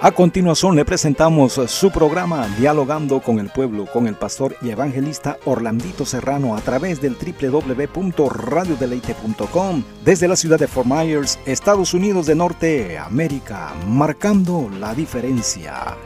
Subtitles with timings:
[0.00, 5.38] A continuación le presentamos su programa Dialogando con el Pueblo con el pastor y evangelista
[5.44, 12.34] Orlandito Serrano a través del www.radiodeleite.com desde la ciudad de Fort Myers, Estados Unidos de
[12.34, 15.96] Norte, América, marcando la diferencia.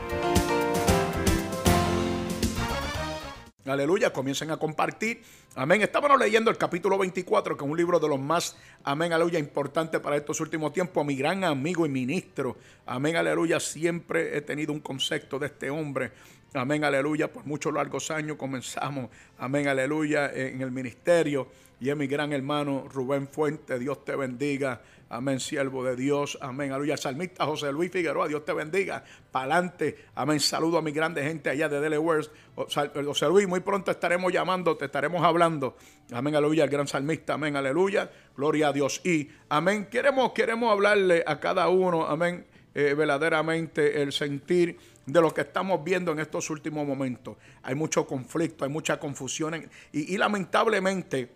[3.69, 5.21] Aleluya, comiencen a compartir.
[5.55, 5.81] Amén.
[5.81, 9.99] Estábamos leyendo el capítulo 24, que es un libro de los más, amén, aleluya, importante
[9.99, 11.05] para estos últimos tiempos.
[11.05, 13.59] Mi gran amigo y ministro, amén, aleluya.
[13.59, 16.11] Siempre he tenido un concepto de este hombre.
[16.53, 17.31] Amén, aleluya.
[17.31, 21.47] Por muchos largos años comenzamos, amén, aleluya, en el ministerio.
[21.79, 23.77] Y es mi gran hermano Rubén Fuente.
[23.77, 24.81] Dios te bendiga.
[25.09, 26.37] Amén, siervo de Dios.
[26.39, 26.71] Amén.
[26.71, 26.95] Aleluya.
[26.95, 28.27] Salmista José Luis Figueroa.
[28.27, 29.03] Dios te bendiga.
[29.31, 30.05] Pa'lante.
[30.15, 30.39] Amén.
[30.39, 32.27] Saludo a mi grande gente allá de Delaware.
[32.55, 35.75] José Luis, muy pronto estaremos llamando, te estaremos hablando.
[36.11, 36.35] Amén.
[36.35, 36.63] Aleluya.
[36.63, 37.33] El gran salmista.
[37.33, 37.55] Amén.
[37.55, 38.11] Aleluya.
[38.37, 39.01] Gloria a Dios.
[39.03, 39.87] Y amén.
[39.89, 42.05] Queremos, queremos hablarle a cada uno.
[42.05, 42.45] Amén.
[42.75, 47.37] Eh, verdaderamente el sentir de lo que estamos viendo en estos últimos momentos.
[47.63, 51.31] Hay mucho conflicto, hay mucha confusión y, lamentablemente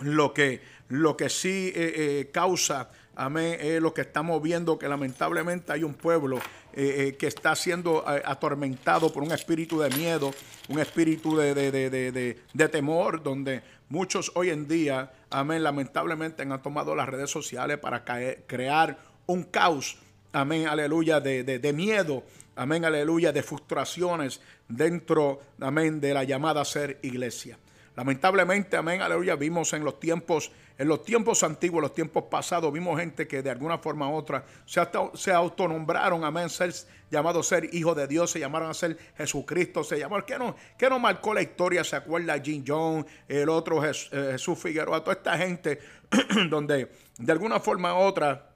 [0.00, 0.60] lo que,
[0.92, 5.94] lo que sí eh, eh, causa, amén, lo que estamos viendo, que lamentablemente hay un
[5.94, 6.38] pueblo
[6.74, 10.34] eh, que está siendo atormentado por un espíritu de miedo,
[10.68, 17.08] un espíritu de, de, temor, donde muchos hoy en día, amén, lamentablemente han tomado las
[17.08, 19.96] redes sociales para crear un caos,
[20.30, 22.22] amén, aleluya, de, miedo,
[22.54, 27.56] amén, aleluya, de frustraciones dentro, amén, de la llamada ser iglesia.
[27.94, 32.98] Lamentablemente, amén, aleluya, vimos en los tiempos, en los tiempos antiguos, los tiempos pasados, vimos
[32.98, 36.72] gente que de alguna forma u otra se, autonombraron, amén, ser
[37.10, 40.88] llamados ser hijo de Dios, se llamaron a ser Jesucristo, se llamaron, ¿qué no, qué
[40.88, 41.84] no marcó la historia?
[41.84, 45.78] ¿Se acuerda Jim Jones, el otro eh, Jesús Figueroa, toda esta gente
[46.48, 48.52] donde de alguna forma u otra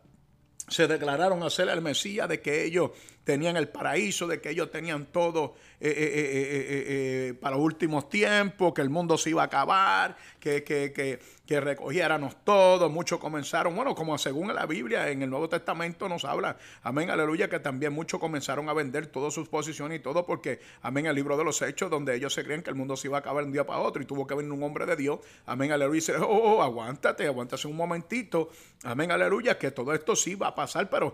[0.68, 2.90] se declararon a ser el Mesías, de que ellos
[3.26, 6.84] tenían el paraíso, de que ellos tenían todo eh, eh,
[7.28, 11.60] eh, para últimos tiempos, que el mundo se iba a acabar, que, que, que, que
[11.60, 12.88] recogiéramos todo.
[12.88, 17.48] Muchos comenzaron, bueno, como según la Biblia, en el Nuevo Testamento nos habla, amén, aleluya,
[17.48, 21.36] que también muchos comenzaron a vender todas sus posiciones y todo, porque, amén, el libro
[21.36, 23.48] de los Hechos, donde ellos se creen que el mundo se iba a acabar de
[23.48, 26.00] un día para otro y tuvo que venir un hombre de Dios, amén, aleluya, y
[26.00, 28.50] dice, oh, oh, aguántate, aguántate un momentito,
[28.84, 31.12] amén, aleluya, que todo esto sí va a pasar, pero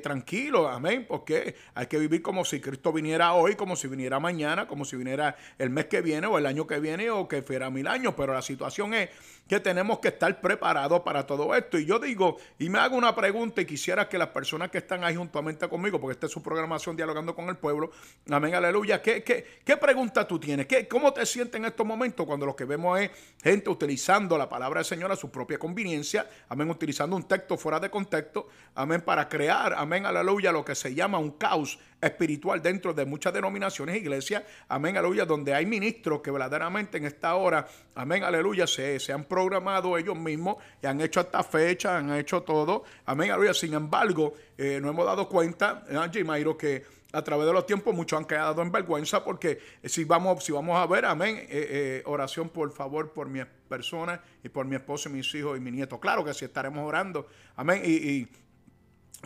[0.00, 4.66] tranquilo, amén, porque hay que vivir como si Cristo viniera hoy, como si viniera mañana,
[4.66, 7.70] como si viniera el mes que viene o el año que viene o que fuera
[7.70, 9.10] mil años, pero la situación es
[9.48, 11.78] que tenemos que estar preparados para todo esto.
[11.78, 15.02] Y yo digo, y me hago una pregunta y quisiera que las personas que están
[15.02, 17.90] ahí juntamente conmigo, porque esta es su programación dialogando con el pueblo,
[18.30, 20.66] amén, aleluya, ¿qué, qué, pregunta tú tienes?
[20.66, 23.10] ¿Qué, ¿Cómo te sientes en estos momentos cuando lo que vemos es
[23.42, 27.80] gente utilizando la palabra del Señor a su propia conveniencia, amén, utilizando un texto fuera
[27.80, 32.94] de contexto, amén, para crear, amén, aleluya, lo que se llama un caos espiritual dentro
[32.94, 37.66] de muchas denominaciones e iglesias, amén, aleluya, donde hay ministros que verdaderamente en esta hora,
[37.94, 42.42] amén, aleluya, se, se han programado ellos mismos y han hecho esta fecha, han hecho
[42.42, 42.84] todo.
[43.04, 43.54] Amén, aleluya.
[43.54, 48.18] Sin embargo, eh, no hemos dado cuenta, ¿eh, que a través de los tiempos muchos
[48.18, 52.70] han quedado en vergüenza porque si vamos, si vamos a ver, amén, eh, oración por
[52.70, 55.98] favor por mi persona y por mi esposo y mis hijos y mi nieto.
[55.98, 57.26] Claro que sí estaremos orando,
[57.56, 57.82] amén.
[57.84, 58.28] y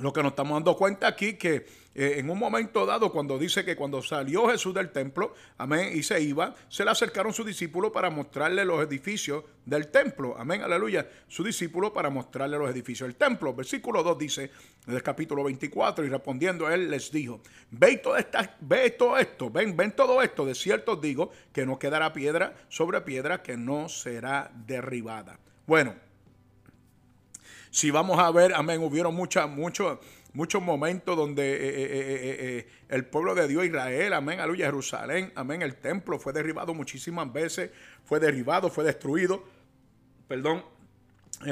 [0.00, 3.64] lo que nos estamos dando cuenta aquí que eh, en un momento dado, cuando dice
[3.64, 7.92] que cuando salió Jesús del templo, amén, y se iba, se le acercaron sus discípulos
[7.92, 13.16] para mostrarle los edificios del templo, amén, aleluya, su discípulo para mostrarle los edificios del
[13.16, 13.54] templo.
[13.54, 14.50] Versículo 2 dice,
[14.86, 19.19] en el capítulo 24, y respondiendo a él les dijo, ve todo, esta, ve todo
[19.19, 23.56] esto, ven, ven todo esto, de cierto digo que no quedará piedra sobre piedra que
[23.56, 25.38] no será derribada.
[25.66, 25.94] Bueno,
[27.70, 29.98] si vamos a ver, amén, hubieron muchas, muchos,
[30.34, 35.62] muchos momentos donde eh, eh, eh, el pueblo de Dios, Israel, amén, aleluya, Jerusalén, amén,
[35.62, 37.70] el templo fue derribado muchísimas veces,
[38.04, 39.44] fue derribado, fue destruido,
[40.28, 40.65] perdón,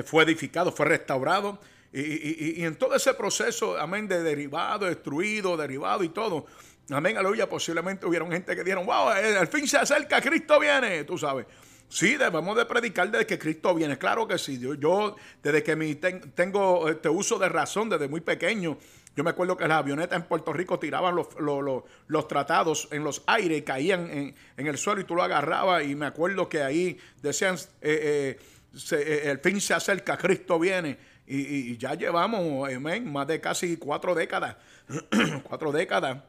[0.05, 1.61] fue edificado, fue restaurado.
[1.93, 6.47] Y, en todo ese proceso, amén, de derribado, destruido, derribado y todo,
[6.91, 11.19] amén, aleluya, posiblemente hubieron gente que dijeron, wow, al fin se acerca, Cristo viene, tú
[11.19, 11.47] sabes.
[11.91, 13.99] Sí, debemos de predicar desde que Cristo viene.
[13.99, 14.61] Claro que sí.
[14.79, 18.79] Yo, desde que mi tengo este uso de razón, desde muy pequeño,
[19.17, 21.27] yo me acuerdo que las avionetas en Puerto Rico tiraban los,
[22.07, 25.85] los, tratados en los aires y caían en, el suelo y tú lo agarrabas.
[25.85, 30.97] Y me acuerdo que ahí decían, eh, eh, eh, el fin se acerca, Cristo viene.
[31.27, 34.57] Y, ya llevamos, amén, más de casi cuatro décadas,
[35.43, 36.23] cuatro décadas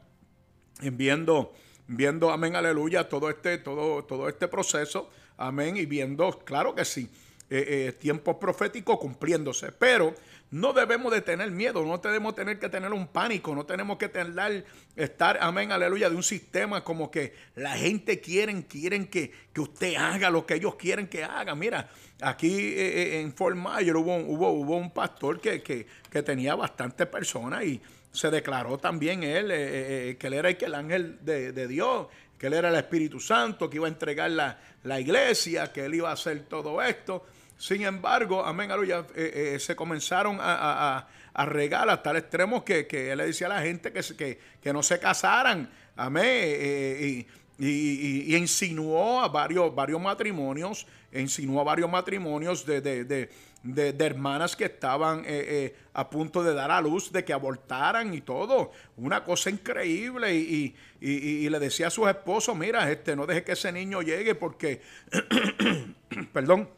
[0.79, 1.53] viendo,
[1.87, 5.09] viendo, amén, aleluya, todo este, todo, todo este proceso
[5.41, 5.75] Amén.
[5.75, 7.09] Y viendo, claro que sí,
[7.49, 9.71] eh, eh, tiempos proféticos cumpliéndose.
[9.71, 10.13] Pero
[10.51, 14.07] no debemos de tener miedo, no tenemos tener que tener un pánico, no tenemos que
[14.07, 14.65] tener,
[14.95, 19.95] estar, amén, aleluya, de un sistema como que la gente quieren, quieren que, que usted
[19.95, 21.55] haga lo que ellos quieren que haga.
[21.55, 21.89] Mira,
[22.21, 27.81] aquí eh, en Fort Myers hubo, un pastor que, que, que tenía bastantes personas y
[28.11, 29.47] se declaró también él
[30.17, 32.07] que él era el ángel de, de Dios
[32.41, 35.93] que él era el Espíritu Santo, que iba a entregar la, la, iglesia, que él
[35.93, 37.23] iba a hacer todo esto.
[37.55, 43.19] Sin embargo, amén, aleluya, eh, eh, se comenzaron a, a, hasta el extremo que, él
[43.19, 47.27] le decía a la gente que, que, que no se casaran, amén, eh, y,
[47.67, 53.29] insinuó a varios, varios matrimonios, insinuó a varios matrimonios de, de,
[53.63, 55.23] de, hermanas que estaban
[55.93, 58.71] a punto de dar a luz, de que abortaran y todo.
[58.97, 60.35] Una cosa increíble.
[60.35, 64.35] Y, y, le decía a sus esposos, mira, este, no deje que ese niño llegue
[64.35, 64.81] porque,
[66.33, 66.69] perdón,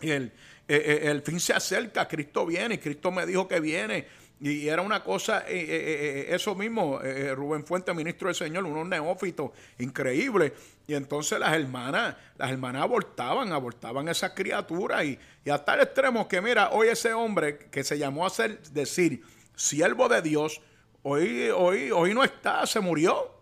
[0.00, 0.32] el,
[0.68, 4.06] eh, eh, el, fin se acerca, Cristo viene, Cristo me dijo que viene.
[4.38, 7.00] Y era una cosa, eh, eso mismo,
[7.34, 10.52] Rubén Fuente, ministro del Señor, unos neófitos increíbles.
[10.86, 15.04] Y entonces las hermanas, las hermanas abortaban, abortaban esas criaturas.
[15.04, 18.60] Y, y hasta el extremo que, mira, hoy ese hombre que se llamó a ser,
[18.72, 19.22] decir,
[19.54, 20.60] siervo de Dios,
[21.02, 23.35] hoy, hoy, hoy no está, se murió.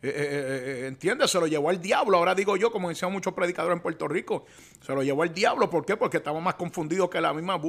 [0.00, 1.28] Eh, eh, eh, ¿Entiendes?
[1.28, 2.18] Se lo llevó al diablo.
[2.18, 4.46] Ahora digo yo, como decían muchos predicadores en Puerto Rico,
[4.80, 5.68] se lo llevó al diablo.
[5.68, 5.96] ¿Por qué?
[5.96, 7.60] Porque estamos más confundidos que la misma,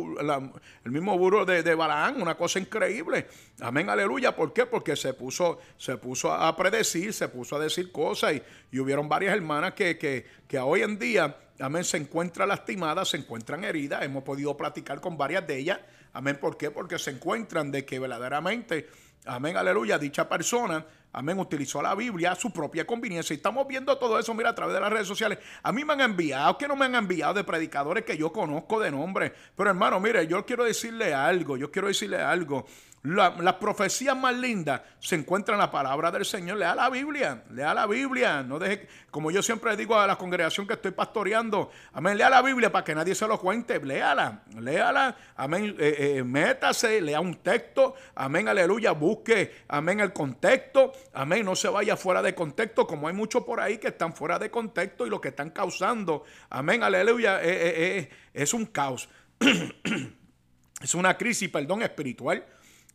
[0.86, 2.22] el mismo burro de, de, Balaán.
[2.22, 3.28] Una cosa increíble.
[3.62, 4.36] Amén, aleluya.
[4.36, 4.68] ¿Por qué?
[4.68, 9.10] Porque se puso, se puso a predecir, se puso a decir cosas y, y hubieron
[9.10, 14.04] varias hermanas que, que, que hoy en día, amén, se encuentran lastimadas, se encuentran heridas.
[14.04, 15.80] Hemos podido platicar con varias de ellas.
[16.14, 16.70] Amén, ¿por qué?
[16.70, 18.88] Porque se encuentran de que verdaderamente,
[19.26, 23.34] amén, aleluya, dicha persona Amén, utilizó la Biblia a su propia conveniencia.
[23.34, 25.40] Y estamos viendo todo eso, mira, a través de las redes sociales.
[25.64, 28.80] A mí me han enviado, que no me han enviado de predicadores que yo conozco
[28.80, 29.34] de nombre.
[29.56, 32.68] Pero hermano, mire, yo quiero decirle algo, yo quiero decirle algo.
[33.02, 36.58] Las profecías más lindas se encuentran en la palabra del Señor.
[36.58, 38.44] Lea la Biblia, lea la Biblia.
[38.44, 42.42] No deje, como yo siempre digo a la congregación que estoy pastoreando, amén, lea la
[42.42, 43.80] Biblia para que nadie se lo cuente.
[43.80, 50.92] Léala, léala, amén, eh, eh, métase, lea un texto, amén, aleluya, busque, amén, el contexto,
[51.14, 54.38] amén, no se vaya fuera de contexto, como hay muchos por ahí que están fuera
[54.38, 59.08] de contexto y lo que están causando, amén, aleluya, eh, es un caos.
[60.82, 62.44] es una crisis, perdón, espiritual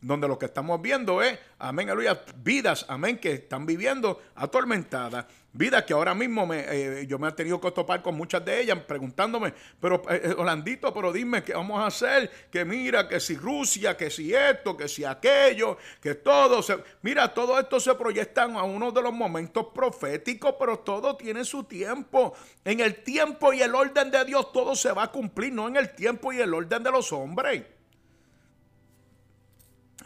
[0.05, 5.83] donde lo que estamos viendo es, amén, aleluya, vidas, amén, que están viviendo atormentadas, vidas
[5.83, 8.77] que ahora mismo me, eh, yo me he tenido que topar con muchas de ellas
[8.87, 13.35] preguntándome, pero eh, eh, Holandito, pero dime qué vamos a hacer, que mira, que si
[13.35, 18.43] Rusia, que si esto, que si aquello, que todo, se, mira, todo esto se proyecta
[18.43, 22.35] a uno de los momentos proféticos, pero todo tiene su tiempo.
[22.63, 25.77] En el tiempo y el orden de Dios todo se va a cumplir, no en
[25.77, 27.74] el tiempo y el orden de los hombres.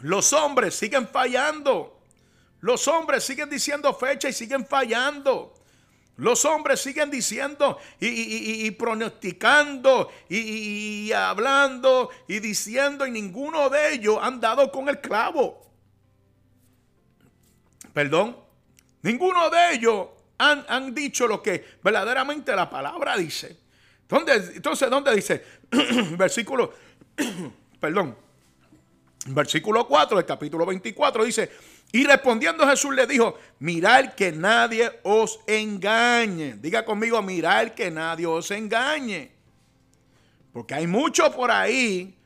[0.02, 2.00] Los hombres siguen fallando.
[2.60, 5.54] Los hombres siguen diciendo fecha y siguen fallando.
[6.16, 14.38] Los hombres siguen diciendo y, pronosticando y, hablando y diciendo y ninguno de ellos han
[14.38, 15.66] dado con el clavo.
[17.94, 18.36] Perdón.
[19.02, 23.58] Ninguno de ellos han, han dicho lo que verdaderamente la palabra dice.
[24.10, 25.42] Entonces, ¿dónde dice?
[26.18, 26.74] Versículo,
[27.80, 28.29] perdón
[29.34, 31.50] Versículo 4 del capítulo 24 dice,
[31.92, 36.54] y respondiendo Jesús le dijo, mirad que nadie os engañe.
[36.56, 39.32] Diga conmigo, mirad que nadie os engañe.
[40.52, 42.16] Porque hay muchos por ahí,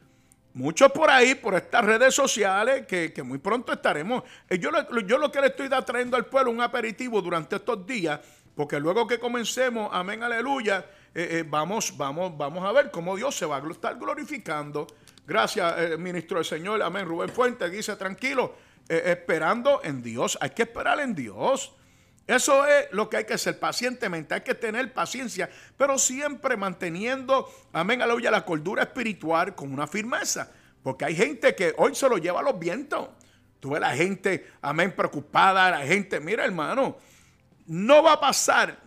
[0.55, 4.23] muchos por ahí, por estas redes sociales, que, muy pronto estaremos.
[4.49, 4.71] Eh, yo,
[5.07, 8.21] yo lo que le estoy trayendo al pueblo, un aperitivo durante estos días,
[8.55, 13.35] porque luego que comencemos, amén, aleluya, eh, eh, vamos, vamos, vamos a ver cómo Dios
[13.37, 14.87] se va a estar glorificando
[15.27, 16.83] Gracias, eh, ministro del Señor.
[16.83, 17.07] Amén.
[17.07, 18.55] Rubén Fuente dice, tranquilo,
[18.89, 20.37] eh, esperando en Dios.
[20.41, 21.75] Hay que esperar en Dios.
[22.27, 27.51] Eso es lo que hay que hacer pacientemente, hay que tener paciencia, pero siempre manteniendo,
[27.71, 30.51] amén, aleluya, la cordura espiritual con una firmeza.
[30.83, 33.09] Porque hay gente que hoy se lo lleva a los vientos.
[33.61, 36.97] Tú ves la gente, amén, preocupada, la gente, mira hermano,
[37.67, 38.79] no va a pasar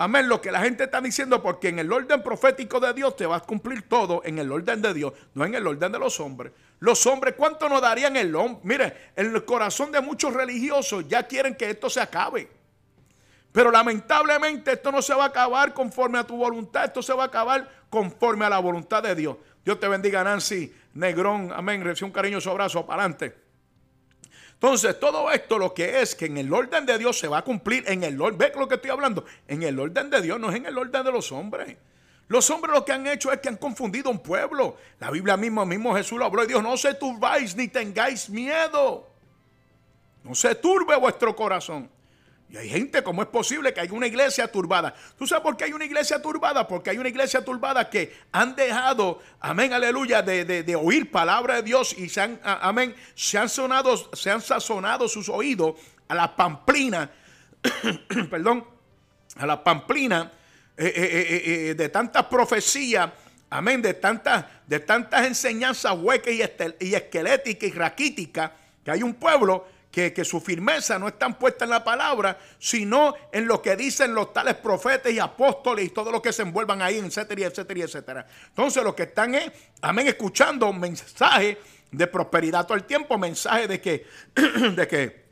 [0.00, 3.26] Amén, lo que la gente está diciendo, porque en el orden profético de Dios te
[3.26, 6.18] va a cumplir todo en el orden de Dios, no en el orden de los
[6.20, 6.54] hombres.
[6.78, 8.60] Los hombres, ¿cuánto nos darían el hombre?
[8.62, 12.48] Mire, el corazón de muchos religiosos ya quieren que esto se acabe.
[13.52, 17.24] Pero lamentablemente esto no se va a acabar conforme a tu voluntad, esto se va
[17.24, 19.36] a acabar conforme a la voluntad de Dios.
[19.62, 21.52] Dios te bendiga, Nancy Negrón.
[21.54, 21.84] Amén.
[21.84, 23.36] Recibe un cariñoso abrazo para adelante.
[24.62, 27.42] Entonces, todo esto lo que es que en el orden de Dios se va a
[27.42, 30.50] cumplir en el orden, ve lo que estoy hablando, en el orden de Dios, no
[30.50, 31.78] es en el orden de los hombres.
[32.28, 34.76] Los hombres lo que han hecho es que han confundido un pueblo.
[34.98, 39.08] La Biblia mismo, mismo Jesús lo habló y dijo, no se turbáis ni tengáis miedo.
[40.22, 41.90] No se turbe vuestro corazón.
[42.50, 44.92] Y hay gente, ¿cómo es posible que haya una iglesia turbada?
[45.16, 46.66] ¿Tú sabes por qué hay una iglesia turbada?
[46.66, 51.96] Porque hay una iglesia turbada que han dejado, amén, aleluya, de, oír palabra de Dios
[51.96, 55.76] y se han, amén, se han sonado, se han sazonado sus oídos
[56.08, 57.08] a la pamplina,
[58.30, 58.66] perdón,
[59.36, 60.32] a la pamplina
[60.76, 63.12] eh, eh, eh, de tantas profecías,
[63.48, 66.42] amén, de tantas, de tantas enseñanzas huecas y,
[66.84, 68.50] y esqueléticas y raquíticas,
[68.84, 73.46] que hay un pueblo que, su firmeza no está puesta en la palabra, sino en
[73.46, 76.98] lo que dicen los tales profetas y apóstoles y todos los que se envuelvan ahí,
[76.98, 78.26] etcétera, etcétera, etcétera.
[78.48, 79.50] Entonces, los que están, es,
[79.82, 81.56] amén, escuchando mensajes
[81.90, 84.06] de prosperidad todo el tiempo, mensajes de que,
[84.76, 85.30] de que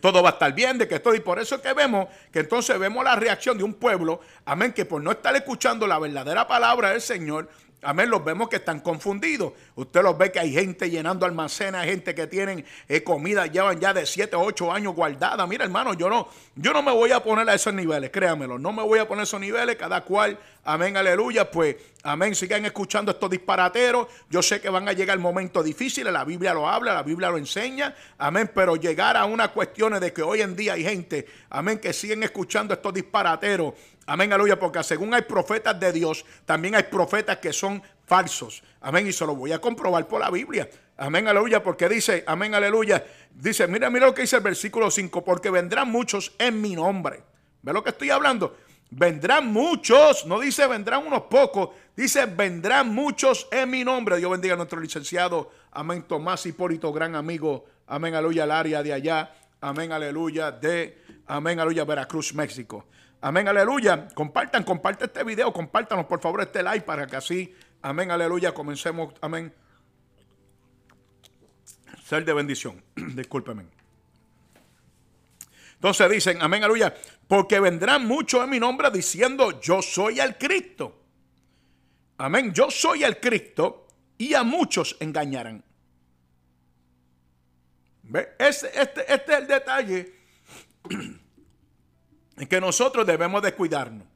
[0.00, 2.40] todo va a estar bien, de que todo, y por eso es que vemos que
[2.40, 6.46] entonces vemos la reacción de un pueblo, amén, que por no estar escuchando la verdadera
[6.46, 7.48] palabra del Señor,
[7.80, 9.52] Amén, los vemos que están confundidos.
[9.76, 13.94] Usted los ve que hay gente llenando almacenes, gente que tienen eh, comida, llevan ya
[13.94, 15.46] de 7 o 8 años guardada.
[15.46, 18.72] Mira, hermano, yo no, yo no me voy a poner a esos niveles, créanmelo, no
[18.72, 23.12] me voy a poner a esos niveles, cada cual, amén, aleluya, pues, amén, sigan escuchando
[23.12, 24.08] estos disparateros.
[24.28, 27.38] Yo sé que van a llegar momentos difíciles, la Biblia lo habla, la Biblia lo
[27.38, 31.78] enseña, amén, pero llegar a unas cuestiones de que hoy en día hay gente, amén,
[31.78, 33.74] que siguen escuchando estos disparateros,
[34.10, 38.62] Amén, aleluya, porque según hay profetas de Dios, también hay profetas que son falsos.
[38.80, 40.66] Amén, y se lo voy a comprobar por la Biblia.
[40.96, 45.22] Amén, aleluya, porque dice, amén, aleluya, dice, mira, mira lo que dice el versículo 5,
[45.22, 47.22] porque vendrán muchos en mi nombre.
[47.60, 48.56] ¿Ve lo que estoy hablando?
[48.88, 54.16] Vendrán muchos, no dice vendrán unos pocos, dice vendrán muchos en mi nombre.
[54.16, 58.94] Dios bendiga a nuestro licenciado, amén, Tomás Hipólito, gran amigo, amén, aleluya, al área de
[58.94, 60.96] allá, amén, aleluya, de,
[61.26, 62.86] amén, aleluya, Veracruz, México.
[63.20, 64.08] Amén, aleluya.
[64.14, 69.12] Compartan, compartan este video, compártanos por favor este like para que así, amén, aleluya, comencemos,
[69.20, 69.52] amén.
[72.04, 72.82] Ser de bendición.
[72.94, 73.64] Discúlpenme.
[75.74, 76.94] Entonces dicen, amén, aleluya,
[77.26, 81.02] porque vendrán muchos en mi nombre diciendo, yo soy el Cristo.
[82.18, 85.64] Amén, yo soy el Cristo y a muchos engañarán.
[88.04, 88.34] ¿Ve?
[88.38, 90.14] Este, este es el detalle
[92.46, 94.06] que nosotros debemos de cuidarnos.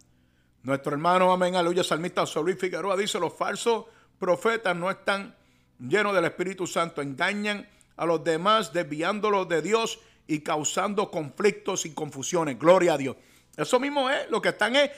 [0.63, 3.87] Nuestro hermano, amén, aleluya, salmista Solís Figueroa dice, los falsos
[4.19, 5.35] profetas no están
[5.81, 9.99] llenos del Espíritu Santo, engañan a los demás desviándolos de Dios
[10.29, 12.59] y causando conflictos y confusiones.
[12.59, 13.17] Gloria a Dios.
[13.57, 14.91] Eso mismo es, lo que están es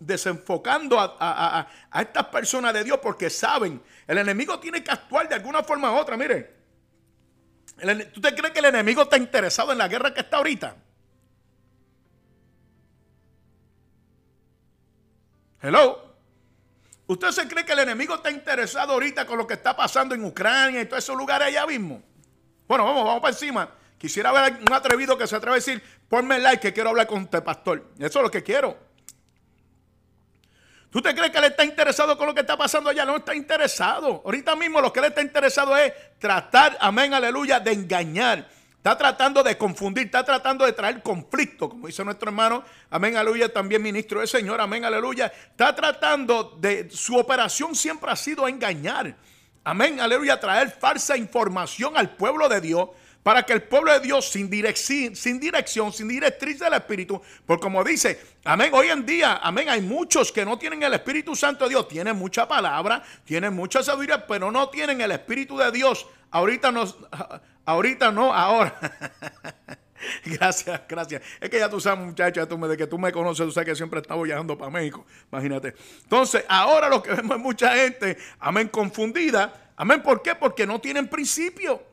[0.00, 5.62] desenfocando a, estas personas de Dios porque saben, el enemigo tiene que actuar de alguna
[5.62, 6.16] forma u otra.
[6.16, 6.52] Mire,
[8.12, 10.76] ¿tú te crees que el enemigo está interesado en la guerra que está ahorita?
[15.62, 16.10] Hello.
[17.06, 20.24] ¿Usted se cree que el enemigo está interesado ahorita con lo que está pasando en
[20.24, 22.02] Ucrania y todos esos lugares allá mismo?
[22.68, 23.68] Bueno, vamos, vamos para encima.
[23.98, 27.24] Quisiera ver un atrevido que se atreve a decir, ponme like que quiero hablar con
[27.24, 27.84] usted, pastor.
[27.98, 28.78] Eso es lo que quiero.
[30.88, 33.04] ¿Tú te crees que él está interesado con lo que está pasando allá?
[33.04, 34.22] No está interesado.
[34.24, 38.48] Ahorita mismo lo que él está interesado es tratar, amén, aleluya, de engañar
[38.80, 43.52] Está tratando de confundir, está tratando de traer conflicto, como dice nuestro hermano, amén, aleluya,
[43.52, 45.30] también ministro del Señor, amén, aleluya.
[45.50, 49.14] Está tratando de, su operación siempre ha sido engañar,
[49.64, 52.88] amén, aleluya, traer falsa información al pueblo de Dios
[53.22, 57.62] para que el pueblo de Dios sin dirección, sin dirección, sin directriz del Espíritu, porque
[57.62, 61.64] como dice, amén, hoy en día, amén, hay muchos que no tienen el Espíritu Santo
[61.64, 66.06] de Dios, tienen mucha palabra, tienen mucha sabiduría, pero no tienen el Espíritu de Dios.
[66.30, 66.96] Ahorita nos,
[67.70, 68.74] Ahorita no, ahora.
[70.24, 71.22] gracias, gracias.
[71.40, 73.76] Es que ya tú sabes, muchacha, tú de que tú me conoces, tú sabes que
[73.76, 75.06] siempre estaba viajando para México.
[75.30, 75.74] Imagínate.
[76.02, 79.70] Entonces, ahora lo que vemos es mucha gente, amén, confundida.
[79.76, 80.34] Amén, ¿por qué?
[80.34, 81.89] Porque no tienen principio.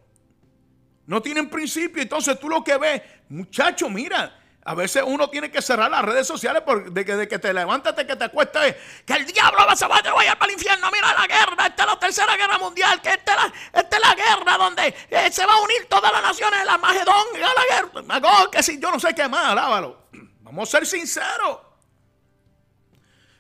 [1.08, 2.02] No tienen principio.
[2.02, 6.28] Entonces tú lo que ves, muchacho, mira, a veces uno tiene que cerrar las redes
[6.28, 9.60] sociales porque de que, de que te levantas, de que te acuestas, que el diablo
[9.66, 10.92] va a, te vaya para el infierno.
[10.92, 14.02] Mira la guerra, esta es la tercera guerra mundial, que esta es la, esta es
[14.02, 18.52] la guerra donde eh, se va a unir todas las naciones la Macedonia, la guerra.
[18.52, 20.10] que si yo no sé qué más, alábalo.
[20.42, 21.60] Vamos a ser sinceros.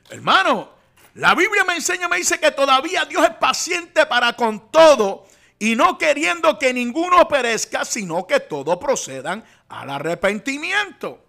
[0.09, 0.77] Hermano,
[1.15, 5.26] la Biblia me enseña, me dice que todavía Dios es paciente para con todo
[5.59, 11.23] y no queriendo que ninguno perezca, sino que todos procedan al arrepentimiento.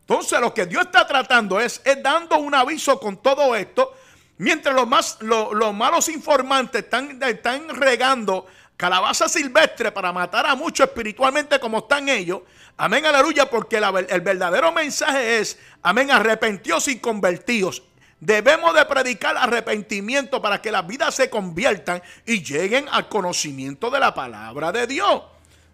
[0.00, 3.94] Entonces lo que Dios está tratando es, es dando un aviso con todo esto,
[4.38, 10.86] mientras los, más, los malos informantes están, están regando calabaza silvestre para matar a muchos
[10.86, 12.42] espiritualmente como están ellos.
[12.76, 17.82] Amén, aleluya, porque el verdadero mensaje es, amén, arrepentidos y convertidos.
[18.20, 24.00] Debemos de predicar arrepentimiento para que las vidas se conviertan y lleguen al conocimiento de
[24.00, 25.22] la palabra de Dios.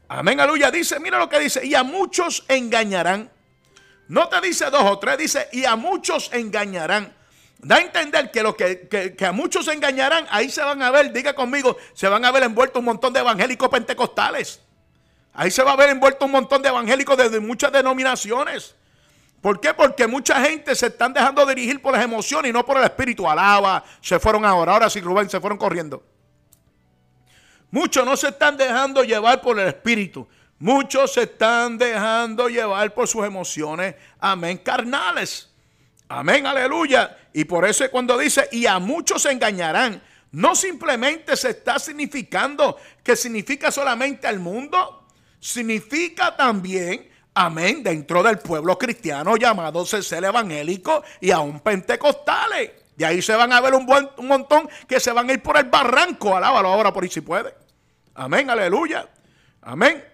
[0.08, 0.70] Amén, aleluya.
[0.70, 3.30] Dice, mira lo que dice, y a muchos engañarán.
[4.08, 7.14] No te dice dos o tres, dice, y a muchos engañarán.
[7.58, 11.34] Da a entender que, lo que, a muchos engañarán, ahí se van a ver, diga
[11.34, 14.60] conmigo, se van a ver envueltos un montón de evangélicos pentecostales.
[15.32, 18.74] Ahí se va a ver envuelto un montón de evangélicos desde muchas denominaciones.
[19.42, 19.74] ¿Por qué?
[19.74, 23.28] Porque mucha gente se están dejando dirigir por las emociones y no por el espíritu.
[23.28, 26.02] Alaba, se fueron ahora, ahora sí, Rubén, se fueron corriendo.
[27.72, 30.28] Muchos no se están dejando llevar por el espíritu.
[30.60, 35.50] Muchos se están dejando llevar por sus emociones, amén, carnales.
[36.08, 37.16] Amén, aleluya.
[37.32, 40.00] Y por eso es cuando dice, y a muchos se engañarán.
[40.30, 45.08] No simplemente se está significando que significa solamente al mundo,
[45.40, 52.70] significa también, amén, dentro del pueblo cristiano llamado el evangélico y aún pentecostales.
[52.96, 55.42] De ahí se van a ver un, buen, un montón que se van a ir
[55.42, 56.36] por el barranco.
[56.36, 57.54] Alábalo ahora por ahí si puede.
[58.14, 59.08] Amén, aleluya.
[59.62, 60.04] Amén.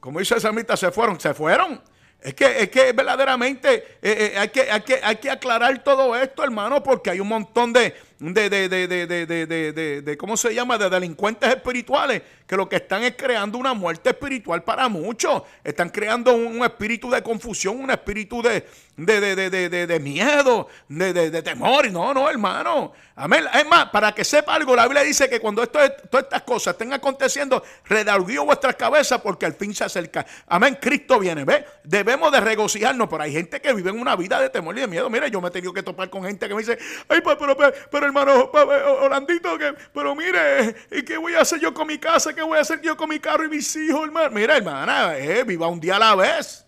[0.00, 1.80] Como dice samita, se fueron, se fueron.
[2.20, 6.16] Es que, es que verdaderamente eh, eh, hay, que, hay, que, hay que aclarar todo
[6.16, 10.76] esto, hermano, porque hay un montón de, de, de, de, de, ¿cómo se llama?
[10.76, 15.42] De delincuentes espirituales que lo que están es creando una muerte espiritual para muchos.
[15.62, 21.90] Están creando un, espíritu de confusión, un espíritu de, de, miedo, de, temor.
[21.92, 22.92] No, no, hermano.
[23.14, 23.44] Amén.
[23.52, 25.78] Es más, para que sepa algo, la Biblia dice que cuando esto,
[26.10, 30.24] todas estas cosas estén aconteciendo, redarguió vuestras cabezas porque al fin se acerca.
[30.46, 30.78] Amén.
[30.80, 31.44] Cristo viene.
[31.44, 31.66] ¿Ve?
[31.84, 35.10] Debemos de regocijarnos, pero hay gente que vive una vida de temor y de miedo.
[35.10, 37.72] Mira, yo me he tenido que topar con gente que me dice, ay, pero, pero,
[37.90, 42.34] pero hermano Orlandito, que, pero mire, ¿y qué voy a hacer yo con mi casa?
[42.34, 44.30] ¿Qué voy a hacer yo con mi carro y mis hijos, hermano?
[44.30, 46.66] Mira, hermana, eh, viva un día a la vez.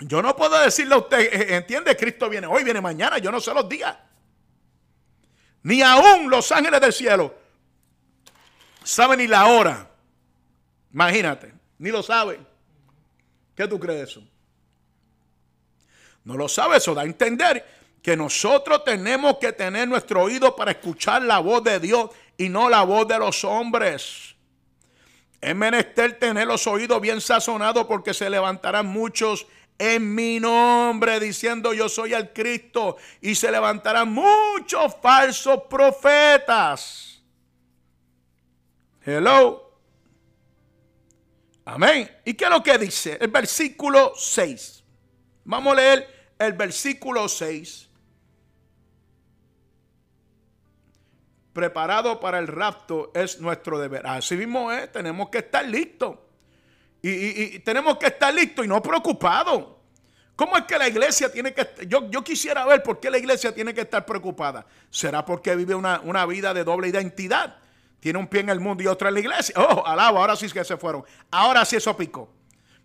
[0.00, 3.40] Yo no puedo decirle a usted, eh, entiende, Cristo viene hoy, viene mañana, yo no
[3.40, 3.96] sé los días.
[5.62, 7.34] Ni aún los ángeles del cielo
[8.82, 9.90] saben ni la hora.
[10.92, 12.46] Imagínate, ni lo saben.
[13.54, 14.22] ¿Qué tú crees eso?
[16.24, 20.72] No lo sabe, eso da a entender que nosotros tenemos que tener nuestro oído para
[20.72, 24.34] escuchar la voz de Dios y no la voz de los hombres.
[25.40, 29.46] Es menester tener los oídos bien sazonados porque se levantarán muchos
[29.78, 37.22] en mi nombre diciendo yo soy el Cristo y se levantarán muchos falsos profetas.
[39.04, 39.70] Hello.
[41.64, 42.10] Amén.
[42.24, 43.16] ¿Y qué es lo que dice?
[43.20, 44.84] El versículo 6.
[45.44, 47.89] Vamos a leer el versículo 6.
[51.52, 54.06] Preparado para el rapto es nuestro deber.
[54.06, 56.16] Así mismo es, tenemos que estar listos.
[57.02, 59.64] Y, tenemos que estar listos y no preocupados.
[60.36, 63.54] ¿Cómo es que la iglesia tiene que yo, yo quisiera ver por qué la iglesia
[63.54, 64.64] tiene que estar preocupada.
[64.88, 67.56] ¿Será porque vive una, una vida de doble identidad?
[68.00, 69.54] Tiene un pie en el mundo y otro en la iglesia.
[69.58, 71.04] Oh, alaba, ahora sí es que se fueron.
[71.30, 72.30] Ahora sí eso picó.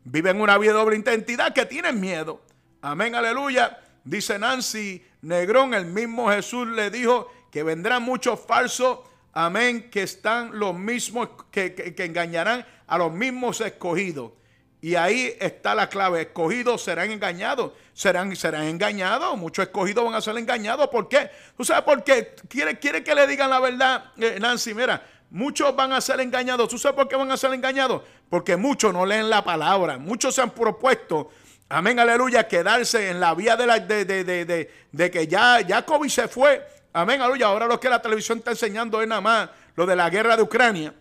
[0.04, 2.42] Viven una vida de doble identidad que tienen miedo.
[2.82, 3.80] Amén, aleluya.
[4.04, 9.00] Dice Nancy Negrón, el mismo Jesús le dijo que vendrán muchos falsos,
[9.32, 14.34] amén, que están los mismos, que, engañarán a los mismos escogidos.
[14.82, 16.24] Y ahí está la clave.
[16.24, 17.72] Escogidos serán engañados.
[17.94, 19.38] Serán, serán engañados.
[19.38, 20.90] Muchos escogidos van a ser engañados.
[20.90, 21.32] ¿Por qué?
[21.56, 22.36] ¿Tú sabes por qué?
[22.50, 24.74] ¿Quiere, quiere que le digan la verdad, eh, Nancy?
[24.74, 26.68] Mira, muchos van a ser engañados.
[26.68, 28.02] ¿Tú sabes por qué van a ser engañados?
[28.30, 29.98] Porque muchos no leen la palabra.
[29.98, 31.30] Muchos se han propuesto,
[31.70, 36.10] amén, aleluya, quedarse en la vía de, la, de, de, de que ya, ya COVID
[36.10, 37.48] se fue Amén, aleluya.
[37.48, 40.44] Ahora lo que la televisión está enseñando es nada más lo de la guerra de
[40.44, 40.94] Ucrania.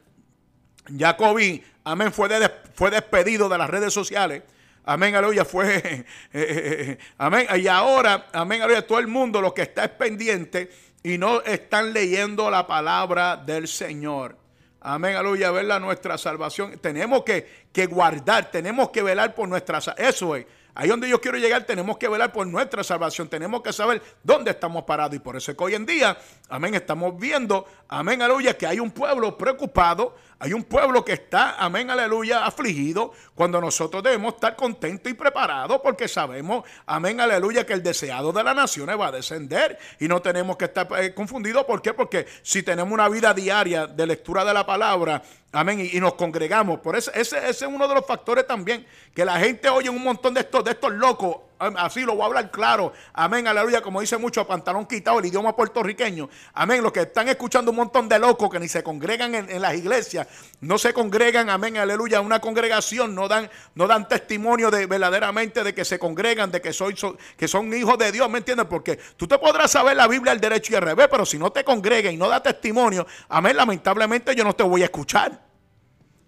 [0.88, 2.28] Ya COVID, amén, fue,
[2.74, 4.42] fue despedido de las redes sociales.
[4.85, 7.46] Amén, aleluya, fue, eh, eh, eh, amén.
[7.57, 10.68] Y ahora, amén, aleluya, todo el mundo lo que está es pendiente
[11.04, 14.37] y no están leyendo la palabra del Señor.
[14.80, 16.76] Amén, aleluya, verla nuestra salvación.
[16.80, 20.09] Tenemos que, que guardar, tenemos que velar por nuestra salvación.
[20.09, 20.46] Eso es.
[20.74, 23.28] Ahí donde yo quiero llegar, tenemos que velar por nuestra salvación.
[23.28, 25.14] Tenemos que saber dónde estamos parados.
[25.14, 28.80] Y por eso es que hoy en día, amén, estamos viendo, amén, aleluya, que hay
[28.80, 34.56] un pueblo preocupado, hay un pueblo que está, amén, aleluya, afligido, cuando nosotros debemos estar
[34.56, 39.12] contentos y preparados porque sabemos, amén, aleluya, que el deseado de las naciones va a
[39.12, 41.64] descender y no tenemos que estar eh, confundidos.
[41.64, 41.94] ¿Por qué?
[41.94, 45.22] Porque si tenemos una vida diaria de lectura de la palabra,
[45.54, 45.88] Amén.
[45.92, 46.80] Y, nos congregamos.
[46.80, 48.84] Por eso, ese, es uno de los factores también.
[49.14, 52.50] Que la gente oye un montón de de estos locos Así lo voy a hablar
[52.50, 52.92] claro.
[53.12, 53.80] Amén, aleluya.
[53.80, 56.28] Como dice mucho, pantalón quitado, el idioma puertorriqueño.
[56.52, 56.82] Amén.
[56.82, 60.26] Los que están escuchando un montón de locos que ni se congregan en, las iglesias,
[60.60, 65.74] no se congregan, amén, aleluya, una congregación, no dan, no dan testimonio de verdaderamente de
[65.74, 66.94] que se congregan, de que, soy,
[67.36, 68.66] que son hijos de Dios, ¿me entiendes?
[68.66, 71.52] Porque tú te podrás saber la Biblia al derecho y al revés, pero si no
[71.52, 75.40] te congregas y no da testimonio, amén, lamentablemente yo no te voy a escuchar.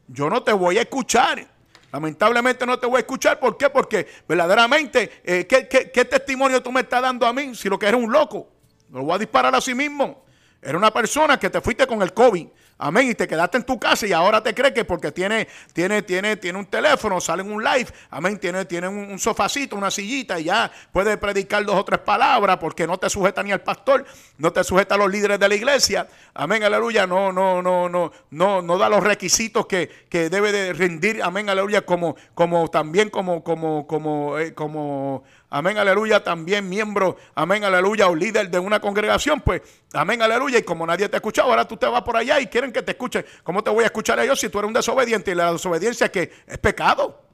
[0.08, 1.55] Yo no te voy a escuchar.
[1.96, 3.40] Lamentablemente no te voy a escuchar.
[3.40, 3.70] ¿Por qué?
[3.70, 7.98] Porque verdaderamente, eh, ¿qué, testimonio tú me estás dando a mí si lo que eres
[7.98, 8.50] un loco?
[8.92, 10.22] Lo voy a disparar a sí mismo.
[10.60, 12.48] Era una persona que te fuiste con el COVID.
[12.78, 13.10] Amén.
[13.10, 16.36] Y te quedaste en tu casa y ahora te crees que porque tiene, tiene, tiene,
[16.36, 17.86] tiene un teléfono, sale en un live.
[18.10, 18.38] Amén.
[18.38, 22.86] Tiene, tiene un, sofacito, una sillita y ya puede predicar dos o tres palabras porque
[22.86, 24.04] no te sujeta ni al pastor,
[24.36, 26.06] no te sujeta a los líderes de la iglesia.
[26.34, 26.62] Amén.
[26.64, 27.06] Aleluya.
[27.06, 31.22] No, no, no, no, no, no da los requisitos que, que debe de rendir.
[31.22, 31.48] Amén.
[31.48, 31.80] Aleluya.
[31.86, 35.24] Como, como también como, como, como, eh, como
[35.58, 40.62] amén, aleluya, también miembro, amén, aleluya, o líder de una congregación, pues, amén, aleluya, y
[40.62, 43.24] como nadie te ha ahora tú te vas por allá y quieren que te escuchen.
[43.42, 46.10] ¿Cómo te voy a escuchar a ellos si tú eres un desobediente y la desobediencia
[46.10, 47.25] que es pecado?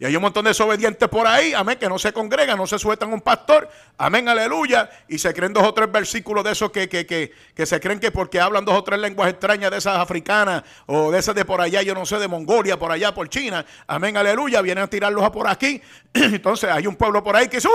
[0.00, 2.78] Y hay un montón de desobedientes por ahí, amén, que no se congregan, no se
[2.78, 6.88] sueltan un pastor, amén, aleluya, y se creen dos o tres versículos de esos que,
[6.88, 9.98] que, que, que, se creen que porque hablan dos o tres lenguas extrañas de esas
[9.98, 13.28] africanas o de esas de por allá, yo no sé, de Mongolia, por allá, por
[13.28, 15.82] China, amén, aleluya, vienen a tirarlos a por aquí.
[16.14, 17.68] Entonces hay un pueblo por ahí que dice,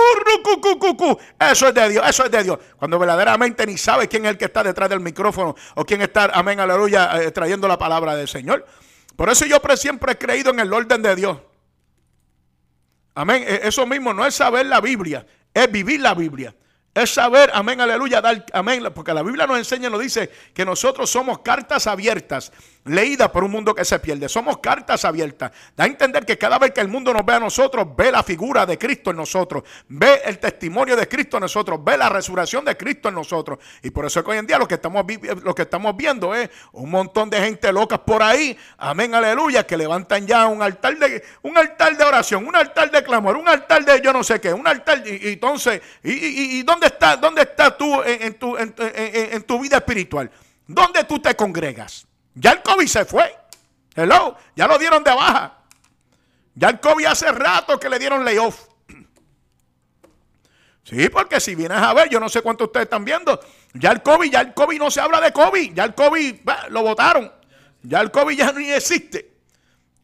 [1.48, 2.58] eso es de Dios, eso es de Dios.
[2.76, 6.24] Cuando verdaderamente ni sabe quién es el que está detrás del micrófono o quién está,
[6.34, 8.66] amén, aleluya, eh, trayendo la palabra del Señor.
[9.14, 11.38] Por eso yo siempre he creído en el orden de Dios.
[13.16, 13.44] Amén.
[13.48, 16.54] E, eso mismo no es saber la Biblia, es vivir la Biblia.
[16.94, 21.10] Es saber, amén, aleluya, dar, amén, porque la Biblia nos enseña, nos dice que nosotros
[21.10, 22.52] somos cartas abiertas
[22.86, 24.28] leída por un mundo que se pierde.
[24.28, 25.52] Somos cartas abiertas.
[25.76, 28.22] Da a entender que cada vez que el mundo nos ve a nosotros, ve la
[28.22, 32.64] figura de Cristo en nosotros, ve el testimonio de Cristo en nosotros, ve la resurrección
[32.64, 33.58] de Cristo en nosotros.
[33.82, 35.04] Y por eso es que hoy en día lo que estamos,
[35.42, 39.76] lo que estamos viendo es un montón de gente locas por ahí, amén, aleluya, que
[39.76, 43.84] levantan ya un altar de, un altar de oración, un altar de clamor, un altar
[43.84, 48.02] de yo no sé qué, un altar, y, entonces, y, dónde está, dónde estás tú
[48.02, 50.30] en, tu, en tu vida espiritual?
[50.66, 52.06] ¿Dónde tú te congregas?
[52.36, 53.34] Ya el COVID se fue.
[53.94, 55.58] Hello, ya lo dieron de baja.
[56.54, 58.68] Ya el COVID hace rato que le dieron layoff.
[60.84, 63.40] Sí, porque si vienes a ver, yo no sé cuántos ustedes están viendo.
[63.74, 65.74] Ya el COVID, ya el COVID no se habla de COVID.
[65.74, 66.36] Ya el COVID
[66.68, 67.32] lo votaron.
[67.82, 69.32] Ya el COVID ya ni existe.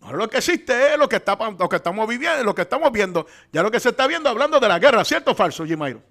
[0.01, 2.91] Ahora lo que existe es lo que, está, lo que estamos viviendo, lo que estamos
[2.91, 3.29] viendo.
[3.53, 6.03] Ya lo que se está viendo hablando de la guerra, ¿cierto o falso, Jimairo?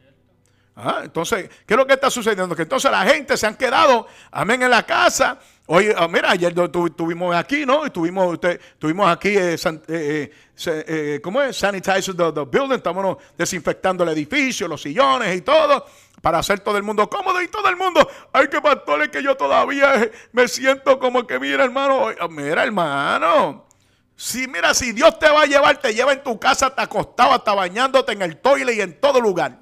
[1.04, 2.56] Entonces, ¿qué es lo que está sucediendo?
[2.56, 5.40] Que entonces la gente se han quedado, amén, en la casa
[5.74, 7.86] Oye, ah, mira, ayer estuvimos aquí, ¿no?
[7.86, 9.56] Estuvimos, estuvimos aquí, eh,
[9.88, 10.32] eh,
[10.68, 11.56] eh, ¿cómo es?
[11.56, 15.86] Sanitizer the, the, building, estamos desinfectando el edificio, los sillones y todo,
[16.22, 18.06] para hacer todo el mundo cómodo y todo el mundo.
[18.34, 23.66] Ay, qué pastores que yo todavía me siento como que, mira, hermano, ah, mira, hermano.
[24.14, 27.32] Si, mira, si Dios te va a llevar, te lleva en tu casa, te acostado,
[27.32, 29.61] hasta bañándote en el toile y en todo lugar.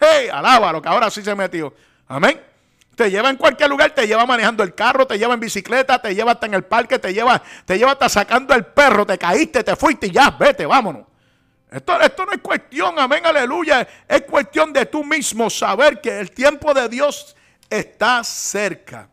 [0.00, 1.74] Hey, alábalo, que ahora sí se metió.
[2.08, 2.40] Amén.
[2.94, 6.14] Te lleva en cualquier lugar, te lleva manejando el carro, te lleva en bicicleta, te
[6.14, 9.62] lleva hasta en el parque, te lleva, te lleva hasta sacando el perro, te caíste,
[9.62, 11.02] te fuiste y ya, vete, vámonos.
[11.70, 13.86] Esto, esto no es cuestión, amén, aleluya.
[14.08, 17.36] Es cuestión de tú mismo saber que el tiempo de Dios
[17.68, 19.10] está cerca.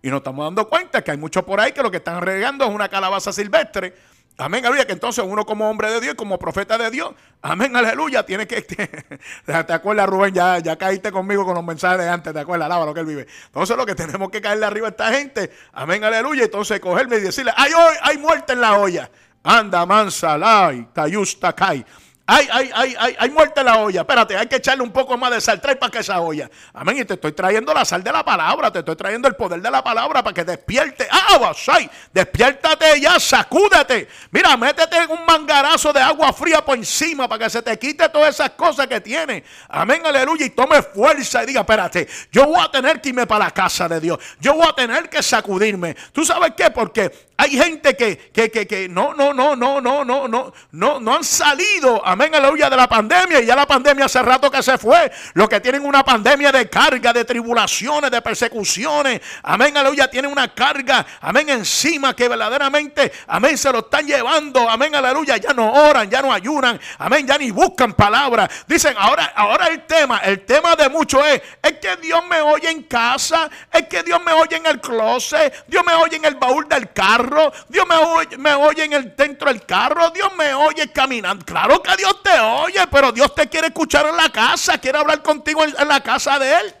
[0.00, 2.64] Y nos estamos dando cuenta que hay muchos por ahí que lo que están regando
[2.64, 3.94] es una calabaza silvestre
[4.36, 8.26] Amén, aleluya, que entonces uno como hombre de Dios, como profeta de Dios, amén, aleluya,
[8.26, 8.62] tiene que,
[9.46, 12.84] te, acuerdas Rubén, ya, ya caíste conmigo con los mensajes de antes, te acuerdas, alaba
[12.84, 13.28] lo que él vive.
[13.46, 17.20] Entonces lo que tenemos que caerle arriba a esta gente, amén, aleluya, entonces cogerme y
[17.20, 17.70] decirle, hay,
[18.02, 19.08] hay muerte en la olla,
[19.44, 21.84] anda, mansa, lai, tayusta, kai.
[22.26, 24.00] Hay, hay, hay, hay, hay muerte en la olla.
[24.00, 25.60] Espérate, hay que echarle un poco más de sal.
[25.60, 26.50] Trae para que esa olla.
[26.72, 26.98] Amén.
[26.98, 28.72] Y te estoy trayendo la sal de la palabra.
[28.72, 31.06] Te estoy trayendo el poder de la palabra para que despierte.
[31.10, 31.90] ¡Ah, basay!
[32.12, 34.08] Despiértate ya, sacúdete.
[34.30, 38.08] Mira, métete en un mangarazo de agua fría por encima para que se te quite
[38.08, 39.44] todas esas cosas que tiene.
[39.68, 40.46] Amén, aleluya.
[40.46, 43.86] Y tome fuerza y diga, espérate, yo voy a tener que irme para la casa
[43.86, 44.18] de Dios.
[44.40, 45.94] Yo voy a tener que sacudirme.
[46.12, 46.70] ¿Tú sabes qué?
[46.70, 51.00] Porque hay gente que, que, que, que no, no, no, no, no, no, no, no,
[51.00, 53.40] no han salido amén, aleluya, de la pandemia.
[53.40, 55.10] Y ya la pandemia hace rato que se fue.
[55.34, 60.52] Los que tienen una pandemia de carga, de tribulaciones, de persecuciones, amén, aleluya, tienen una
[60.54, 66.08] carga, amén, encima que verdaderamente, amén, se lo están llevando, amén, aleluya, ya no oran,
[66.10, 68.48] ya no ayunan, amén, ya ni buscan palabras.
[68.66, 72.70] Dicen, ahora, ahora el tema, el tema de muchos es, es que Dios me oye
[72.70, 76.36] en casa, es que Dios me oye en el closet, Dios me oye en el
[76.36, 77.23] baúl del carro,
[77.68, 77.86] Dios
[78.38, 81.44] me oye, en el dentro del carro, Dios me oye caminando.
[81.44, 85.22] Claro que Dios te oye, pero Dios te quiere escuchar en la casa, quiere hablar
[85.22, 86.74] contigo en, en la casa de Él.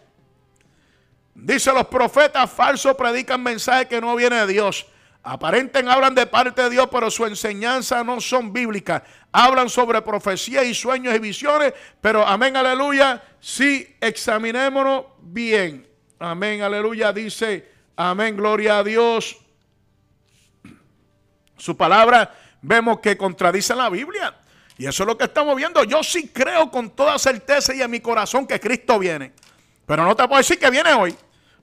[1.34, 4.86] Dice los profetas falsos predican mensajes que no viene de Dios.
[5.26, 9.02] Aparenten hablan de parte de Dios, pero su enseñanza no son bíblicas.
[9.32, 13.22] Hablan sobre profecía y sueños y visiones, pero amén, aleluya.
[13.40, 15.88] Sí, examinémonos bien.
[16.18, 17.10] Amén, aleluya.
[17.12, 19.38] Dice, amén, gloria a Dios.
[21.64, 24.34] Su palabra vemos que contradice la Biblia.
[24.76, 25.82] Y eso es lo que estamos viendo.
[25.84, 29.32] Yo sí creo con toda certeza y en mi corazón que Cristo viene.
[29.86, 31.16] Pero no te puedo decir que viene hoy.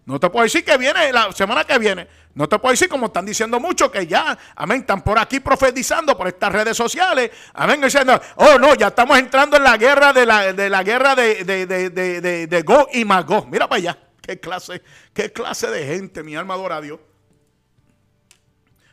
[0.07, 2.07] No te puedo decir que viene la semana que viene.
[2.33, 6.17] No te puedo decir, como están diciendo muchos, que ya, amén, están por aquí profetizando
[6.17, 7.29] por estas redes sociales.
[7.53, 11.13] Amén, diciendo, oh no, ya estamos entrando en la guerra de la, de la guerra
[11.13, 13.05] de, de, de, de, Go y.
[13.05, 13.99] Mira para allá.
[14.19, 14.81] Qué clase,
[15.13, 16.99] qué clase de gente, mi alma adora a Dios.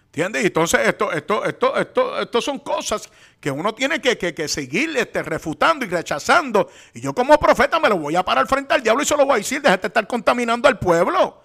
[0.08, 0.46] ¿Entiendes?
[0.46, 5.22] Entonces, esto, esto, esto, esto, esto son cosas que uno tiene que, que, seguir este,
[5.22, 6.70] refutando y rechazando.
[6.94, 9.26] Y yo como profeta me lo voy a parar frente al diablo y se lo
[9.26, 11.42] voy a decir, déjate estar contaminando al pueblo.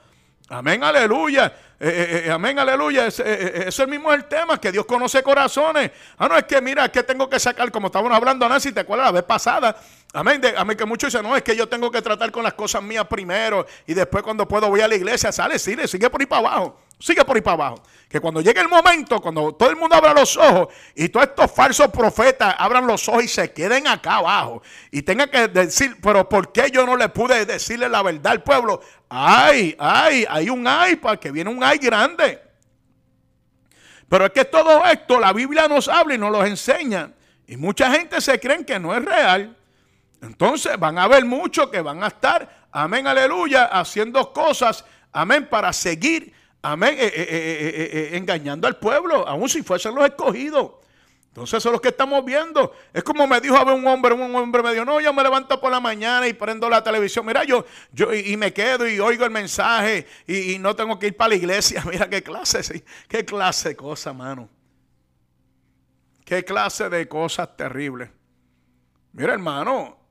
[0.48, 1.54] Amén, aleluya.
[1.80, 3.08] Eh, eh, eh, amén, aleluya.
[3.08, 5.92] Ese, ese mismo es el tema, que Dios conoce corazones.
[6.18, 9.08] Ah, no, es que mira, que tengo que sacar, como estábamos hablando, Nancy, ¿te acuerdas
[9.08, 9.76] la vez pasada?
[10.16, 12.54] Amén, de, amén, que muchos dicen, no, es que yo tengo que tratar con las
[12.54, 16.22] cosas mías primero y después cuando puedo voy a la iglesia, sale, sigue, sigue por
[16.22, 16.80] ahí para abajo.
[17.00, 17.84] Sigue por ahí para abajo.
[18.08, 21.52] Que cuando llegue el momento, cuando todo el mundo abra los ojos y todos estos
[21.52, 26.30] falsos profetas abran los ojos y se queden acá abajo y tengan que decir, pero
[26.30, 28.82] ¿por qué yo no le pude decirle la verdad al pueblo?
[29.10, 32.40] Ay, ay, hay un ay, para que viene un ay grande.
[34.08, 37.12] Pero es que todo esto la Biblia nos habla y nos lo enseña.
[37.48, 39.58] Y mucha gente se cree que no es real.
[40.24, 45.72] Entonces van a haber muchos que van a estar, amén, aleluya, haciendo cosas, amén, para
[45.74, 46.34] seguir
[46.64, 50.72] amén, eh, eh, eh, engañando al pueblo, aun si fuesen los escogidos.
[51.28, 52.74] Entonces eso es lo que estamos viendo.
[52.94, 55.24] Es como me dijo a ver un hombre, un hombre me dijo, no, yo me
[55.24, 57.26] levanto por la mañana y prendo la televisión.
[57.26, 61.18] Mira, yo, yo y, me quedo y oigo el mensaje y, no tengo que ir
[61.18, 61.84] para la iglesia.
[61.90, 64.48] Mira qué clase, qué clase de cosa, mano.
[66.24, 68.10] Qué clase de cosas terribles.
[69.12, 70.03] Mira, hermano,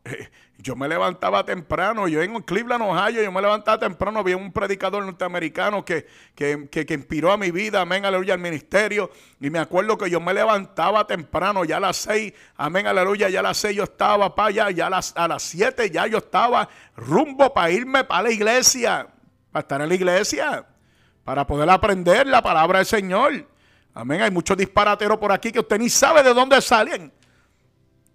[0.58, 5.04] yo me levantaba temprano, yo en Cleveland, Ohio, yo me levantaba temprano, había un predicador
[5.04, 9.10] norteamericano que, que, que, inspiró a mi vida, amén, aleluya, al ministerio.
[9.40, 13.40] Y me acuerdo que yo me levantaba temprano, ya a las seis, amén, aleluya, ya
[13.40, 16.68] a las seis yo estaba para allá, ya las, a las siete ya yo estaba
[16.96, 19.08] rumbo para irme para la iglesia,
[19.50, 20.66] para estar en la iglesia,
[21.24, 23.48] para poder aprender la palabra del Señor.
[23.94, 27.12] Amén, hay muchos disparateros por aquí que usted ni sabe de dónde salen.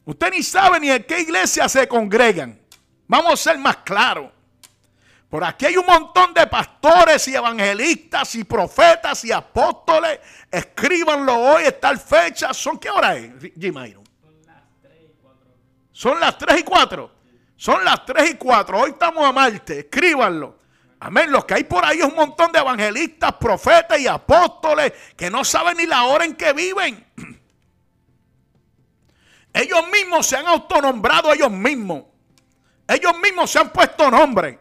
[0.07, 2.57] Usted ni sabe ni en qué iglesia se congregan.
[3.07, 4.31] Vamos a ser más claros.
[5.29, 10.21] Por aquí hay un montón de pastores y evangelistas y profetas y apóstoles.
[10.49, 12.53] Escríbanlo hoy, está el fecha.
[12.53, 14.01] ¿Son qué hora es, Jimairo?
[15.91, 17.11] Son las 3 y 4.
[17.57, 18.79] Son las 3 y 4.
[18.79, 19.79] Hoy estamos a Marte.
[19.79, 20.57] Escríbanlo.
[21.01, 21.29] Amén.
[21.29, 25.43] Lo que hay por ahí es un montón de evangelistas, profetas y apóstoles que no
[25.43, 27.05] saben ni la hora en que viven.
[29.57, 32.03] Ellos mismos se han autonombrado ellos mismos.
[32.87, 34.59] Ellos mismos se han puesto nombre.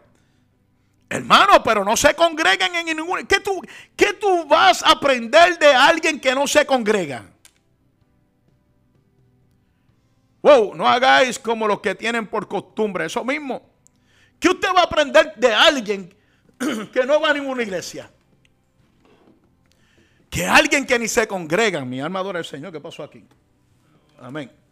[1.07, 3.27] Hermano, pero no se congregan en ningún...
[3.27, 3.61] ¿Qué tú,
[3.95, 7.29] ¿Qué tú vas a aprender de alguien que no se congrega?
[10.41, 13.05] Wow, no hagáis como los que tienen por costumbre.
[13.05, 13.69] Eso mismo.
[14.39, 16.13] ¿Qué usted va a aprender de alguien
[16.91, 18.09] que no va a ninguna iglesia?
[20.29, 21.85] Que alguien que ni se congrega.
[21.85, 22.71] Mi alma adora al Señor.
[22.71, 23.23] ¿Qué pasó aquí?
[24.19, 24.66] Amén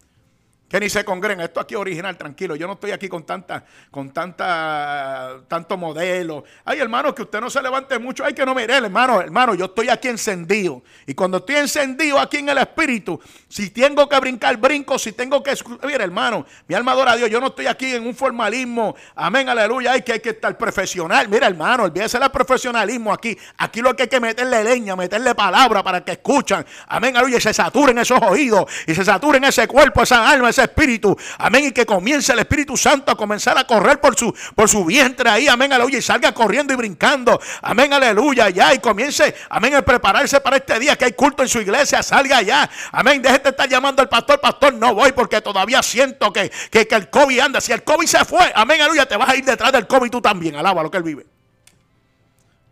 [0.68, 1.42] que ni se congregan.
[1.42, 2.56] Esto aquí es original, tranquilo.
[2.56, 6.44] Yo no estoy aquí con tanta, con tanta, tanto modelo.
[6.64, 8.26] Ay, hermano, que usted no se levante mucho.
[8.26, 10.82] Ay, que no mire, hermano, hermano, yo estoy aquí encendido.
[11.06, 14.98] Y cuando estoy encendido aquí en el espíritu, si tengo que brincar, brinco.
[14.98, 15.56] Si tengo que.
[15.84, 17.30] Mira, hermano, mi alma adora a Dios.
[17.30, 18.96] Yo no estoy aquí en un formalismo.
[19.16, 19.92] Amén, aleluya.
[19.92, 21.30] Ay, que hay que estar profesional.
[21.30, 23.38] Mira, hermano, olvídese del profesionalismo aquí.
[23.58, 26.66] Aquí lo que hay que meterle leña, meterle palabra para que escuchan.
[26.88, 27.38] Amén, aleluya.
[27.38, 28.66] Y se saturen esos oídos.
[28.88, 31.18] Y se saturen ese cuerpo, esa alma, espíritu.
[31.38, 31.66] Amén.
[31.66, 35.30] Y que comience el Espíritu Santo a comenzar a correr por su, por su vientre
[35.30, 35.48] ahí.
[35.48, 35.74] Amén.
[35.74, 36.00] Aleluya.
[36.00, 37.40] Y salga corriendo y brincando.
[37.62, 37.94] Amén.
[37.94, 38.50] Aleluya.
[38.50, 38.74] Ya.
[38.74, 39.36] Y comience.
[39.50, 39.76] Amén.
[39.76, 42.04] A prepararse para este día que hay culto en su iglesia.
[42.04, 42.70] Salga ya.
[42.92, 43.22] Amén.
[43.22, 44.40] Deje de estar llamando al pastor.
[44.40, 47.62] Pastor, no voy porque todavía siento que, que, que el COVID anda.
[47.62, 48.52] Si el COVID se fue.
[48.56, 48.82] Amén.
[48.82, 49.06] Aleluya.
[49.06, 50.56] Te vas a ir detrás del COVID tú también.
[50.56, 51.26] Alaba lo que él vive.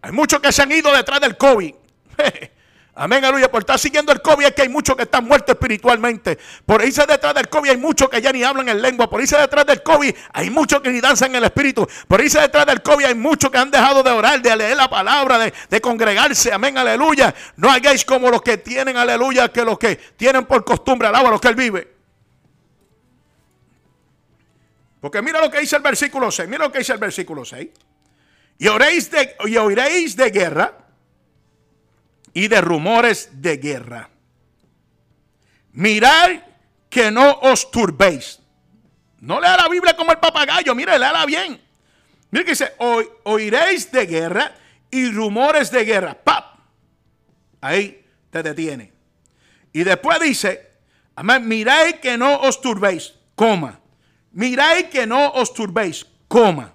[0.01, 1.73] Hay muchos que se han ido detrás del COVID.
[2.95, 3.49] Amén, aleluya.
[3.49, 6.37] Por estar siguiendo el COVID es que hay muchos que están muertos espiritualmente.
[6.63, 9.09] Por irse detrás del COVID hay muchos que ya ni hablan en lengua.
[9.09, 11.87] Por irse detrás del COVID hay muchos que ni danzan en el espíritu.
[12.07, 14.87] Por irse detrás del COVID hay muchos que han dejado de orar, de leer la
[14.87, 16.53] palabra, de, congregarse.
[16.53, 17.33] Amén, aleluya.
[17.55, 21.31] No hagáis como los que tienen, aleluya, que los que tienen por costumbre, alaba a
[21.31, 21.93] los que él vive.
[25.01, 26.47] Porque mira lo que dice el versículo 6.
[26.47, 27.69] Mira lo que dice el versículo 6.
[28.59, 29.09] Y oréis
[29.45, 30.82] y oiréis de guerra
[32.33, 34.09] y de rumores de guerra.
[35.73, 36.41] Mirad
[36.89, 38.39] que no os turbéis.
[39.19, 41.61] No lea la Biblia como el papagayo, mire, léala bien.
[42.31, 42.73] Mire que dice,
[43.23, 44.55] oiréis de guerra
[44.91, 46.13] y rumores de guerra.
[46.23, 46.59] ¡Pap!
[47.61, 48.91] Ahí te detiene.
[49.71, 50.71] Y después dice,
[51.15, 53.79] amén, mirad que no os turbéis, coma.
[54.31, 56.73] Mirad que no os turbéis, coma.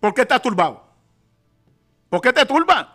[0.00, 0.84] ¿Por qué estás turbado?
[2.08, 2.91] ¿Por qué te turba?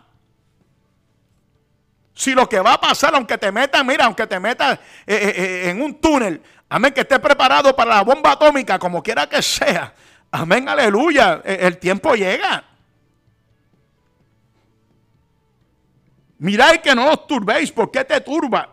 [2.18, 4.76] Si lo que va a pasar, aunque te metas, mira, aunque te metas
[5.06, 9.00] eh, eh, eh, en un túnel, amén, que estés preparado para la bomba atómica, como
[9.00, 9.94] quiera que sea,
[10.32, 12.64] amén, aleluya, el tiempo llega.
[16.38, 18.68] Mirad que no os turbéis, ¿por qué te turba?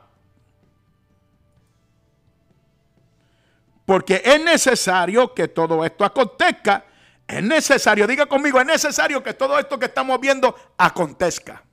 [3.86, 6.84] Porque es necesario que todo esto acontezca.
[7.28, 11.65] Es necesario, diga conmigo, es necesario que todo esto que estamos viendo acontezca.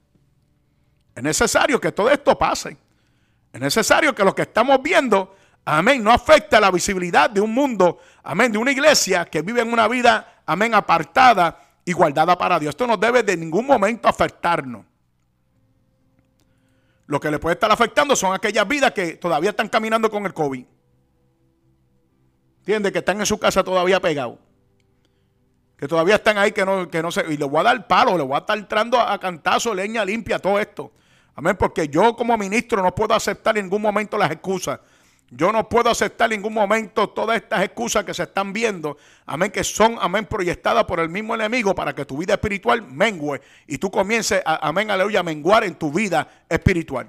[1.14, 2.76] Es necesario que todo esto pase.
[3.52, 7.52] Es necesario que lo que estamos viendo, amén, no afecte a la visibilidad de un
[7.52, 12.58] mundo, amén, de una iglesia que vive en una vida, amén, apartada y guardada para
[12.58, 12.70] Dios.
[12.70, 14.86] Esto no debe de ningún momento afectarnos.
[17.06, 20.32] Lo que le puede estar afectando son aquellas vidas que todavía están caminando con el
[20.32, 20.64] COVID.
[22.60, 22.90] ¿Entiende?
[22.90, 24.38] Que están en su casa todavía pegados.
[25.76, 27.30] Que todavía están ahí que no, que no se.
[27.30, 30.04] Y le voy a dar palo, le voy a estar entrando a, a cantazo, leña
[30.04, 30.92] limpia, todo esto.
[31.34, 34.80] Amén, porque yo como ministro no puedo aceptar en ningún momento las excusas.
[35.34, 39.50] Yo no puedo aceptar en ningún momento todas estas excusas que se están viendo, amén,
[39.50, 43.78] que son, amén, proyectadas por el mismo enemigo para que tu vida espiritual mengue y
[43.78, 47.06] tú comiences, amén, aleluya, a menguar en tu vida espiritual.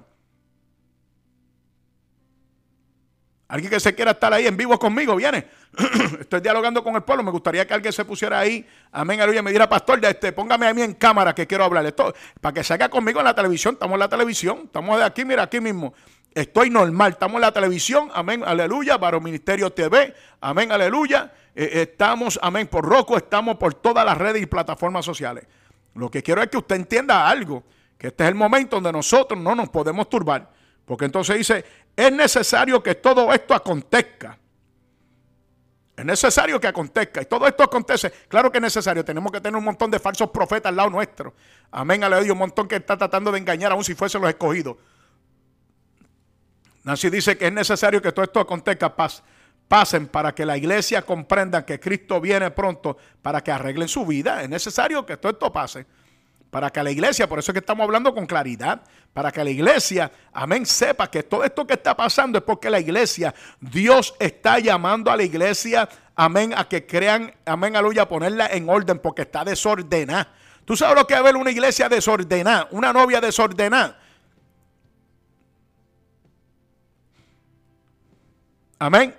[3.54, 5.46] Alguien que se quiera estar ahí en vivo conmigo, viene.
[6.20, 7.22] Estoy dialogando con el pueblo.
[7.24, 8.68] Me gustaría que alguien se pusiera ahí.
[8.92, 9.44] Amén, aleluya.
[9.44, 11.86] Me diera, pastor, este, póngame a mí en cámara que quiero hablar.
[11.86, 13.76] Esto, para que salga conmigo en la televisión.
[13.76, 14.62] Estamos en la televisión.
[14.64, 15.94] Estamos de aquí, mira, aquí mismo.
[16.34, 17.12] Estoy normal.
[17.12, 18.10] Estamos en la televisión.
[18.16, 18.98] Amén, aleluya.
[18.98, 20.16] Para Ministerio TV.
[20.42, 21.32] Amén, aleluya.
[21.54, 23.16] Eh, estamos, amén, por Roku.
[23.18, 25.46] Estamos por todas las redes y plataformas sociales.
[25.94, 27.64] Lo que quiero es que usted entienda algo.
[28.00, 30.50] Que este es el momento donde nosotros no nos podemos turbar.
[30.86, 31.64] Porque entonces dice,
[31.96, 34.38] es necesario que todo esto acontezca.
[35.96, 37.22] Es necesario que acontezca.
[37.22, 38.12] Y todo esto acontece.
[38.28, 39.06] Claro que es necesario.
[39.06, 41.34] Tenemos que tener un montón de falsos profetas al lado nuestro.
[41.72, 42.34] Amén, aleluya.
[42.34, 44.78] Un montón que está tratando de engañar aún si fuesen los escogidos.
[46.84, 48.96] Nancy dice que es necesario que todo esto acontezca.
[49.68, 54.42] pasen para que la iglesia comprenda que Cristo viene pronto para que arreglen su vida.
[54.42, 55.86] Es necesario que todo esto pase
[56.54, 59.50] para que la iglesia, por eso es que estamos hablando con claridad, para que la
[59.50, 64.60] iglesia, amén, sepa que todo esto que está pasando es porque la iglesia, Dios está
[64.60, 69.24] llamando a la iglesia, amén, a que crean, amén, aleluya, a ponerla en orden porque
[69.24, 70.32] está desordenada.
[70.64, 73.98] ¿Tú sabes lo que es ver una iglesia desordenada, una novia desordenada?
[78.78, 79.16] Amén.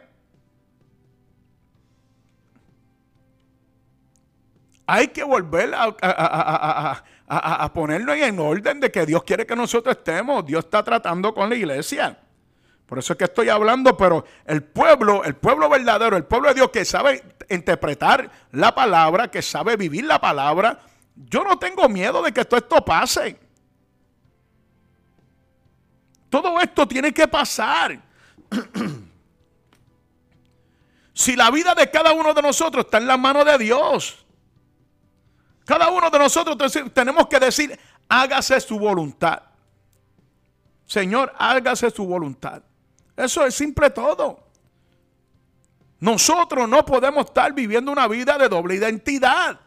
[4.87, 7.05] Hay que volver a, a,
[7.73, 10.45] ponernos en orden de que Dios quiere que nosotros estemos.
[10.45, 12.19] Dios está tratando con la iglesia.
[12.87, 16.55] Por eso es que estoy hablando, pero el pueblo, el pueblo verdadero, el pueblo de
[16.55, 20.81] Dios que sabe interpretar la palabra, que sabe vivir la palabra,
[21.17, 23.39] yo no tengo miedo de que todo esto pase.
[26.29, 28.01] Todo esto tiene que pasar.
[31.15, 34.24] si la vida de cada uno de nosotros está en la mano de Dios,
[35.65, 39.43] cada uno de nosotros tenemos que decir, hágase su voluntad.
[40.87, 42.63] Señor, hágase su voluntad.
[43.17, 44.45] Eso es simple todo.
[46.01, 49.59] Nosotros no podemos estar viviendo una vida de doble identidad.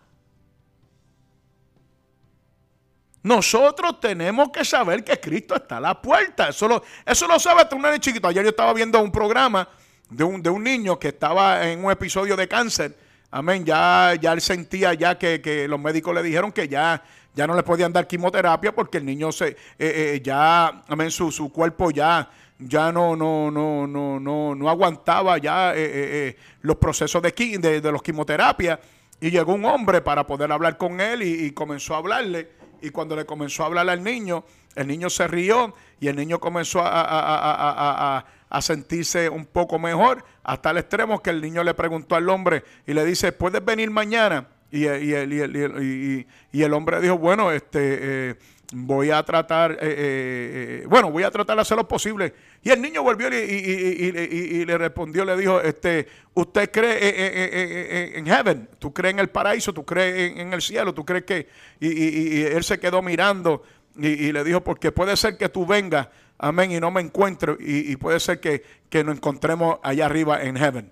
[3.24, 6.50] Nosotros tenemos que saber que Cristo está a la puerta.
[6.50, 8.28] Eso lo, eso lo sabe hasta un niño chiquito.
[8.28, 9.68] Ayer yo estaba viendo un programa
[10.10, 13.07] de un, de un niño que estaba en un episodio de cáncer.
[13.32, 13.66] Amén.
[13.66, 17.04] Ya, ya él sentía ya que, los médicos le dijeron que ya,
[17.36, 21.32] ya no le podían dar quimioterapia porque el niño se, eh, eh, ya, amén, su,
[21.32, 27.22] su cuerpo ya ya no, no, no, no, no, no aguantaba ya eh, los procesos
[27.22, 28.80] de, de, de los quimioterapias.
[29.20, 32.50] Y llegó un hombre para poder hablar con él y, comenzó a hablarle.
[32.82, 34.44] Y cuando le comenzó a hablar al niño,
[34.76, 38.24] el niño se rió y el niño comenzó a,
[38.62, 42.94] sentirse un poco mejor, hasta el extremo que el niño le preguntó al hombre y
[42.94, 44.48] le dice, ¿puedes venir mañana?
[44.72, 48.30] Y, y, y el, hombre dijo, bueno, este...
[48.30, 48.36] Eh,
[48.74, 52.34] voy a tratar, eh, eh, bueno, voy a tratar de hacer lo posible.
[52.64, 58.70] Y el niño volvió y, le respondió, le dijo, este, ¿usted cree en heaven?
[58.80, 59.74] ¿Tú crees en el paraíso?
[59.74, 60.94] ¿Tú crees en, el cielo?
[60.94, 61.48] ¿Tú crees que...?
[61.80, 63.64] Y, él se quedó mirando
[63.96, 67.96] y, le dijo, porque puede ser que tú vengas, amén, y no me encuentre, y,
[67.98, 70.92] puede ser que, que nos encontremos allá arriba en heaven.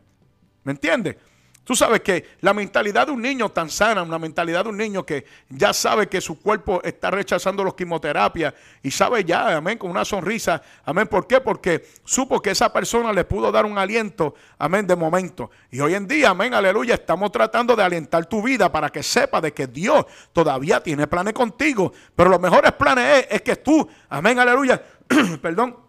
[0.63, 1.17] ¿Me entiendes?
[1.65, 5.03] Tú sabes que la mentalidad de un niño tan sana, una mentalidad de un niño
[5.03, 8.53] que ya sabe que su cuerpo está rechazando los quimioterapias
[8.83, 11.07] y sabe ya, amén, con una sonrisa, amén.
[11.07, 11.41] ¿Por qué?
[11.41, 15.49] Porque supo que esa persona le pudo dar un aliento, amén, de momento.
[15.71, 19.41] Y hoy en día, amén, aleluya, estamos tratando de alentar tu vida para que sepa
[19.41, 21.91] de que Dios todavía tiene planes contigo.
[22.15, 24.79] Pero los mejores planes es, es que tú, amén, aleluya,
[25.41, 25.84] perdón,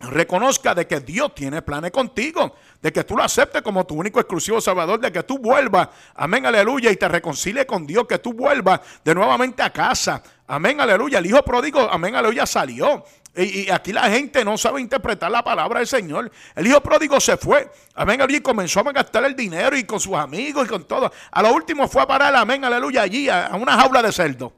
[0.00, 4.20] reconozca de que Dios tiene planes contigo, de que tú lo aceptes como tu único
[4.20, 8.34] exclusivo Salvador, de que tú vuelvas, amén, aleluya, y te reconcilie con Dios, que tú
[8.34, 11.18] vuelvas de nuevamente a casa, amén, aleluya.
[11.18, 13.04] El hijo pródigo, amén, aleluya, salió.
[13.34, 16.30] Y, aquí la gente no sabe interpretar la palabra del Señor.
[16.54, 19.98] El hijo pródigo se fue, amén, aleluya, y comenzó a gastar el dinero y con
[19.98, 21.10] sus amigos y con todo.
[21.30, 24.52] A lo último fue a parar, amén, aleluya, allí a, a una jaula de cerdo.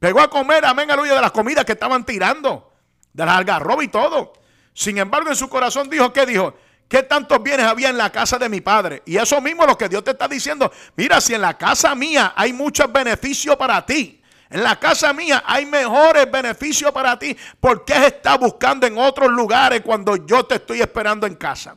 [0.00, 2.73] Pegó a comer, amén, aleluya, de las comidas que estaban tirando
[3.14, 4.34] de la algarroba y todo.
[4.74, 6.54] Sin embargo, en su corazón dijo, ¿qué dijo?
[6.88, 9.02] ¿Qué tantos bienes había en la casa de mi padre?
[9.06, 10.70] Y eso mismo es lo que Dios te está diciendo.
[10.96, 14.20] Mira, si en la casa mía hay muchos beneficios para ti.
[14.50, 17.36] En la casa mía hay mejores beneficios para ti.
[17.58, 21.76] ¿Por qué estás buscando en otros lugares cuando yo te estoy esperando en casa?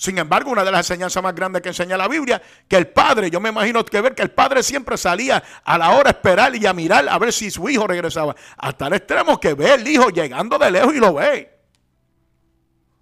[0.00, 3.30] Sin embargo, una de las enseñanzas más grandes que enseña la Biblia, que el padre,
[3.30, 6.56] yo me imagino que ver que el padre siempre salía a la hora a esperar
[6.56, 8.34] y a mirar a ver si su hijo regresaba.
[8.56, 11.54] Hasta el extremo que ve el hijo llegando de lejos y lo ve.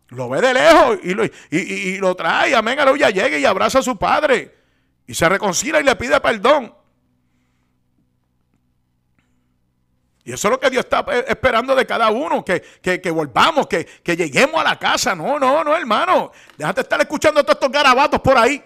[0.08, 3.82] Lo ve de lejos y lo, y, lo trae, amén, aleluya, llega y abraza a
[3.82, 4.56] su padre.
[5.06, 6.74] Y se reconcilia y le pide perdón.
[10.28, 12.60] Y eso es lo que Dios está eh, esperando de cada uno, que,
[13.10, 15.14] volvamos, que, lleguemos a la casa.
[15.14, 16.32] No, no, no, hermano.
[16.54, 18.62] Déjate estar escuchando todos estos garabatos por ahí.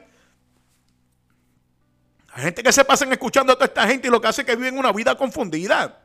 [2.32, 4.46] Hay gente que se pasan escuchando a toda esta gente y lo que hace es
[4.48, 6.00] que viven una vida confundida.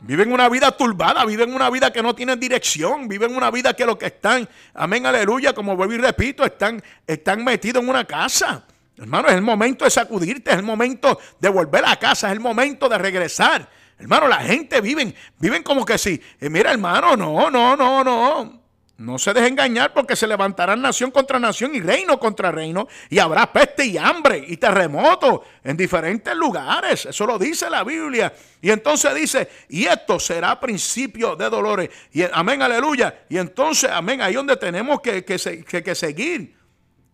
[0.00, 3.86] Viven una vida turbada, viven una vida que no tiene dirección, viven una vida que
[3.86, 8.64] lo que están, amén, aleluya, como vuelvo y repito, están, están metidos en una casa.
[8.98, 12.40] Hermano, es el momento de sacudirte, es el momento de volver a casa, es el
[12.40, 13.68] momento de regresar.
[13.98, 16.20] Hermano, la gente viven, viven como que sí.
[16.40, 18.62] Eh, mira, hermano, no, no, no, no.
[18.98, 23.18] No se deje engañar porque se levantarán nación contra nación y reino contra reino y
[23.18, 27.04] habrá peste y hambre y terremotos en diferentes lugares.
[27.04, 28.32] Eso lo dice la Biblia.
[28.62, 31.90] Y entonces dice, y esto será principio de dolores.
[32.12, 33.26] Y amén, aleluya.
[33.28, 36.56] Y entonces, amén, ahí donde tenemos que, que seguir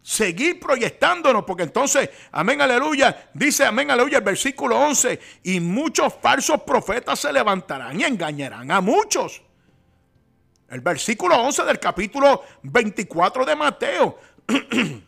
[0.03, 6.62] seguir proyectándonos, porque entonces, amén, aleluya, dice, amén, aleluya, el versículo 11, y muchos falsos
[6.62, 9.42] profetas se levantarán y engañarán a muchos.
[10.68, 14.18] El versículo 11 del capítulo 24 de Mateo.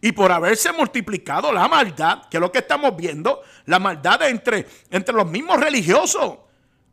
[0.00, 4.66] y por haberse multiplicado la maldad, que es lo que estamos viendo, la maldad entre,
[4.90, 6.38] entre los mismos religiosos.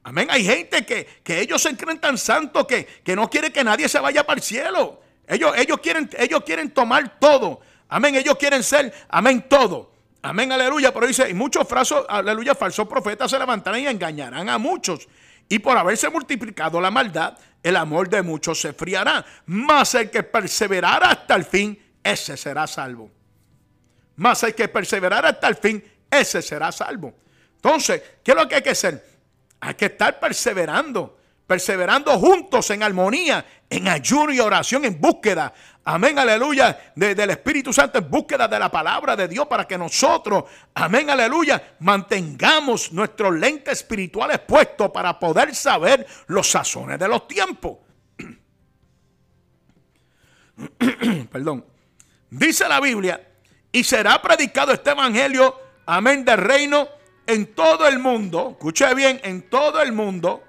[0.03, 0.27] Amén.
[0.29, 3.87] Hay gente que, que ellos se creen tan santos que, que no quiere que nadie
[3.87, 5.01] se vaya para el cielo.
[5.27, 7.61] Ellos, ellos, quieren, ellos quieren tomar todo.
[7.89, 8.15] Amén.
[8.15, 9.91] Ellos quieren ser, amén, todo.
[10.21, 10.93] Amén, aleluya.
[10.93, 15.07] Pero dice, y muchos frasos, aleluya, falsos profetas se levantarán y engañarán a muchos.
[15.47, 19.25] Y por haberse multiplicado la maldad, el amor de muchos se friará.
[19.45, 23.11] Mas el que perseverará hasta el fin, ese será salvo.
[24.15, 27.13] Mas el que perseverará hasta el fin, ese será salvo.
[27.55, 29.05] Entonces, ¿qué es lo que hay que hacer?
[29.59, 36.17] Hay que estar perseverando perseverando juntos en armonía, en ayuno y oración, en búsqueda, amén,
[36.17, 41.09] aleluya, del Espíritu Santo, en búsqueda de la palabra de Dios para que nosotros, amén,
[41.09, 47.77] aleluya, mantengamos nuestros lentes espirituales puestos para poder saber los sazones de los tiempos.
[51.31, 51.65] Perdón.
[52.29, 53.21] Dice la Biblia,
[53.71, 56.87] y será predicado este evangelio amén, del reino
[57.27, 58.51] en todo el mundo.
[58.51, 60.43] Escuche bien, en todo el mundo.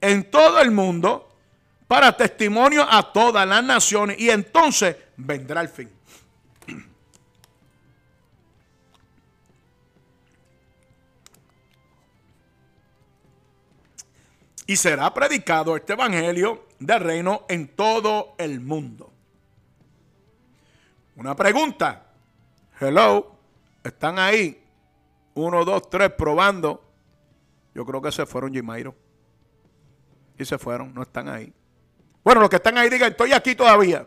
[0.00, 1.24] En todo el mundo.
[1.86, 4.18] Para testimonio a todas las naciones.
[4.18, 5.90] Y entonces vendrá el fin.
[14.68, 19.10] y será predicado este evangelio del reino en todo el mundo.
[21.16, 22.12] Una pregunta.
[22.78, 23.34] Hello,
[23.82, 24.62] están ahí.
[25.34, 26.84] Uno, dos, tres, probando.
[27.74, 28.94] Yo creo que se fueron, Jimairo.
[30.38, 31.52] Y se fueron, no están ahí.
[32.22, 34.06] Bueno, los que están ahí digan, estoy aquí todavía.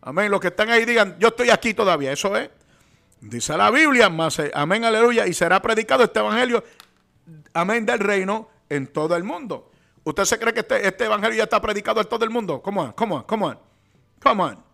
[0.00, 0.30] Amén.
[0.30, 2.12] Los que están ahí digan, yo estoy aquí todavía.
[2.12, 2.50] Eso es.
[3.20, 5.26] Dice la Biblia, más, eh, amén, aleluya.
[5.26, 6.62] Y será predicado este evangelio,
[7.54, 9.70] amén, del reino en todo el mundo.
[10.04, 12.62] ¿Usted se cree que este, este, evangelio ya está predicado en todo el mundo?
[12.62, 13.58] Come on, come on, come on,
[14.22, 14.64] come on.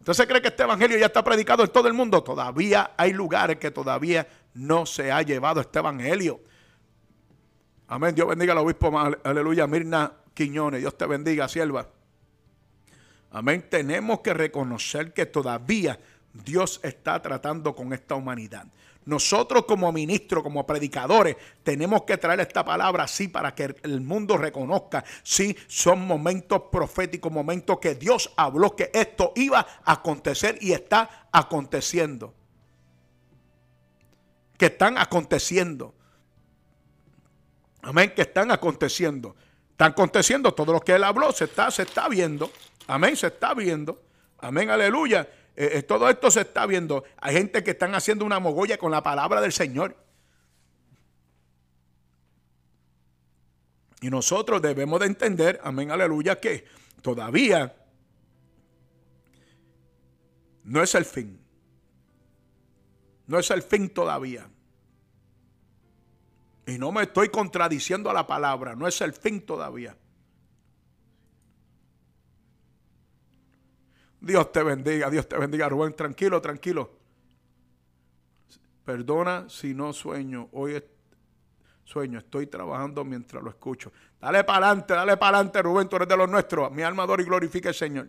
[0.00, 2.22] ¿Usted se cree que este evangelio ya está predicado en todo el mundo?
[2.22, 6.40] Todavía hay lugares que todavía no se ha llevado este evangelio.
[7.88, 8.14] Amén.
[8.14, 8.92] Dios bendiga al obispo,
[9.24, 10.80] aleluya, Mirna Quiñones.
[10.80, 11.88] Dios te bendiga, sierva.
[13.30, 13.66] Amén.
[13.68, 15.98] Tenemos que reconocer que todavía
[16.32, 18.66] Dios está tratando con esta humanidad.
[19.06, 24.38] Nosotros como ministros, como predicadores, tenemos que traer esta palabra así para que el mundo
[24.38, 25.04] reconozca.
[25.22, 31.28] Sí, son momentos proféticos, momentos que Dios habló que esto iba a acontecer y está
[31.30, 32.32] aconteciendo.
[34.56, 35.94] Que están aconteciendo.
[37.84, 39.36] Amén, que están aconteciendo.
[39.70, 42.50] Están aconteciendo todo lo que él habló, se está, se está viendo.
[42.86, 44.02] Amén, se está viendo.
[44.38, 45.28] Amén, aleluya.
[45.54, 47.04] Eh, eh, todo esto se está viendo.
[47.18, 49.96] Hay gente que están haciendo una mogolla con la palabra del Señor.
[54.00, 56.64] Y nosotros debemos de entender, amén, aleluya, que
[57.02, 57.74] todavía
[60.64, 61.38] no es el fin.
[63.26, 64.48] No es el fin todavía.
[66.66, 69.96] Y no me estoy contradiciendo a la palabra, no es el fin todavía.
[74.24, 75.94] Dios te bendiga, Dios te bendiga, Rubén.
[75.94, 76.90] Tranquilo, tranquilo.
[78.82, 80.48] Perdona si no sueño.
[80.52, 80.82] Hoy
[81.84, 83.92] sueño, estoy trabajando mientras lo escucho.
[84.18, 86.72] Dale para adelante, dale para adelante, Rubén, tú eres de los nuestros.
[86.72, 88.08] Mi alma adora y glorifica al Señor.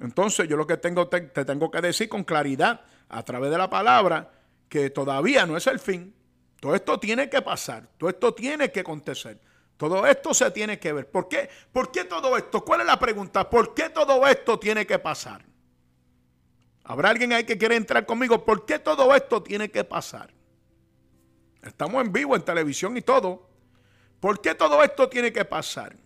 [0.00, 3.56] Entonces, yo lo que tengo, te, te tengo que decir con claridad, a través de
[3.56, 4.30] la palabra,
[4.68, 6.14] que todavía no es el fin.
[6.60, 9.40] Todo esto tiene que pasar, todo esto tiene que acontecer.
[9.78, 11.08] Todo esto se tiene que ver.
[11.08, 11.48] ¿Por qué?
[11.72, 12.64] ¿Por qué todo esto?
[12.64, 13.48] ¿Cuál es la pregunta?
[13.48, 15.44] ¿Por qué todo esto tiene que pasar?
[16.82, 18.44] ¿Habrá alguien ahí que quiere entrar conmigo?
[18.44, 20.34] ¿Por qué todo esto tiene que pasar?
[21.62, 23.48] Estamos en vivo, en televisión y todo.
[24.18, 25.96] ¿Por qué todo esto tiene que pasar?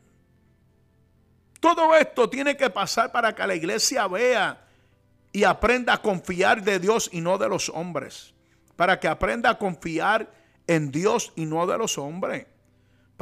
[1.59, 4.67] Todo esto tiene que pasar para que la iglesia vea
[5.33, 8.35] y aprenda a confiar de Dios y no de los hombres.
[8.77, 12.47] Para que aprenda a confiar en Dios y no de los hombres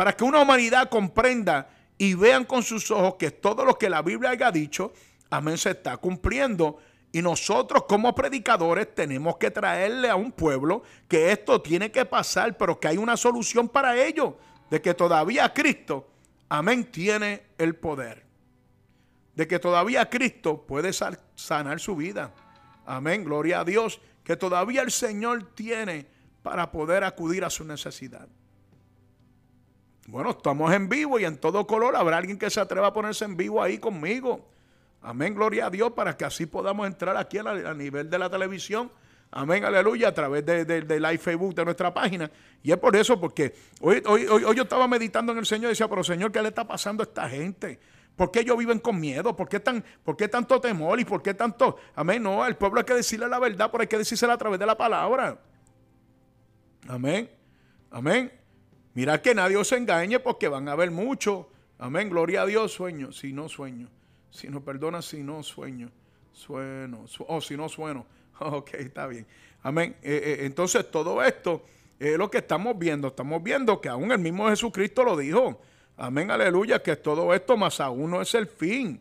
[0.00, 1.68] para que una humanidad comprenda
[1.98, 4.94] y vean con sus ojos que todo lo que la Biblia haya dicho,
[5.28, 6.78] amén, se está cumpliendo.
[7.12, 12.56] Y nosotros como predicadores tenemos que traerle a un pueblo que esto tiene que pasar,
[12.56, 14.38] pero que hay una solución para ello,
[14.70, 16.08] de que todavía Cristo,
[16.48, 18.24] amén, tiene el poder.
[19.34, 20.94] De que todavía Cristo puede
[21.34, 22.32] sanar su vida.
[22.86, 26.06] Amén, gloria a Dios, que todavía el Señor tiene
[26.42, 28.28] para poder acudir a su necesidad.
[30.06, 31.94] Bueno, estamos en vivo y en todo color.
[31.94, 34.48] Habrá alguien que se atreva a ponerse en vivo ahí conmigo.
[35.02, 38.90] Amén, gloria a Dios, para que así podamos entrar aquí a, nivel de la televisión.
[39.30, 42.30] Amén, aleluya, a través de, de, live Facebook de nuestra página.
[42.62, 45.68] Y es por eso, porque hoy, hoy, hoy, yo estaba meditando en el Señor y
[45.68, 47.78] decía, pero Señor, ¿qué le está pasando a esta gente?
[48.16, 49.34] ¿Por qué ellos viven con miedo?
[49.36, 50.98] ¿Por qué, tan, ¿Por qué tanto temor?
[51.00, 51.78] ¿Y por qué tanto?
[51.94, 54.58] Amén, no, al pueblo hay que decirle la verdad, pero hay que decírsela a través
[54.58, 55.38] de la palabra.
[56.88, 57.30] Amén,
[57.90, 58.32] amén.
[58.94, 61.48] Mira que nadie os engañe porque van a haber mucho.
[61.78, 63.88] Amén, gloria a Dios, sueño, si no sueño.
[64.30, 65.90] Si no, perdona si no sueño.
[66.32, 68.06] Sueno, oh, si no sueno.
[68.42, 69.26] Ok, está bien.
[69.62, 69.96] Amén.
[70.02, 71.62] Eh, eh, entonces todo esto
[71.98, 73.08] es lo que estamos viendo.
[73.08, 75.60] Estamos viendo que aún el mismo Jesucristo lo dijo.
[75.98, 78.98] Amén, aleluya, que todo esto más aún no es el fin.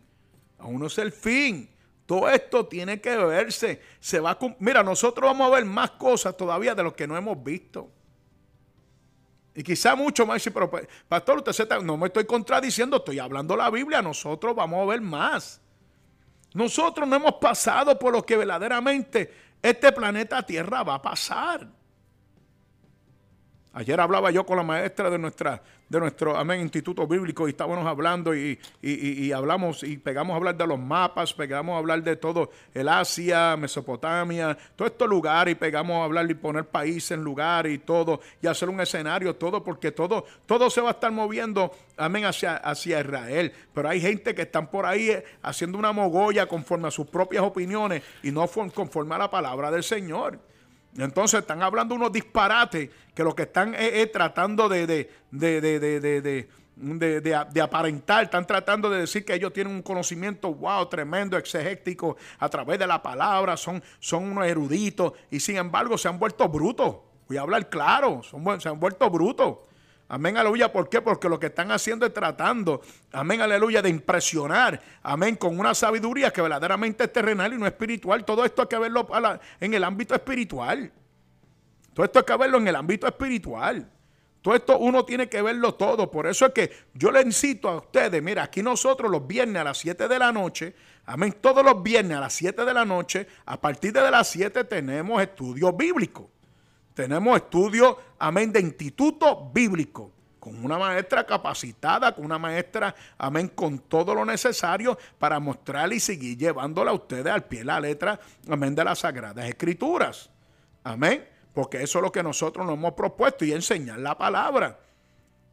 [0.58, 1.70] Aún no es el fin.
[2.10, 3.80] Todo esto tiene que verse.
[3.99, 7.43] Se va Mira, nosotros vamos a ver más cosas todavía de lo que no hemos
[7.43, 7.88] visto.
[9.53, 10.72] Y quizá mucho más, pero
[11.07, 15.01] pastor, usted se no me estoy contradiciendo, estoy hablando la Biblia, nosotros vamos a ver
[15.01, 15.62] más.
[16.55, 19.32] Nosotros no hemos pasado por lo que verdaderamente
[19.62, 21.68] este planeta Tierra va a pasar.
[23.72, 27.86] Ayer hablaba yo con la maestra de nuestra, de nuestro amén, instituto bíblico y estábamos
[27.86, 32.15] hablando y, y, hablamos y pegamos a hablar de los mapas, pegamos a hablar de
[32.15, 37.24] todo el Asia, Mesopotamia, todos estos lugares y pegamos a hablar y poner países en
[37.24, 41.11] lugar y todo y hacer un escenario, todo porque todo, todo se va a estar
[41.11, 43.53] moviendo, amén, hacia, hacia Israel.
[43.72, 47.43] Pero hay gente que están por ahí eh, haciendo una mogolla conforme a sus propias
[47.43, 50.39] opiniones y no conforme a la palabra del Señor.
[50.98, 56.48] Entonces están hablando unos disparates que lo que están es, tratando de, de, de,
[57.22, 62.50] de, aparentar, están tratando de decir que ellos tienen un conocimiento, wow, tremendo, exegético, a
[62.50, 66.98] través de la palabra, son, son unos eruditos, y sin embargo se han vuelto brutos.
[67.28, 69.68] Voy a hablar claro, son, se han vuelto brutos.
[70.12, 70.74] Amén, aleluya.
[70.74, 71.01] ¿Por qué?
[71.01, 72.82] Porque lo que están haciendo es tratando,
[73.12, 78.26] amén, aleluya, de impresionar, amén, con una sabiduría que verdaderamente es terrenal y no espiritual.
[78.26, 79.07] Todo esto hay que verlo
[79.60, 80.91] en el ámbito espiritual.
[81.93, 83.88] Todo esto hay que verlo en el ámbito espiritual.
[84.41, 86.10] Todo esto uno tiene que verlo todo.
[86.10, 89.66] Por eso es que yo le incito a ustedes, mira, aquí nosotros los viernes a
[89.66, 90.74] las 7 de la noche,
[91.05, 94.64] amén, todos los viernes a las 7 de la noche, a partir de las 7
[94.64, 96.26] tenemos estudios bíblicos.
[97.00, 103.80] Tenemos estudios, amén, de instituto bíblico, con una maestra capacitada, con una maestra, amén, con
[103.80, 108.20] todo lo necesario para mostrarle y seguir llevándola a ustedes al pie la letra,
[108.50, 110.30] amén, de las Sagradas Escrituras.
[110.84, 111.26] Amén.
[111.54, 114.78] Porque eso es lo que nosotros nos hemos propuesto y enseñar la palabra.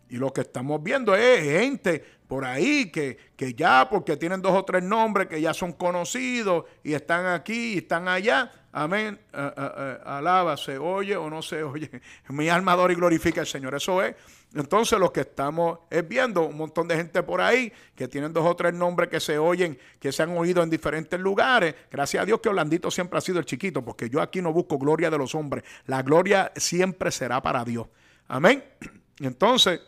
[0.08, 4.52] Y lo que estamos viendo es gente por ahí que, que, ya porque tienen dos
[4.52, 8.50] o tres nombres que ya son conocidos y están aquí y están allá.
[8.78, 9.18] Amén.
[9.32, 11.90] alaba, se oye o no se oye.
[12.28, 13.74] Mi alma adora y glorifica al Señor.
[13.74, 14.14] Eso es.
[14.54, 18.44] Entonces lo que estamos es viendo un montón de gente por ahí que tienen dos
[18.44, 21.74] o tres nombres que se oyen, que se han oído en diferentes lugares.
[21.90, 24.76] Gracias a Dios que Orlandito siempre ha sido el chiquito, porque yo aquí no busco
[24.76, 25.64] gloria de los hombres.
[25.86, 27.86] La gloria siempre será para Dios.
[28.28, 28.62] Amén.
[29.20, 29.80] Entonces,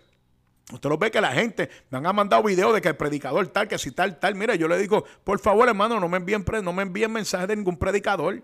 [0.71, 3.69] Usted lo ve que la gente me han mandado videos de que el predicador tal,
[3.69, 4.35] que si tal, tal.
[4.35, 7.57] Mira, yo le digo, por favor, hermano, no me envíen, no me envíen mensajes de
[7.57, 8.43] ningún predicador.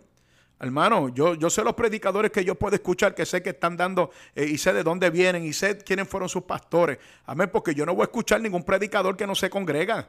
[0.60, 4.10] Hermano, yo, yo sé los predicadores que yo puedo escuchar, que sé que están dando
[4.34, 6.98] eh, y sé de dónde vienen y sé quiénes fueron sus pastores.
[7.26, 10.08] Amén, porque yo no voy a escuchar ningún predicador que no se congrega.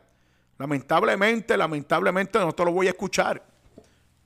[0.58, 3.44] Lamentablemente, lamentablemente no te lo voy a escuchar.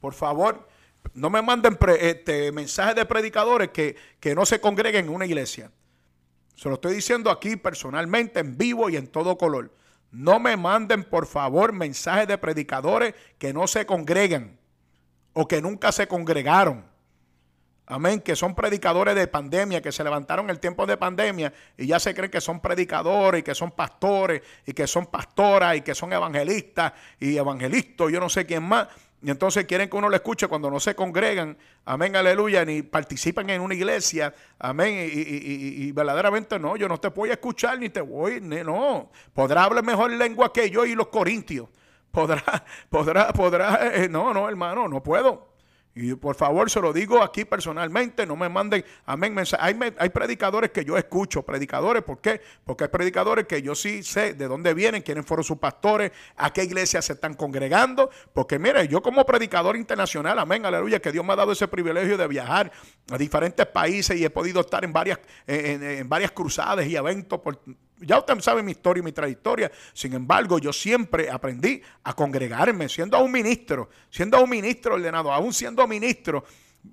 [0.02, 0.68] Por favor,
[1.14, 5.72] no me manden este, mensajes de predicadores que, que no se congreguen en una iglesia.
[6.56, 9.74] Se lo estoy diciendo aquí personalmente, en vivo y en todo color.
[10.12, 14.59] No me manden, por favor, mensajes de predicadores que no se congregan
[15.34, 16.86] o que nunca se congregaron.
[17.92, 21.88] Amén, que son predicadores de pandemia, que se levantaron en el tiempo de pandemia y
[21.88, 25.82] ya se creen que son predicadores y que son pastores y que son pastoras y
[25.82, 28.88] que son evangelistas y evangelistas, yo no sé quién más.
[29.22, 33.50] Y entonces quieren que uno lo escuche cuando no se congregan, amén, aleluya, ni participan
[33.50, 38.02] en una iglesia, amén, y, verdaderamente no, yo no te voy a escuchar ni te
[38.02, 41.68] voy, no, podrá hablar mejor lengua que yo y los corintios,
[42.12, 42.44] podrá,
[42.90, 45.50] podrá, podrá, eh, no, no, hermano, no puedo.
[45.96, 50.70] Y por favor, se lo digo aquí personalmente, no me manden, amén, Hay, hay, predicadores
[50.70, 52.40] que yo escucho, predicadores, ¿por qué?
[52.64, 56.54] Porque hay predicadores que yo sí sé de dónde vienen, quiénes fueron sus pastores, a
[56.54, 58.10] qué iglesia se están congregando.
[58.34, 62.18] Porque mire, yo como predicador internacional, amén, aleluya, que Dios me ha dado ese privilegio
[62.18, 62.72] de viajar
[63.12, 67.60] a diferentes países y he podido estar en varias, en varias cruzadas y eventos por
[68.02, 69.72] ya usted sabe mi historia y mi trayectoria.
[69.94, 75.54] Sin embargo, yo siempre aprendí a congregarme, siendo un ministro, siendo un ministro ordenado, aún
[75.54, 76.44] siendo ministro,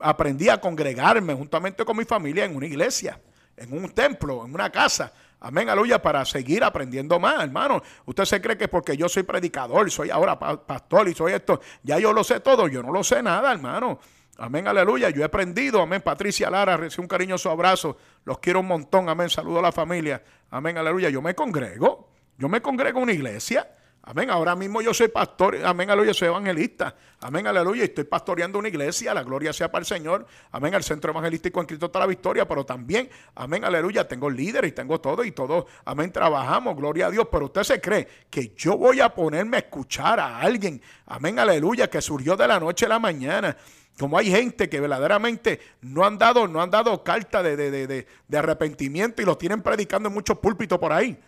[0.00, 3.20] aprendí a congregarme juntamente con mi familia en una iglesia,
[3.56, 5.12] en un templo, en una casa.
[5.40, 7.82] Amén, aleluya, para seguir aprendiendo más, hermano.
[8.06, 11.98] Usted se cree que porque yo soy predicador, soy ahora pastor y soy esto, ya
[11.98, 12.68] yo lo sé todo.
[12.68, 14.00] Yo no lo sé nada, hermano.
[14.38, 15.10] Amén, aleluya.
[15.10, 15.80] Yo he aprendido.
[15.80, 16.02] Amén.
[16.02, 17.96] Patricia Lara, recibe un cariñoso abrazo.
[18.24, 19.08] Los quiero un montón.
[19.08, 19.30] Amén.
[19.30, 20.22] Saludo a la familia.
[20.50, 21.08] Amén, aleluya.
[21.08, 22.10] Yo me congrego.
[22.38, 23.70] Yo me congrego en una iglesia.
[24.02, 24.28] Amén.
[24.28, 25.56] Ahora mismo yo soy pastor.
[25.64, 26.12] Amén, aleluya.
[26.12, 26.94] Soy evangelista.
[27.20, 27.84] Amén, aleluya.
[27.84, 29.14] Estoy pastoreando una iglesia.
[29.14, 30.26] La gloria sea para el Señor.
[30.52, 30.74] Amén.
[30.74, 32.46] El centro evangelístico en Cristo está la victoria.
[32.46, 34.06] Pero también, amén, aleluya.
[34.06, 35.66] Tengo líderes y tengo todo y todo.
[35.86, 36.12] Amén.
[36.12, 36.76] Trabajamos.
[36.76, 37.26] Gloria a Dios.
[37.32, 40.82] Pero usted se cree que yo voy a ponerme a escuchar a alguien.
[41.06, 41.88] Amén, aleluya.
[41.88, 43.56] Que surgió de la noche a la mañana
[43.98, 49.22] como hay gente que verdaderamente no han dado, no han dado carta de, de, arrepentimiento
[49.22, 51.18] y lo tienen predicando en muchos púlpitos por ahí.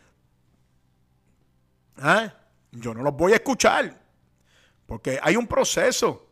[1.97, 2.35] ¿Ah?
[2.71, 3.99] Yo no los voy a escuchar.
[4.87, 6.27] Porque hay un proceso.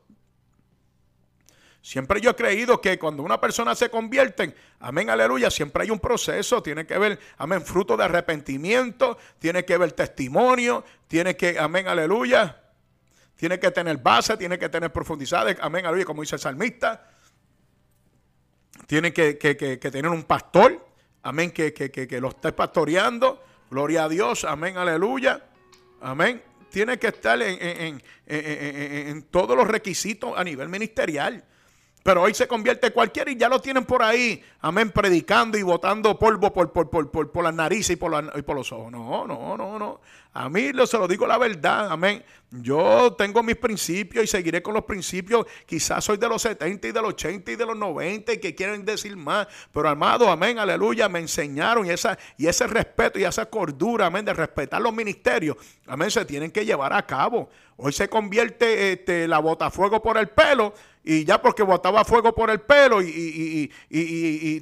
[1.81, 6.01] Siempre yo he creído que cuando una persona se convierte, amén, aleluya, siempre hay un
[6.01, 11.87] proceso, tiene que ver, amén, fruto de arrepentimiento, tiene que ver testimonio, tiene que, amén,
[11.87, 12.61] aleluya,
[13.37, 17.11] tiene que tener base, tiene que tener profundidad, amén, aleluya, como dice el salmista.
[18.87, 20.87] Tiene que, tener un pastor,
[21.23, 25.45] amén, que, que, que, lo esté pastoreando, gloria a Dios, amén, aleluya,
[26.01, 26.43] amén.
[26.71, 31.45] Tiene que estar en, en todos los requisitos a nivel ministerial.
[32.07, 36.17] Pero hoy se convierte cualquiera y ya lo tienen por ahí, amén, predicando y botando
[36.17, 38.93] polvo por, por, por, por, las narices y por, por los ojos.
[38.93, 40.01] No, no, no, no.
[40.33, 42.23] A mí se lo digo la verdad, amén.
[42.53, 45.47] Yo tengo mis principios y seguiré con los principios.
[45.67, 48.55] Quizás soy de los 70 y de los 80 y de los 90 y que
[48.55, 49.49] quieren decir más.
[49.73, 54.25] Pero amado, amén, aleluya, me enseñaron y, esa, y ese respeto y esa cordura, amén,
[54.25, 55.57] de respetar los ministerios,
[55.89, 57.49] amén, se tienen que llevar a cabo.
[57.79, 60.73] Hoy se convierte este, la botafuego por el pelo
[61.05, 63.71] y ya porque botaba fuego por el pelo y,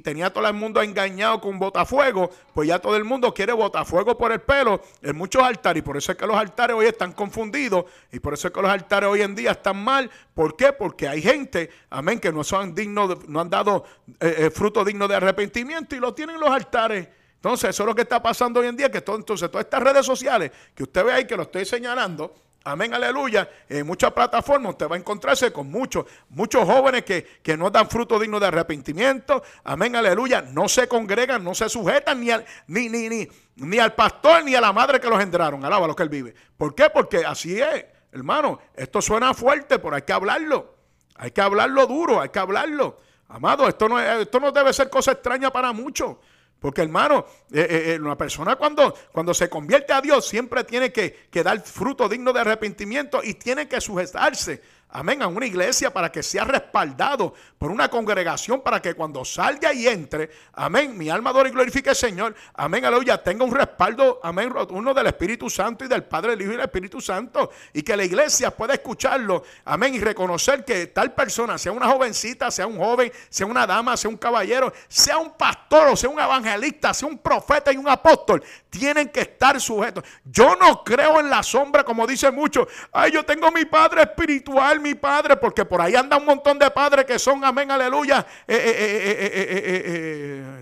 [0.03, 4.31] tenía todo el mundo engañado con botafuego, pues ya todo el mundo quiere botafuego por
[4.31, 5.81] el pelo en muchos altares.
[5.81, 8.61] Y por eso es que los altares hoy están confundidos y por eso es que
[8.61, 10.11] los altares hoy en día están mal.
[10.35, 10.71] ¿Por qué?
[10.73, 13.85] Porque hay gente, amén, que no son dignos, no han dado
[14.19, 17.07] eh, eh, fruto digno de arrepentimiento y lo tienen los altares.
[17.37, 20.05] Entonces, eso es lo que está pasando hoy en día, que entonces todas estas redes
[20.05, 22.33] sociales que usted ve ahí, que lo estoy señalando,
[22.67, 23.47] Amén, aleluya.
[23.69, 27.87] En muchas plataformas usted va a encontrarse con muchos, muchos jóvenes que, que no dan
[27.87, 29.43] fruto digno de arrepentimiento.
[29.63, 30.41] Amén, aleluya.
[30.41, 34.55] No se congregan, no se sujetan ni al, ni, ni, ni, ni al pastor ni
[34.55, 35.63] a la madre que los entraron.
[35.63, 36.33] Alaba lo que él vive.
[36.57, 36.89] ¿Por qué?
[36.89, 38.59] Porque así es, hermano.
[38.73, 40.73] Esto suena fuerte, pero hay que hablarlo.
[41.17, 42.99] Hay que hablarlo duro, hay que hablarlo.
[43.27, 46.17] Amado, esto no, esto no debe ser cosa extraña para muchos.
[46.65, 50.91] Porque hermano, eh, eh, eh, una persona cuando, cuando se convierte a Dios siempre tiene
[50.91, 55.91] que, que dar fruto digno de arrepentimiento y tiene que sujetarse amén, a una iglesia
[55.91, 61.09] para que sea respaldado por una congregación para que cuando salga y entre, amén, mi
[61.09, 65.49] alma adora y glorifique al Señor, amén, aleluya, tenga un respaldo, amén, uno del Espíritu
[65.49, 68.73] Santo y del Padre, del Hijo y del Espíritu Santo, y que la iglesia pueda
[68.73, 73.65] escucharlo, amén, y reconocer que tal persona, sea una jovencita, sea un joven, sea una
[73.67, 77.77] dama, sea un caballero, sea un pastor o sea un evangelista, sea un profeta y
[77.77, 78.43] un apóstol,
[78.77, 80.03] tienen que estar sujetos.
[80.23, 84.79] Yo no creo en la sombra, como dicen muchos, ay, yo tengo mi Padre espiritual,
[84.79, 88.25] mi padre, porque por ahí anda un montón de padres que son, amén, aleluya.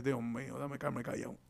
[0.03, 1.43] Dios mío, dame calma callado.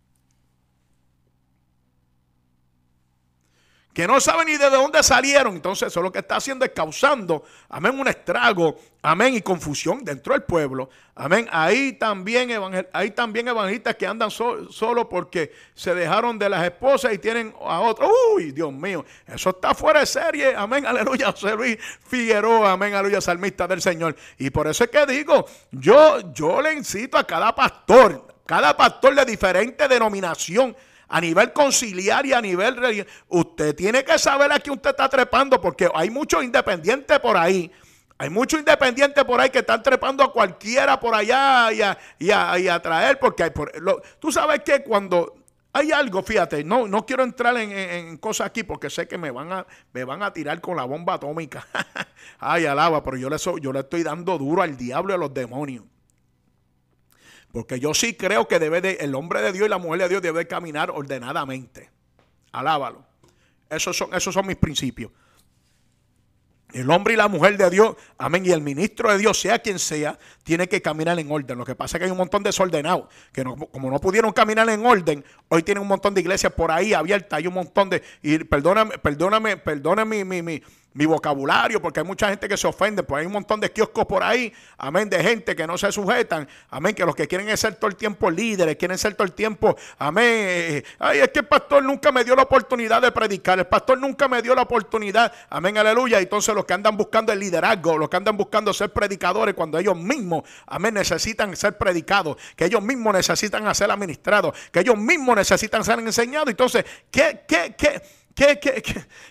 [3.94, 5.56] Que no saben ni de dónde salieron.
[5.56, 10.34] Entonces, eso lo que está haciendo es causando, amén, un estrago, amén, y confusión dentro
[10.34, 10.89] del pueblo.
[11.16, 11.48] Amén.
[11.52, 12.50] Ahí también,
[12.91, 17.82] hay también evangelistas que andan solo porque se dejaron de las esposas y tienen a
[17.82, 18.10] otro.
[18.36, 20.56] Uy, Dios mío, eso está fuera de serie.
[20.56, 21.32] Amén, aleluya.
[21.32, 21.78] José Luis
[22.08, 24.16] Figueroa, amén, aleluya, salmista del Señor.
[24.39, 29.14] Y por eso es que digo, yo, yo le incito a cada pastor, cada pastor
[29.14, 30.76] de diferente denominación,
[31.08, 33.06] a nivel conciliar y a nivel.
[33.28, 37.72] Usted tiene que saber a quién usted está trepando porque hay muchos independientes por ahí.
[38.18, 41.70] Hay muchos independientes por ahí que están trepando a cualquiera por allá
[42.20, 43.72] y a, traer, porque hay por,
[44.20, 45.34] tú sabes que cuando
[45.74, 49.51] hay algo, fíjate, no, no quiero entrar en, cosas aquí porque sé que me van
[49.51, 51.68] a, me van a tirar con la bomba atómica.
[52.39, 55.34] Ay, alaba, pero yo le, yo le estoy dando duro al diablo y a los
[55.34, 55.84] demonios.
[57.54, 60.10] Porque yo sí creo que debe de, el hombre de Dios y la mujer de
[60.10, 61.91] Dios debe caminar ordenadamente.
[62.51, 63.06] Alábalo.
[63.70, 65.12] Esos son, esos son mis principios.
[66.74, 69.78] El hombre y la mujer de Dios, amén, y el ministro de Dios, sea quien
[69.78, 71.56] sea, tiene que caminar en orden.
[71.56, 74.68] Lo que pasa es que hay un montón de desordenados, que como no pudieron caminar
[74.70, 78.01] en orden, hoy tienen un montón de iglesias por ahí abiertas, hay un montón de,
[78.24, 80.64] y perdóname, perdóname, perdóname mi, mi, mi
[80.94, 84.24] vocabulario, porque hay mucha gente que se ofende, pues hay un montón de kioscos por
[84.24, 87.89] ahí, amén, de gente que no se sujetan, amén, que los que quieren ser todo
[87.89, 91.48] el tiempo líderes, quieren ser todo el tiempo, amén, eh, eh, ay, es que el
[91.48, 95.34] pastor nunca me dio la oportunidad de predicar, el pastor nunca me dio la oportunidad,
[95.50, 99.56] amén, aleluya, entonces los que andan buscando el liderazgo, los que andan buscando ser predicadores,
[99.56, 104.98] cuando ellos mismos, amén, necesitan ser predicados, que ellos mismos necesitan ser administrados, que ellos
[104.98, 108.02] mismos necesitan ser enseñados, entonces, ¿qué, qué, qué?
[108.36, 108.82] ¿Qué, qué,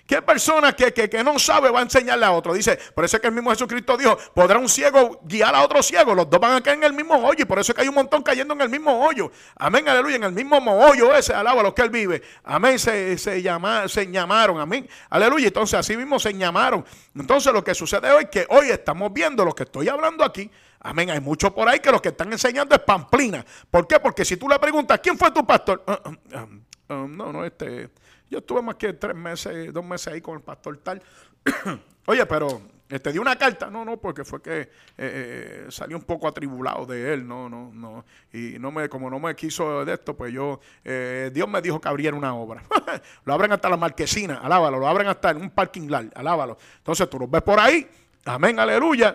[0.07, 2.55] qué, persona que, que, no sabe va a enseñarle a otro?
[2.55, 5.83] Dice, por eso es que el mismo Jesucristo dijo, ¿podrá un ciego guiar a otro
[5.83, 6.15] ciego?
[6.15, 7.89] Los dos van a caer en el mismo hoyo y por eso es que hay
[7.89, 9.33] un montón cayendo en el mismo hoyo.
[9.57, 12.23] Amén, aleluya, en el mismo hoyo ese, alaba lo que él vive.
[12.45, 15.49] Amén, se, se, llama, se llamaron, amén, aleluya.
[15.49, 16.85] Entonces así mismo se llamaron.
[17.17, 20.49] Entonces lo que sucede hoy es que hoy estamos viendo lo que estoy hablando aquí.
[20.79, 23.45] Amén, hay muchos por ahí que lo que están enseñando es pamplina.
[23.69, 23.99] ¿Por qué?
[23.99, 25.83] Porque si tú le preguntas, ¿quién fue tu pastor?
[25.87, 26.47] Ah,
[26.89, 27.91] no, no, este...
[28.33, 31.03] Yo estuve más que tres meses, dos meses ahí con el pastor tal.
[32.07, 35.99] Oye, pero te este, dio una carta, no, no, porque fue que eh, eh, salió
[35.99, 39.85] un poco atribulado de él, no, no, no, y no me, como no me quiso
[39.85, 42.62] de esto, pues yo, eh, Dios me dijo que abriera una obra.
[43.26, 46.57] lo abren hasta la marquesina, alábalo, lo abren hasta en un parking lot, alábalo.
[46.78, 47.87] Entonces tú lo ves por ahí,
[48.24, 49.14] amén, aleluya.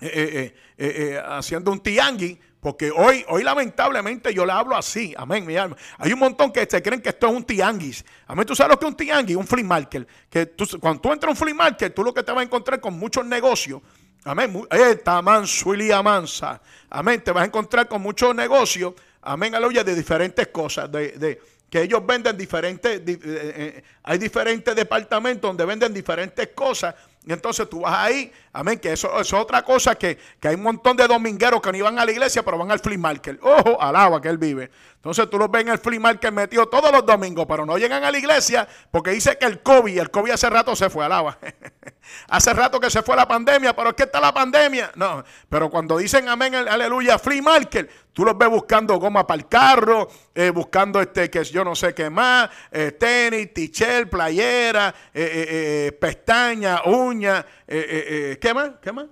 [0.00, 2.36] eh, eh, haciendo un tiangi,
[2.66, 5.76] porque hoy, hoy lamentablemente yo le hablo así, amén, mi alma.
[5.98, 8.04] Hay un montón que se creen que esto es un tianguis.
[8.26, 10.08] Amén, tú sabes lo que es un tianguis, un flea market.
[10.28, 10.50] Que
[10.80, 12.98] cuando tú entras a un flea market, tú lo que te vas a encontrar con
[12.98, 13.82] muchos negocios.
[14.24, 16.60] Amén, esta manso y mansa.
[16.90, 18.94] Amén, te vas a encontrar con muchos negocios.
[19.22, 20.90] Amén, aleluya, de diferentes cosas.
[20.90, 21.40] De,
[21.70, 26.96] que ellos venden diferentes, eh, hay diferentes departamentos donde venden diferentes cosas
[27.26, 30.62] y entonces tú vas ahí, amén, que eso, es otra cosa que, que, hay un
[30.62, 33.40] montón de domingueros que no iban a la iglesia, pero van al flea market.
[33.42, 34.70] Ojo, alaba que él vive.
[34.94, 38.04] Entonces tú los ves en el flea market metido todos los domingos, pero no llegan
[38.04, 41.36] a la iglesia porque dice que el COVID, el COVID hace rato se fue, alaba.
[42.28, 44.92] hace rato que se fue la pandemia, pero es que está la pandemia.
[44.94, 49.48] No, pero cuando dicen amén, aleluya, flea market, tú los ves buscando goma para el
[49.48, 55.96] carro, eh, buscando este, que yo no sé qué más, eh, tenis, t-shirt, playera, eh,
[56.00, 58.70] pestaña, uña, ¿qué más?
[58.80, 59.06] ¿Qué más?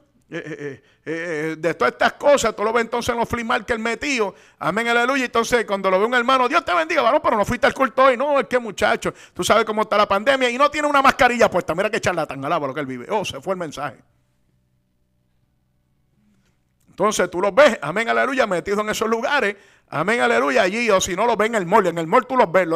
[1.05, 5.27] De todas estas cosas, tú lo ves entonces en los flea market metidos, amén, aleluya.
[5.27, 8.05] Entonces, cuando lo ve un hermano, Dios te bendiga, varón, pero no fuiste al culto
[8.05, 8.17] hoy.
[8.17, 11.51] No, es que muchacho, tú sabes cómo está la pandemia y no tiene una mascarilla
[11.51, 11.75] puesta.
[11.75, 13.07] Mira que charlatán, alaba lo que él vive.
[13.11, 14.14] Oh, se fue el mensaje.
[16.95, 19.57] Entonces tú los ves, amén, aleluya, metidos en esos lugares,
[19.89, 22.37] amén, aleluya, allí, o si no los ven en el mall, en el mall tú
[22.37, 22.69] los ves.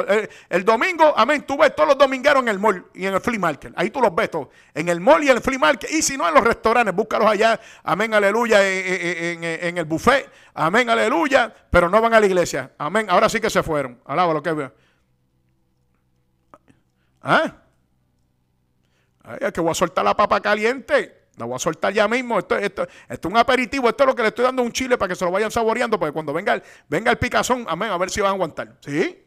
[0.48, 3.38] El, domingo, amén, tú ves todos los domingueros en el mall y en el flea
[3.38, 6.02] market, ahí tú los ves todos, en el mall y en el flea market, y
[6.02, 11.88] si no en los restaurantes, búscalos allá, amén, aleluya, en, el buffet, amén, aleluya, pero
[11.88, 14.72] no van a la iglesia, amén, ahora sí que se fueron, alaba lo que veo.
[17.22, 17.52] ¿Ah?
[19.22, 21.17] Ay, que voy a soltar la papa caliente.
[21.38, 22.38] La voy a soltar ya mismo.
[22.38, 23.88] Esto, esto, es un aperitivo.
[23.88, 25.98] Esto es lo que le estoy dando un chile para que se lo vayan saboreando.
[25.98, 28.76] Porque cuando venga el, venga el picazón, amén, a ver si van a aguantar.
[28.80, 29.24] ¿Sí?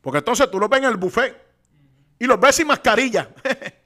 [0.00, 1.36] Porque entonces tú lo ves en el buffet
[2.18, 3.28] y los ves sin mascarilla.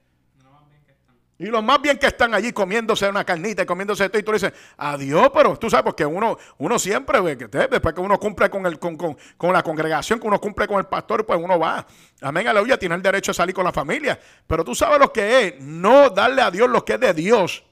[1.38, 4.32] Y los más bien que están allí comiéndose una carnita y comiéndose esto, y tú
[4.32, 8.64] le dices, adiós, pero tú sabes, porque uno, uno siempre, después que uno cumple con,
[8.66, 11.84] el, con, con, la congregación, que uno cumple con el pastor, pues uno va.
[12.20, 14.20] Amén, aleluya, tiene el derecho a salir con la familia.
[14.46, 17.64] Pero tú sabes lo que es, no darle a Dios lo que es de Dios.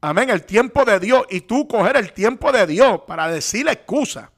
[0.00, 1.24] Amén, el tiempo de Dios.
[1.28, 4.30] Y tú coger el tiempo de Dios para decirle excusa.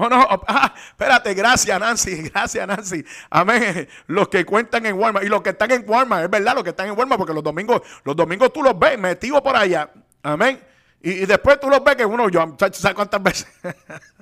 [0.00, 3.04] Oh, no, oh, ah, espérate, gracias Nancy, gracias Nancy.
[3.30, 3.88] Amén.
[4.06, 6.70] Los que cuentan en Walmart y los que están en Walmart, es verdad, los que
[6.70, 9.90] están en Walmart, porque los domingos, los domingos tú los ves metidos por allá.
[10.22, 10.62] Amén.
[11.02, 13.48] Y, después tú los ves que uno, yo, ¿sabes cuántas veces?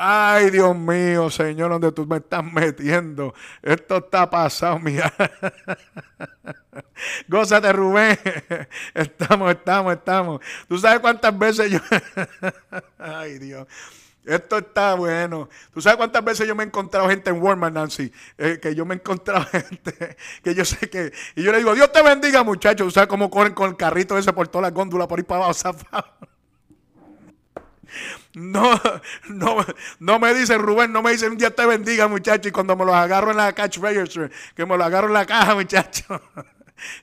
[0.00, 3.34] Ay, Dios mío, Señor, donde tú me estás metiendo.
[3.60, 5.12] Esto está pasado, mía.
[7.28, 8.16] Gózate, Rubén.
[8.94, 10.40] Estamos, estamos, estamos.
[10.68, 11.80] Tú sabes cuántas veces yo.
[12.98, 13.66] Ay, Dios.
[14.24, 15.48] Esto está bueno.
[15.74, 18.12] ¿Tú sabes cuántas veces yo me he encontrado gente en Walmart, Nancy?
[18.36, 21.12] Eh, que yo me he encontrado gente que yo sé que...
[21.34, 22.86] Y yo le digo, Dios te bendiga, muchachos.
[22.86, 25.46] ¿Tú sabes cómo corren con el carrito ese por toda la góndola por ahí para
[25.46, 25.76] abajo,
[28.34, 28.80] no,
[29.28, 29.56] no,
[29.98, 32.48] no me dicen, Rubén, no me dicen, un día te bendiga, muchacho.
[32.48, 35.54] Y cuando me los agarro en la register, que me los agarro en la caja,
[35.56, 36.20] muchacho.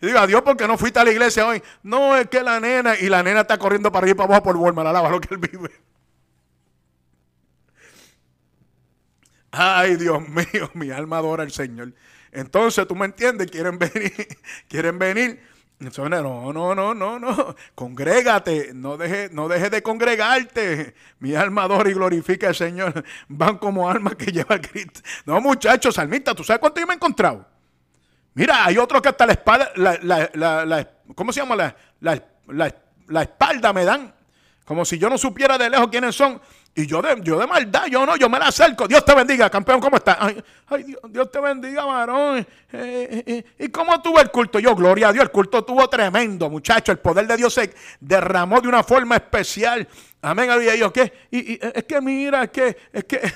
[0.02, 1.62] Y digo, adiós, porque no fuiste a la iglesia hoy.
[1.84, 4.58] No, es que la nena, y la nena está corriendo para ir para abajo por
[4.58, 5.72] Walmart, alaba lo que él vive.
[9.52, 11.94] Ay, Dios mío, mi alma adora al Señor.
[12.32, 14.14] Entonces, tú me entiendes, quieren venir,
[14.68, 17.56] quieren venir no, no, no, no, no.
[17.76, 18.72] Congrégate.
[18.74, 20.96] No dejes no deje de congregarte.
[21.20, 23.04] Mi alma adora y glorifica al Señor.
[23.28, 25.02] Van como almas que lleva Cristo.
[25.26, 27.46] No, muchachos, salmista, ¿tú sabes cuánto yo me he encontrado?
[28.34, 31.56] Mira, hay otros que hasta la espalda, la, ¿cómo se llama?
[31.56, 32.24] La,
[33.08, 34.14] la espalda me dan.
[34.66, 36.42] Como si yo no supiera de lejos quiénes son.
[36.78, 38.86] Y yo de, yo de maldad, yo no, yo me la acerco.
[38.86, 40.18] Dios te bendiga, campeón, ¿cómo estás?
[40.20, 42.40] Ay, Dios, te bendiga, varón.
[42.40, 44.60] Eh, eh, eh, ¿Y cómo tuvo el culto?
[44.60, 46.92] Yo, gloria a Dios, el culto tuvo tremendo, muchacho.
[46.92, 49.88] El poder de Dios se derramó de una forma especial.
[50.22, 51.14] Amén, y yo, ¿qué?
[51.30, 53.22] Y, es que mira, es que, es que,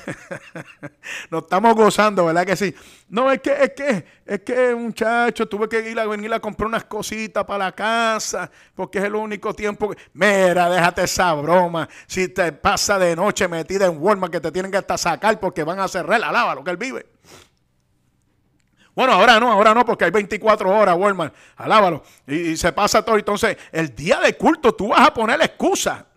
[1.30, 2.74] nos estamos gozando, ¿verdad que sí?
[3.10, 6.68] No, es que, es que, es que, muchacho, tuve que ir a venir a comprar
[6.68, 11.88] unas cositas para la casa, porque es el único tiempo que, mira, déjate esa broma,
[12.08, 15.64] si te pasa de noche metida en Walmart que te tienen que hasta sacar porque
[15.64, 17.06] van a cerrar, alaba lo que él vive.
[18.96, 23.06] Bueno, ahora no, ahora no, porque hay 24 horas, Walmart, alábalo, y, y se pasa
[23.06, 26.09] todo, entonces, el día de culto tú vas a poner la excusa,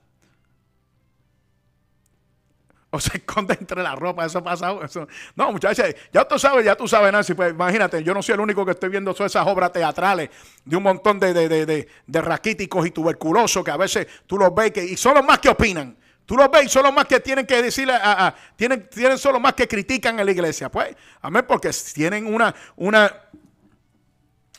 [2.95, 4.85] o se esconde entre la ropa, eso ha pasado.
[4.85, 5.09] Eso.
[5.35, 8.41] No, muchachos, ya tú sabes, ya tú sabes, Nancy, pues imagínate, yo no soy el
[8.41, 10.29] único que estoy viendo todas esas obras teatrales
[10.63, 14.97] de un montón de, de, raquíticos y tuberculosos que a veces tú los ves y
[14.97, 15.97] son los más que opinan.
[16.27, 19.41] Tú los ves y son los más que tienen que decirle, a, tienen, tienen solo
[19.41, 20.71] más que critican en la iglesia.
[20.71, 23.11] Pues, amén, porque tienen una, una,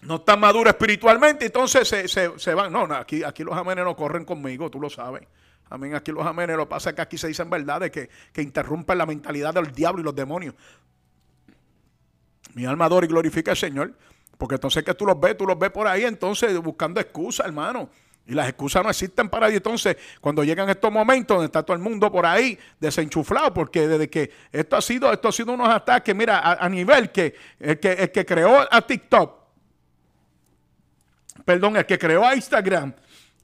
[0.02, 2.74] no están maduros espiritualmente, entonces se, van.
[2.74, 5.28] No, no, aquí, aquí los amenes no corren conmigo, tú lo sabes.
[5.74, 5.96] Amén.
[5.96, 8.96] Aquí los amenes, lo que pasa es que aquí se dicen verdades que, que interrumpen
[8.96, 10.54] la mentalidad del diablo y los demonios.
[12.54, 13.92] Mi alma adora y glorifica al Señor.
[14.38, 17.90] Porque entonces que tú los ves, tú los ves por ahí, entonces buscando excusas, hermano.
[18.28, 19.58] Y las excusas no existen para ellos.
[19.58, 24.08] Entonces, cuando llegan estos momentos donde está todo el mundo por ahí desenchuflado, porque desde
[24.12, 27.34] que esto ha sido, esto ha sido unos ataques, mira, a, nivel que
[27.82, 29.40] que el que creó a TikTok,
[31.44, 32.94] perdón, el que creó a Instagram,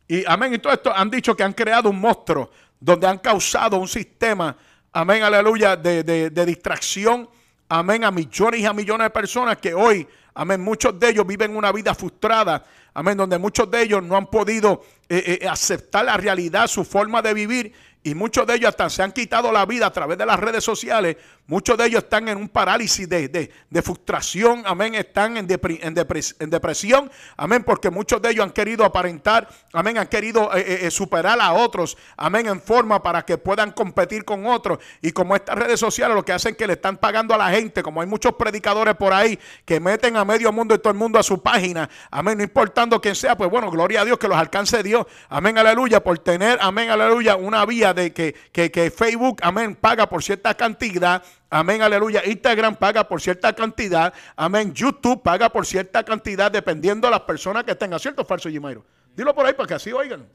[0.10, 3.78] y amén, y todo esto han dicho que han creado un monstruo donde han causado
[3.78, 4.58] un sistema,
[4.92, 7.30] amén, aleluya, de, de distracción,
[7.70, 10.06] amén, a millones y a millones de personas que hoy
[10.40, 10.62] Amén.
[10.62, 12.64] Muchos de ellos viven una vida frustrada.
[12.94, 13.18] Amén.
[13.18, 17.34] Donde muchos de ellos no han podido eh, eh, aceptar la realidad, su forma de
[17.34, 20.40] vivir y muchos de ellos hasta se han quitado la vida a través de las
[20.40, 21.18] redes sociales.
[21.50, 23.52] Muchos de ellos están en un parálisis de,
[23.84, 24.94] frustración, amén.
[24.94, 27.64] Están en, en, depresión, amén.
[27.64, 29.98] Porque muchos de ellos han querido aparentar, amén.
[29.98, 32.46] Han querido eh, eh, eh, superar a otros, amén.
[32.46, 34.78] En forma para que puedan competir con otros.
[35.02, 37.50] Y como estas redes sociales lo que hacen es que le están pagando a la
[37.50, 41.00] gente, como hay muchos predicadores por ahí que meten a medio mundo y todo el
[41.00, 42.38] mundo a su página, amén.
[42.38, 45.58] No importando quién sea, pues bueno, gloria a Dios que los alcance Dios, amén.
[45.58, 46.04] Aleluya.
[46.04, 46.92] Por tener, amén.
[46.92, 51.24] Aleluya, una vía de que, que, Facebook, amén, paga por cierta cantidad.
[51.50, 52.22] Amén, aleluya.
[52.26, 54.14] Instagram paga por cierta cantidad.
[54.36, 54.72] Amén.
[54.74, 58.00] YouTube paga por cierta cantidad dependiendo de las personas que tengan.
[58.00, 58.86] ¿Cierto falso, Jimairo?
[59.16, 60.28] Dilo por ahí para que así oigan.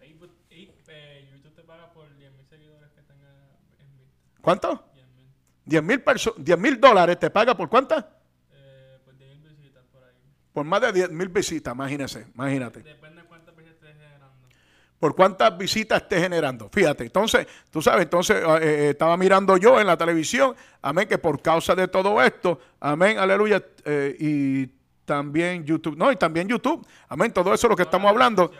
[0.00, 3.32] Eh, YouTube te paga por 10 mil seguidores que tengan
[3.78, 4.84] en ¿Cuánto?
[5.64, 8.04] 10 mil dólares te paga por cuántas?
[8.52, 10.10] Eh, por 10 mil visitas por ahí.
[10.52, 12.82] Por más de 10 mil visitas, imagínese, imagínate
[15.02, 16.68] por cuántas visitas esté generando.
[16.72, 21.18] Fíjate, entonces, tú sabes, entonces eh, eh, estaba mirando yo en la televisión, amén, que
[21.18, 24.66] por causa de todo esto, amén, aleluya, eh, y
[25.04, 28.52] también YouTube, no, y también YouTube, amén, todo eso es lo que estamos hablando.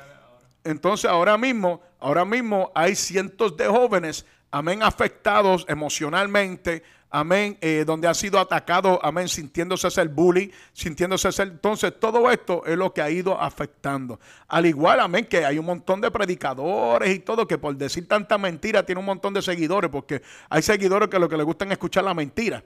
[0.64, 6.82] Entonces, ahora mismo, ahora mismo hay cientos de jóvenes, amén, afectados emocionalmente,
[7.12, 11.48] amén, eh, donde ha sido atacado, amén, sintiéndose ser bully, sintiéndose ser.
[11.48, 14.18] Entonces, todo esto es lo que ha ido afectando.
[14.48, 18.38] Al igual, amén, que hay un montón de predicadores y todo, que por decir tanta
[18.38, 21.72] mentira tiene un montón de seguidores, porque hay seguidores que lo que les gustan es
[21.72, 22.64] escuchar la mentira.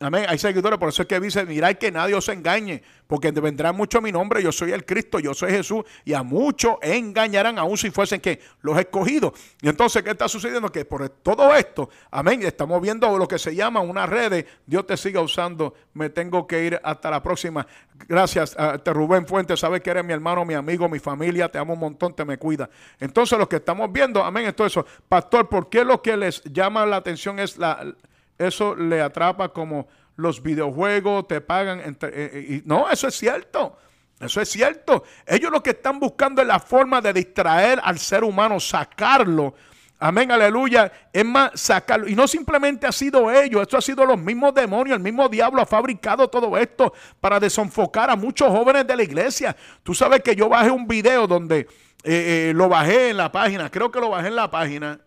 [0.00, 0.26] Amén.
[0.28, 4.00] Hay seguidores, por eso es que dice, mirad que nadie os engañe, porque vendrá mucho
[4.00, 7.90] mi nombre, yo soy el Cristo, yo soy Jesús, y a muchos engañarán, aún si
[7.90, 9.32] fuesen que los escogidos.
[9.60, 10.70] Y entonces, ¿qué está sucediendo?
[10.70, 14.96] Que por todo esto, amén, estamos viendo lo que se llama una red, Dios te
[14.96, 17.66] siga usando, me tengo que ir hasta la próxima.
[18.06, 21.72] Gracias, a Rubén Fuentes, sabes que eres mi hermano, mi amigo, mi familia, te amo
[21.72, 22.70] un montón, te me cuida.
[23.00, 24.86] Entonces, lo que estamos viendo, amén, esto eso.
[25.08, 27.94] Pastor, ¿por qué lo que les llama la atención es la
[28.38, 31.80] eso le atrapa como los videojuegos te pagan.
[31.80, 33.76] Entre, eh, eh, y, no, eso es cierto.
[34.20, 35.04] Eso es cierto.
[35.26, 39.54] Ellos lo que están buscando es la forma de distraer al ser humano, sacarlo.
[40.00, 40.90] Amén, aleluya.
[41.12, 42.08] Es más, sacarlo.
[42.08, 45.62] Y no simplemente ha sido ellos, esto ha sido los mismos demonios, el mismo diablo
[45.62, 49.56] ha fabricado todo esto para desenfocar a muchos jóvenes de la iglesia.
[49.82, 51.68] Tú sabes que yo bajé un video donde
[52.02, 55.00] eh, lo bajé en la página, creo que lo bajé en la página.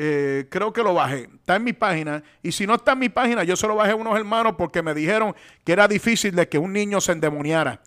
[0.00, 1.28] Eh, creo que lo bajé.
[1.34, 2.22] Está en mi página.
[2.40, 4.80] Y si no está en mi página, yo se lo bajé a unos hermanos porque
[4.80, 5.34] me dijeron
[5.64, 7.82] que era difícil de que un niño se endemoniara.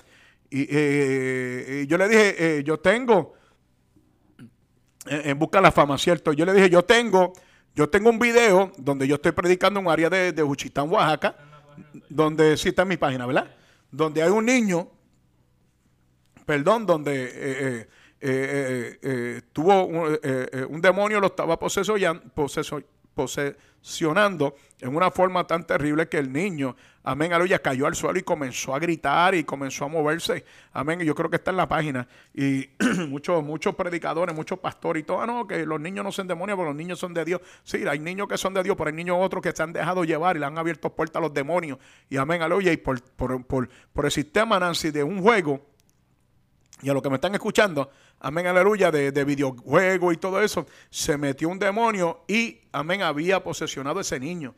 [0.50, 3.36] Y, eh, yo le dije, eh, yo tengo,
[5.06, 6.34] en busca de la fama, ¿cierto?
[6.34, 7.32] Yo le dije, yo tengo,
[7.74, 11.38] yo tengo un video donde yo estoy predicando en un área de, de Juchitán, Oaxaca,
[12.10, 13.56] donde sí está en mi página, ¿verdad?
[13.90, 14.90] Donde hay un niño,
[16.46, 17.88] perdón, donde
[18.24, 26.20] eh, eh, eh, tuvo un, demonio, lo estaba posesionando en una forma tan terrible que
[26.20, 30.46] el niño, amén, aleluya, cayó al suelo y comenzó a gritar y comenzó a moverse.
[30.72, 32.08] Amén, yo creo que está en la página.
[32.32, 32.70] Y
[33.10, 36.58] muchos, muchos predicadores, muchos pastores y todo, ah, no, que los niños no son demonios,
[36.58, 37.42] pero los niños son de Dios.
[37.64, 40.04] Sí, hay niños que son de Dios, pero hay niños otros que se han dejado
[40.04, 41.80] llevar y le han abierto puertas a los demonios.
[42.08, 45.72] Y amén, aleluya, y por, por el sistema, Nancy, de un juego,
[46.82, 47.90] y a los que me están escuchando,
[48.22, 53.44] amén, aleluya, de, de videojuego y todo eso, se metió un demonio y, amén, había
[53.44, 54.56] posesionado ese niño.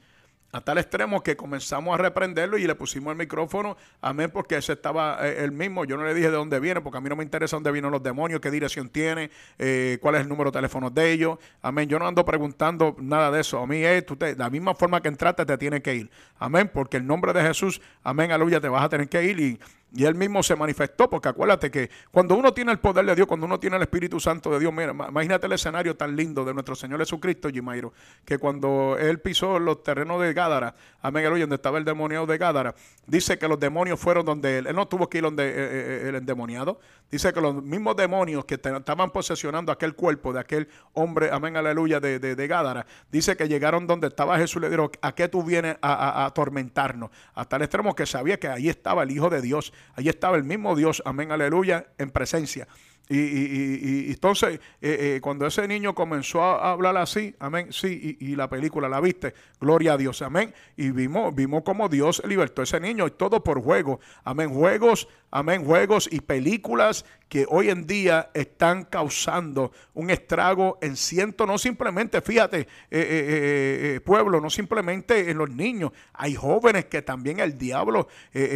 [0.55, 4.73] A tal extremo que comenzamos a reprenderlo y le pusimos el micrófono, amén, porque ese
[4.73, 5.83] estaba el eh, él mismo.
[5.83, 7.89] Yo no le dije de dónde viene, porque a mí no me interesa dónde vienen
[7.89, 11.39] los demonios, qué dirección tiene, eh, cuál es el número de teléfono de ellos.
[11.63, 11.89] Amén.
[11.89, 13.57] Yo no ando preguntando nada de eso.
[13.63, 16.11] A mí es, tú la misma forma que entraste te tiene que ir.
[16.37, 19.59] Amén, porque el nombre de Jesús, amén, aleluya, te vas a tener que ir y
[19.95, 23.27] Y él mismo se manifestó, porque acuérdate que cuando uno tiene el poder de Dios,
[23.27, 26.51] cuando uno tiene el Espíritu Santo de Dios, mira, imagínate el escenario tan lindo de
[26.51, 27.93] nuestro Señor Jesucristo, Jimairo,
[28.25, 30.73] que cuando él pisó los terrenos de Gádara,
[31.03, 32.73] amén, donde estaba el demoniado de Gádara,
[33.05, 36.01] dice que los demonios fueron donde él, él no tuvo que ir donde eh, eh,
[36.05, 36.79] eh, el endemoniado,
[37.11, 41.99] dice que los mismos demonios que estaban posesionando aquel cuerpo de aquel hombre, amén, aleluya,
[41.99, 45.77] de, de, Gádara, dice que llegaron donde estaba Jesús, le dijeron, ¿a qué tú vienes
[45.81, 47.11] a, a atormentarnos?
[47.35, 50.43] Hasta el extremo que sabía que ahí estaba el Hijo de Dios Allí estaba el
[50.43, 52.67] mismo Dios, amén, aleluya, en presencia.
[53.09, 58.17] Y, y, y, entonces, eh, eh, cuando ese niño comenzó a hablar así, amén, sí,
[58.19, 60.53] y, la película la viste, gloria a Dios, amén.
[60.77, 65.09] Y vimos, vimos cómo Dios libertó a ese niño, y todo por juego, amén, juegos,
[65.31, 71.57] amén, juegos y películas que hoy en día están causando un estrago en cientos, no
[71.57, 77.57] simplemente, fíjate, eh, eh, pueblo, no simplemente en los niños, hay jóvenes que también el
[77.57, 78.07] diablo,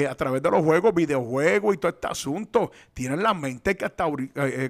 [0.09, 3.75] a través de los juegos, videojuegos y todo este asunto, tienen la mente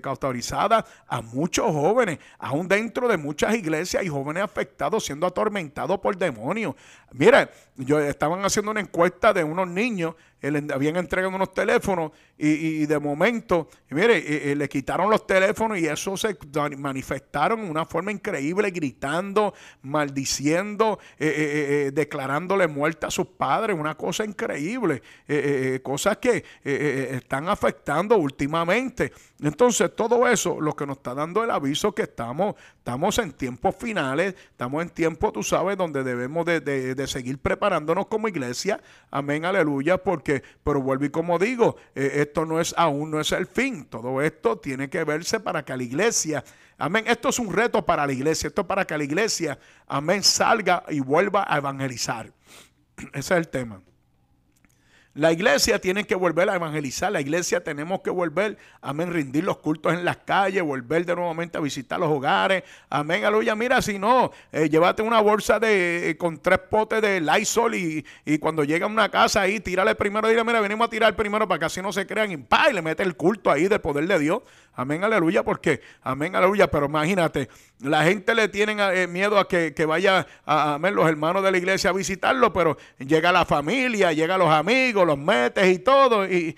[0.01, 6.17] cauterizada a muchos jóvenes, aún dentro de muchas iglesias hay jóvenes afectados siendo atormentados por
[6.17, 6.75] demonios.
[7.11, 12.99] Mira, yo estaban haciendo una encuesta de unos niños habían entregado unos teléfonos y, de
[12.99, 16.37] momento, mire, eh, eh, le quitaron los teléfonos y eso se
[16.77, 24.23] manifestaron de una forma increíble, gritando, maldiciendo, eh, declarándole muerte a sus padres, una cosa
[24.23, 25.01] increíble,
[25.81, 29.11] cosas que están afectando últimamente.
[29.41, 33.75] Entonces, todo eso lo que nos está dando el aviso que estamos, estamos en tiempos
[33.75, 38.79] finales, estamos en tiempos, tú sabes, donde debemos de, de seguir preparándonos como iglesia,
[39.09, 40.26] amén, aleluya, porque
[40.63, 43.85] pero vuelvo y como digo, eh, esto no es aún no es el fin.
[43.85, 46.43] Todo esto tiene que verse para que la iglesia,
[46.77, 49.57] amén, esto es un reto para la iglesia, esto es para que la iglesia,
[49.87, 52.31] amén, salga y vuelva a evangelizar.
[53.13, 53.81] Ese es el tema.
[55.17, 59.57] La iglesia tiene que volver a evangelizar, la iglesia tenemos que volver, amén, rendir los
[59.57, 63.55] cultos en las calles, volver de nuevamente a visitar los hogares, amén, aleluya.
[63.55, 68.05] Mira, si no, eh, llévate una bolsa de eh, con tres potes de Lysol y,
[68.25, 71.47] y, cuando llega a una casa ahí, tírale primero, dile, mira, venimos a tirar primero
[71.47, 74.05] para que así no se crean y, y le mete el culto ahí del poder
[74.05, 74.43] de Dios.
[74.79, 77.49] Amén, aleluya, porque, amén, aleluya, pero imagínate,
[77.79, 81.89] la gente le tiene eh, miedo a que, vaya a, los hermanos de la iglesia
[81.89, 86.55] a visitarlo, pero llega la familia, llega los amigos, los metes y todo, y,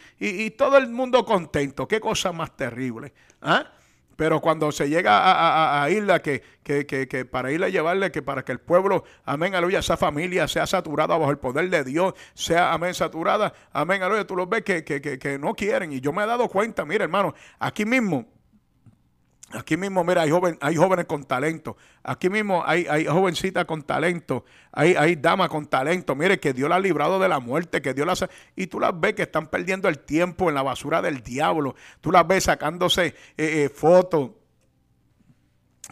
[0.57, 1.87] todo el mundo contento.
[1.87, 3.13] Qué cosa más terrible.
[3.41, 3.71] ¿ah?
[4.19, 8.21] Pero cuando se llega a, a, Isla, que, que, que, para irle a llevarle, que
[8.21, 12.15] para que el pueblo, amén, aleluya, esa familia sea saturada bajo el poder de Dios,
[12.33, 15.93] sea, amén, saturada, amén, aleluya, tú los ves que, que no quieren.
[15.93, 18.25] Y yo me he dado cuenta, mira, hermano, aquí mismo,
[19.51, 21.75] Aquí mismo, mira, hay, joven, jóvenes con talento.
[22.03, 24.45] Aquí mismo hay, hay jovencitas con talento.
[24.71, 26.15] Hay, hay damas con talento.
[26.15, 28.25] Mire, que Dios la ha librado de la muerte, que Dios las...
[28.55, 31.75] Y tú las ves que están perdiendo el tiempo en la basura del diablo.
[31.99, 34.31] Tú las ves sacándose eh, eh, fotos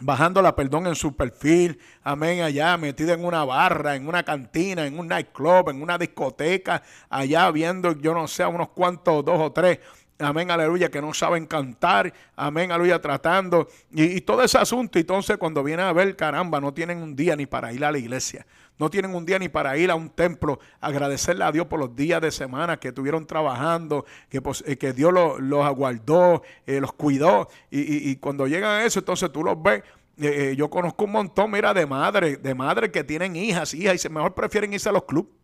[0.00, 4.96] bajándola, perdón, en su perfil, amén, allá metida en una barra, en una cantina, en
[4.96, 9.80] un nightclub, en una discoteca, allá viendo, yo no sé, unos cuantos, dos o tres
[10.18, 14.98] amén, aleluya, que no saben cantar, amén, aleluya, tratando, y, todo ese asunto.
[14.98, 17.98] Entonces, cuando vienen a ver, caramba, no tienen un día ni para ir a la
[17.98, 18.46] iglesia,
[18.78, 21.94] no tienen un día ni para ir a un templo, agradecerle a Dios por los
[21.94, 26.92] días de semana que estuvieron trabajando, que, pues, eh, que Dios los, aguardó, eh, los
[26.92, 29.82] cuidó, y, cuando llegan a eso, entonces tú los ves.
[30.20, 34.08] Eh, yo conozco un montón, mira, de madres, de madres que tienen hijas, hijas, y
[34.08, 35.37] mejor prefieren irse a los clubes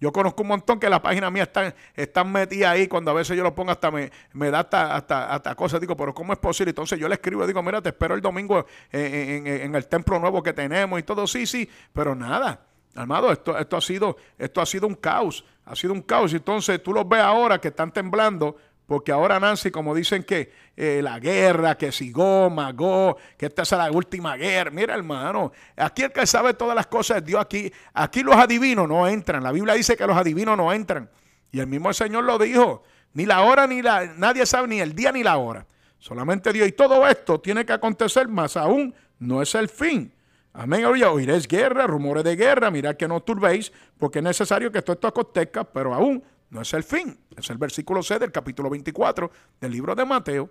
[0.00, 2.88] yo conozco un montón que la página mía están, están metidas ahí.
[2.88, 5.78] Cuando a veces yo lo pongo, hasta me, me da hasta, hasta, hasta, cosas.
[5.78, 6.70] Digo, pero ¿cómo es posible?
[6.70, 10.42] Entonces yo le escribo, digo, mira, te espero el domingo en, en, el templo nuevo
[10.42, 11.26] que tenemos y todo.
[11.26, 12.60] Sí, sí, pero nada.
[12.94, 15.44] Armado, esto, esto, ha sido, esto ha sido un caos.
[15.66, 16.32] Ha sido un caos.
[16.32, 18.56] Entonces tú los ves ahora que están temblando
[18.90, 23.62] porque ahora Nancy, como dicen que eh, la guerra, que si Goma, Go, que esta
[23.62, 24.72] es la última guerra.
[24.72, 27.40] Mira, hermano, aquí el que sabe todas las cosas es Dios.
[27.40, 29.44] Aquí, aquí los adivinos no entran.
[29.44, 31.08] La Biblia dice que los adivinos no entran.
[31.52, 32.82] Y el mismo Señor lo dijo.
[33.12, 34.06] Ni la hora, ni la.
[34.06, 35.64] Nadie sabe ni el día ni la hora.
[36.00, 36.66] Solamente Dios.
[36.66, 40.12] Y todo esto tiene que acontecer, más aún no es el fin.
[40.52, 40.84] Amén.
[40.84, 42.72] Oiréis guerra, rumores de guerra.
[42.72, 43.70] Mirad que no turbéis,
[44.00, 47.58] porque es necesario que todo esto acontezca, pero aún no es el fin, es el
[47.58, 49.30] versículo C del capítulo 24
[49.60, 50.50] del libro de Mateo.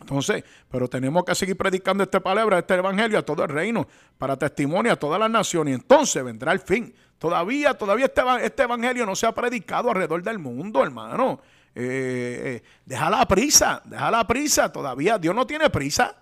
[0.00, 3.86] Entonces, pero tenemos que seguir predicando esta palabra, este evangelio a todo el reino,
[4.18, 5.72] para testimonio a todas las naciones.
[5.72, 6.94] Y entonces vendrá el fin.
[7.18, 11.40] Todavía, todavía este, este evangelio no se ha predicado alrededor del mundo, hermano.
[11.74, 14.70] Eh, eh, deja la prisa, deja la prisa.
[14.70, 16.14] Todavía Dios no tiene prisa.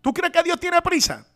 [0.00, 1.26] ¿Tú crees que Dios tiene prisa?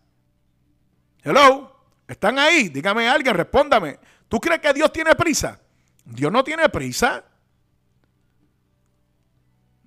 [1.22, 1.76] Hello,
[2.06, 2.68] ¿están ahí?
[2.68, 3.98] Dígame alguien, respóndame.
[4.28, 5.60] ¿Tú crees que Dios tiene prisa?
[6.04, 7.24] Dios no tiene prisa.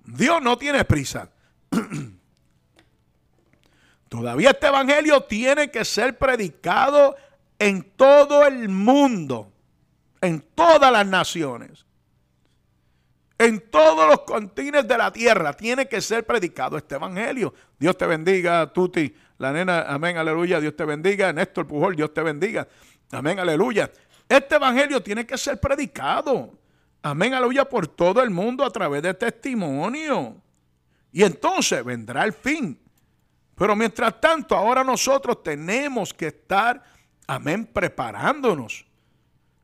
[0.04, 1.30] Dios no tiene prisa.
[4.08, 7.16] Todavía este evangelio tiene que ser predicado
[7.58, 9.52] en todo el mundo,
[10.20, 11.84] en todas las naciones,
[13.38, 15.52] en todos los continentes de la tierra.
[15.52, 17.54] Tiene que ser predicado este evangelio.
[17.78, 20.60] Dios te bendiga, Tuti, la nena, amén, aleluya.
[20.60, 22.68] Dios te bendiga, Néstor Pujol, Dios te bendiga,
[23.10, 23.90] amén, aleluya.
[24.28, 26.58] Este evangelio tiene que ser predicado,
[27.02, 30.36] amén, aleluya, por todo el mundo a través de testimonio.
[31.12, 32.78] Y entonces vendrá el fin.
[33.54, 36.82] Pero mientras tanto, ahora nosotros tenemos que estar,
[37.26, 38.84] amén, preparándonos.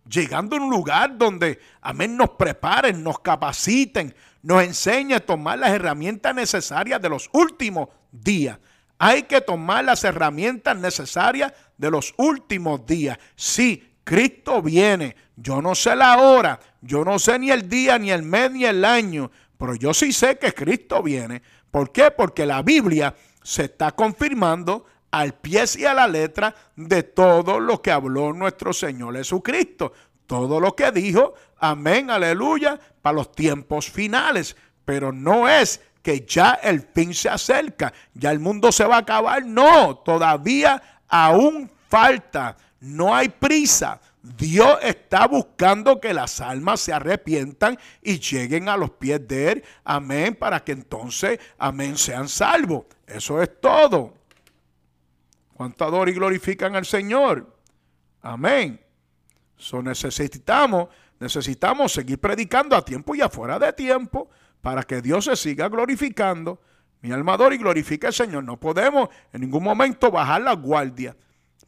[0.09, 5.71] Llegando a un lugar donde, amén, nos preparen, nos capaciten, nos enseñen a tomar las
[5.71, 8.59] herramientas necesarias de los últimos días.
[8.99, 13.19] Hay que tomar las herramientas necesarias de los últimos días.
[13.35, 15.15] Sí, Cristo viene.
[15.37, 18.65] Yo no sé la hora, yo no sé ni el día, ni el mes, ni
[18.65, 21.41] el año, pero yo sí sé que Cristo viene.
[21.71, 22.11] ¿Por qué?
[22.11, 27.81] Porque la Biblia se está confirmando al pie y a la letra de todo lo
[27.81, 29.93] que habló nuestro Señor Jesucristo.
[30.27, 34.57] Todo lo que dijo, amén, aleluya, para los tiempos finales.
[34.85, 39.01] Pero no es que ya el fin se acerca, ya el mundo se va a
[39.01, 39.47] acabar.
[39.47, 44.01] No, todavía aún falta, no hay prisa.
[44.23, 49.65] Dios está buscando que las almas se arrepientan y lleguen a los pies de Él.
[49.85, 50.35] Amén.
[50.35, 52.85] Para que entonces, amén, sean salvos.
[53.07, 54.15] Eso es todo.
[55.55, 57.55] ¿Cuánto adoran y glorifican al Señor?
[58.23, 58.81] Amén.
[59.57, 60.89] So necesitamos,
[61.19, 64.31] necesitamos seguir predicando a tiempo y afuera de tiempo
[64.63, 66.61] para que Dios se siga glorificando.
[67.03, 68.45] Mi alma adora y glorifica al Señor.
[68.45, 71.17] No podemos en ningún momento bajar la guardia.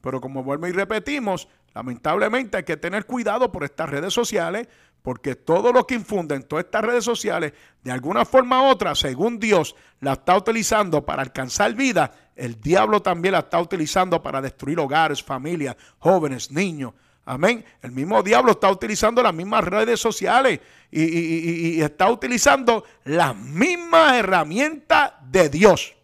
[0.03, 4.69] Pero como vuelvo y repetimos, lamentablemente hay que tener cuidado por estas redes sociales,
[5.01, 7.53] porque todo lo que infunden todas estas redes sociales,
[7.83, 13.01] de alguna forma u otra, según Dios, la está utilizando para alcanzar vida, el diablo
[13.01, 16.93] también la está utilizando para destruir hogares, familias, jóvenes, niños.
[17.25, 17.65] Amén.
[17.81, 20.59] El mismo diablo está utilizando las mismas redes sociales
[20.91, 25.95] y, y está utilizando las mismas herramientas de Dios.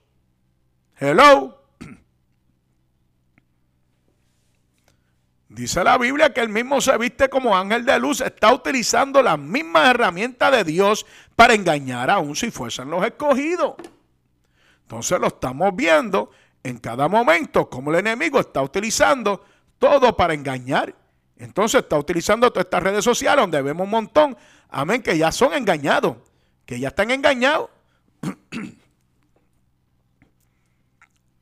[1.00, 1.57] Hello.
[5.58, 9.36] Dice la Biblia que él mismo se viste como ángel de luz, está utilizando las
[9.36, 11.04] mismas herramientas de Dios
[11.34, 13.74] para engañar aún si fuesen los escogidos.
[14.82, 16.30] Entonces lo estamos viendo
[16.62, 19.44] en cada momento como el enemigo está utilizando
[19.80, 20.94] todo para engañar.
[21.36, 24.36] Entonces está utilizando todas estas redes sociales donde vemos un montón,
[24.68, 26.18] amén, que ya son engañados,
[26.66, 27.68] que ya están engañados.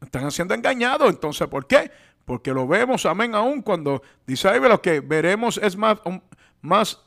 [0.01, 1.11] están haciendo engañados.
[1.11, 1.91] Entonces, ¿por qué?
[2.27, 5.99] Porque lo vemos, amén, aún cuando dice ahí lo que veremos es más,
[6.61, 7.01] más,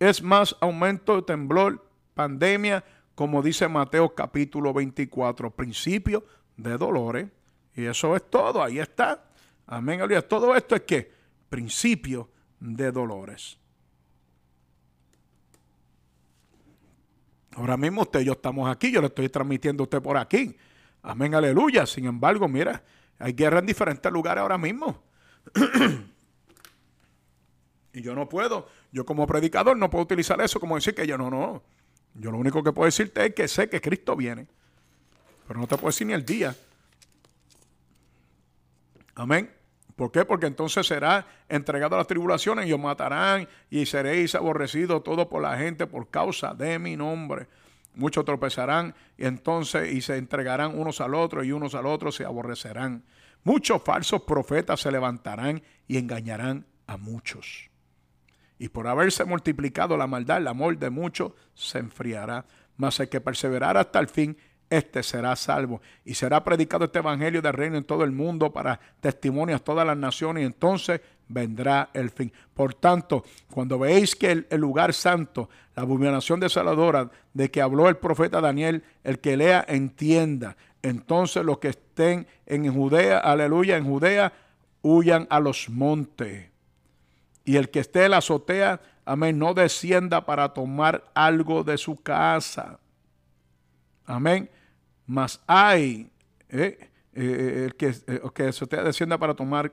[0.00, 2.84] es más aumento de temblor, pandemia,
[3.14, 6.24] como dice Mateo capítulo 24, principio
[6.56, 7.28] de dolores.
[7.76, 9.24] Y eso es todo, ahí está.
[9.66, 10.26] Amén, aleluya.
[10.26, 11.12] Todo esto es que
[11.48, 12.28] principio
[12.58, 13.58] de dolores.
[17.52, 20.56] Ahora mismo usted y yo estamos aquí, yo le estoy transmitiendo a usted por aquí.
[21.02, 21.86] Amén, aleluya.
[21.86, 22.82] Sin embargo, mira,
[23.18, 25.02] hay guerra en diferentes lugares ahora mismo.
[27.92, 31.16] y yo no puedo, yo como predicador no puedo utilizar eso como decir que yo
[31.16, 31.62] no, no.
[32.14, 34.46] Yo lo único que puedo decirte es que sé que Cristo viene.
[35.46, 36.54] Pero no te puedo decir ni el día.
[39.14, 39.50] Amén.
[39.94, 40.24] ¿Por qué?
[40.24, 45.40] Porque entonces será entregado a las tribulaciones y os matarán y seréis aborrecidos todo por
[45.40, 47.46] la gente por causa de mi nombre.
[47.96, 52.26] Muchos tropezarán y entonces y se entregarán unos al otro y unos al otro se
[52.26, 53.04] aborrecerán.
[53.42, 57.70] Muchos falsos profetas se levantarán y engañarán a muchos.
[58.58, 62.44] Y por haberse multiplicado la maldad, el amor de muchos se enfriará.
[62.76, 64.36] Mas el que perseverará hasta el fin,
[64.68, 65.80] este será salvo.
[66.04, 69.86] Y será predicado este evangelio del reino en todo el mundo para testimonios a todas
[69.86, 70.42] las naciones.
[70.42, 72.32] Y entonces vendrá el fin.
[72.54, 77.96] Por tanto, cuando veis que el, lugar santo, la abominación desoladora de que habló el
[77.96, 80.56] profeta Daniel, el que lea entienda.
[80.82, 84.32] Entonces los que estén en Judea, aleluya, en Judea,
[84.82, 86.50] huyan a los montes.
[87.44, 91.96] Y el que esté en la azotea, amén, no descienda para tomar algo de su
[91.96, 92.78] casa.
[94.04, 94.50] Amén.
[95.06, 96.10] Mas hay
[96.48, 96.78] eh,
[97.14, 99.72] eh, el que, eh, se descienda para tomar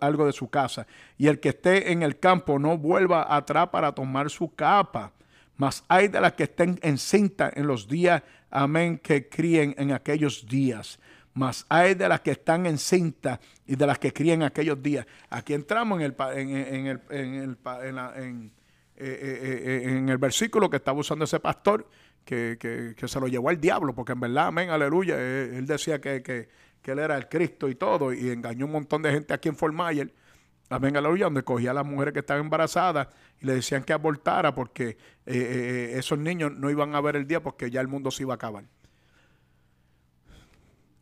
[0.00, 0.86] algo de su casa.
[1.18, 5.12] Y el que esté en el campo no vuelva atrás para tomar su capa.
[5.56, 10.46] Mas hay de las que estén encinta en los días, amén, que críen en aquellos
[10.46, 10.98] días.
[11.34, 15.06] Mas hay de las que están encinta y de las que críen en aquellos días.
[15.28, 18.52] Aquí entramos en el, el, en,
[18.98, 21.86] en el versículo que estaba usando ese pastor
[22.26, 26.48] que, se lo llevó al diablo, porque en verdad, amén, aleluya, él, decía que, que,
[26.84, 29.74] él era el Cristo y todo, y engañó un montón de gente aquí en Fort
[29.74, 30.12] Myers,
[30.68, 33.08] amén, aleluya, donde cogía a las mujeres que estaban embarazadas
[33.40, 34.96] y le decían que abortara porque eh,
[35.26, 38.34] eh, esos niños no iban a ver el día porque ya el mundo se iba
[38.34, 38.64] a acabar.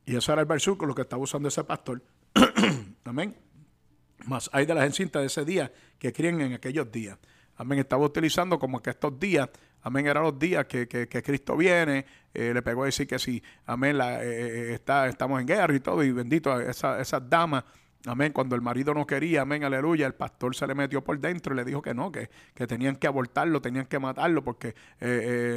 [0.07, 2.03] Y eso era el versículo que estaba usando ese pastor.
[3.05, 3.35] amén.
[4.27, 7.19] Más hay de la encintas de ese día que crían en aquellos días.
[7.57, 7.79] Amén.
[7.79, 9.49] Estaba utilizando como que estos días
[9.87, 12.07] Amén, eran los días que, Cristo viene.
[12.33, 14.29] Eh, le pegó a decir que sí, amén, la, eh,
[14.71, 16.03] eh, está, estamos en guerra y todo.
[16.03, 17.65] Y bendito, esa, esas damas,
[18.07, 21.53] amén, cuando el marido no quería, amén, aleluya, el pastor se le metió por dentro
[21.53, 24.75] y le dijo que no, que, que tenían que abortarlo, tenían que matarlo porque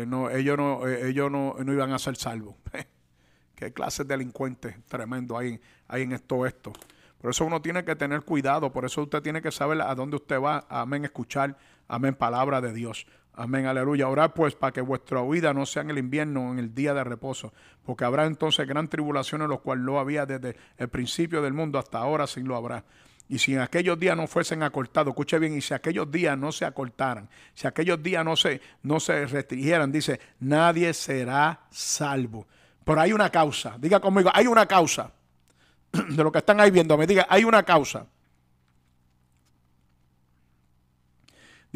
[0.05, 2.55] no, ellos, no, ellos no, iban a ser salvos.
[3.55, 6.73] Qué clase de delincuentes tremendo hay, hay en esto esto.
[7.17, 10.17] Por eso uno tiene que tener cuidado, por eso usted tiene que saber a dónde
[10.17, 13.07] usted va, amén, escuchar, amén, palabra de Dios.
[13.39, 14.09] Amén, aleluya.
[14.09, 17.03] Orad pues para que vuestra huida no sea en el invierno en el día de
[17.03, 17.53] reposo,
[17.85, 21.77] porque habrá entonces gran tribulación en los cuales no había desde el principio del mundo
[21.77, 22.83] hasta ahora, sin lo habrá.
[23.29, 26.51] Y si en aquellos días no fuesen acortados, escuche bien, y si aquellos días no
[26.51, 32.47] se acortaran, si aquellos días no se, no se restringieran, dice, nadie será salvo.
[32.83, 35.11] Pero hay una causa, diga conmigo, hay una causa.
[35.91, 38.07] De lo que están ahí viendo, me diga, hay una causa.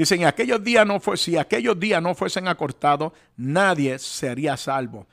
[0.01, 5.05] Dicen, aquellos días no fue, si aquellos días no fuesen acortados, nadie sería salvo.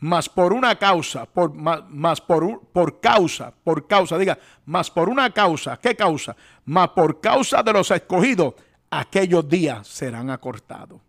[0.00, 5.30] Mas por una causa, por, más, por, por causa, por causa, diga, más por una
[5.30, 6.34] causa, ¿qué causa?
[6.64, 8.54] Más por causa de los escogidos,
[8.90, 11.00] aquellos días serán acortados.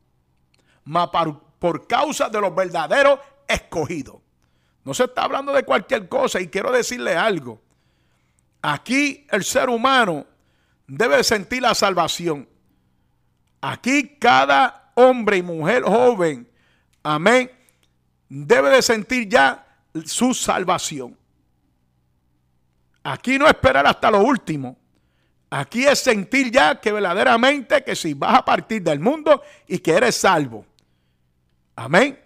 [0.83, 3.17] Más por, por causa de los verdaderos
[3.47, 4.17] escogidos.
[4.83, 7.63] No se está hablando de cualquier cosa y quiero decirle algo.
[8.61, 10.27] Aquí el ser humano
[10.85, 12.50] debe sentir la salvación.
[13.61, 16.49] Aquí cada hombre y mujer joven,
[17.03, 17.51] amén,
[18.27, 19.65] debe de sentir ya
[20.03, 21.15] su salvación.
[23.03, 24.77] Aquí no esperar hasta lo último.
[25.49, 29.91] Aquí es sentir ya que verdaderamente que si vas a partir del mundo y que
[29.91, 30.65] eres salvo.
[31.75, 32.19] Amén.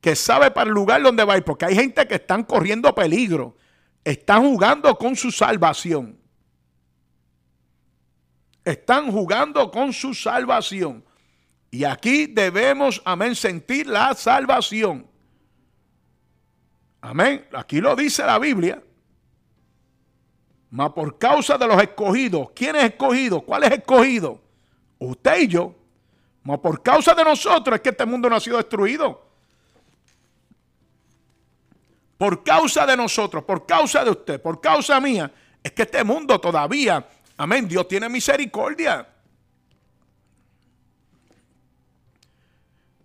[0.00, 1.44] Que sabe para el lugar donde va a ir.
[1.44, 3.56] Porque hay gente que están corriendo peligro.
[4.02, 6.19] Están jugando con su salvación
[8.64, 11.04] están jugando con su salvación.
[11.70, 15.06] Y aquí debemos, amén, sentir la salvación.
[17.00, 17.46] Amén.
[17.52, 18.82] Aquí lo dice la Biblia.
[20.70, 22.50] Mas por causa de los escogidos.
[22.54, 23.40] ¿Quién es escogido?
[23.40, 24.40] ¿Cuál es escogido?
[24.98, 25.74] Usted y yo.
[26.42, 29.28] Mas por causa de nosotros es que este mundo no ha sido destruido.
[32.16, 35.32] Por causa de nosotros, por causa de usted, por causa mía,
[35.62, 37.06] es que este mundo todavía
[37.40, 37.66] Amén.
[37.66, 39.08] Dios tiene misericordia.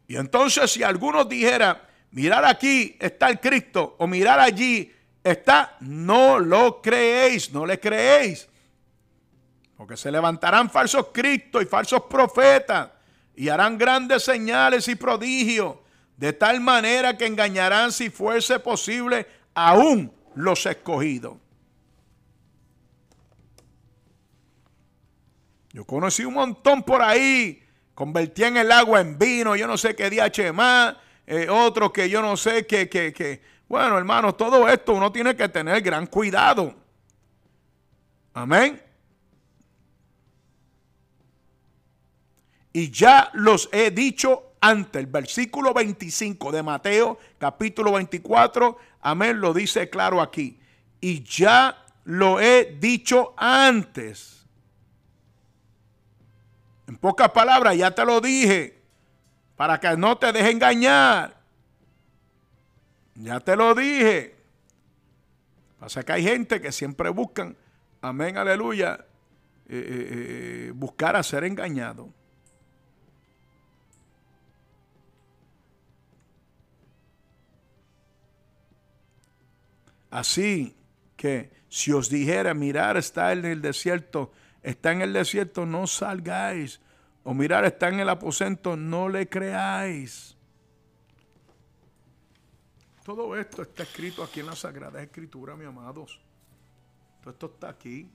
[0.10, 4.94] Y entonces si alguno dijera, mirar aquí está el Cristo o mirar allí
[5.24, 8.50] está, no lo creéis, no le creéis.
[9.78, 12.90] Porque se levantarán falsos Cristos y falsos profetas
[13.38, 15.78] y harán grandes señales y prodigios,
[16.18, 21.38] de tal manera que engañarán si fuese posible aún los escogidos.
[25.76, 27.62] Yo conocí un montón por ahí.
[27.94, 30.96] Convertían el agua en vino, yo no sé qué DH más,
[31.28, 33.42] eh, otro que yo no sé qué, que, que.
[33.68, 36.74] Bueno, hermanos, todo esto uno tiene que tener gran cuidado.
[38.34, 38.82] Amén.
[42.72, 49.54] Y ya los he dicho antes, el versículo 25 de Mateo, capítulo 24, amén, lo
[49.54, 50.58] dice claro aquí.
[51.02, 54.35] Y ya lo he dicho antes.
[56.88, 58.80] En pocas palabras, ya te lo dije,
[59.56, 61.36] para que no te deje engañar.
[63.16, 64.36] Ya te lo dije.
[65.80, 67.56] Pasa que hay gente que siempre buscan,
[68.02, 69.06] amén, aleluya,
[69.68, 70.08] eh, eh,
[70.68, 72.10] eh, buscar a ser engañado.
[80.12, 80.76] Así
[81.18, 84.32] que si os dijera, mirar, está en el desierto,
[84.66, 86.82] está en el desierto, no salgáis.
[87.24, 90.36] O mirar, está en el aposento, no le creáis.
[93.04, 96.20] Todo esto está escrito aquí en la Sagrada Escritura, mis amados.
[97.22, 98.10] Todo esto está aquí.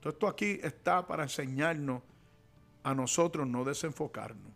[0.00, 2.02] Todo esto aquí está para enseñarnos
[2.82, 4.52] a nosotros no desenfocarnos.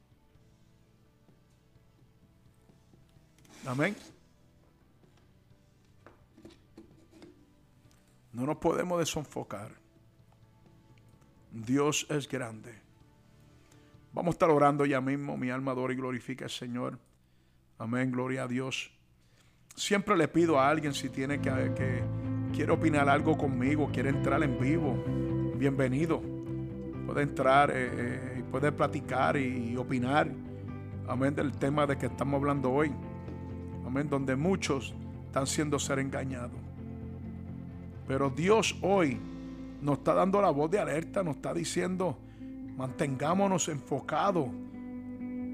[3.64, 3.96] Amén.
[8.32, 9.77] No nos podemos desenfocar.
[11.52, 12.74] Dios es grande.
[14.12, 15.36] Vamos a estar orando ya mismo.
[15.36, 16.98] Mi alma adora y glorifica al Señor.
[17.78, 18.90] Amén, gloria a Dios.
[19.76, 22.02] Siempre le pido a alguien si tiene que,
[22.52, 25.04] quiere opinar algo conmigo, quiere entrar en vivo,
[25.56, 26.20] bienvenido.
[27.06, 30.28] Puede entrar eh, eh, y puede platicar y, opinar.
[31.06, 32.92] Amén, del tema de que estamos hablando hoy.
[33.86, 34.92] Amén, donde muchos
[35.26, 36.58] están siendo ser engañados.
[38.08, 39.20] Pero Dios hoy
[39.80, 42.16] nos está dando la voz de alerta, nos está diciendo,
[42.76, 44.48] mantengámonos enfocados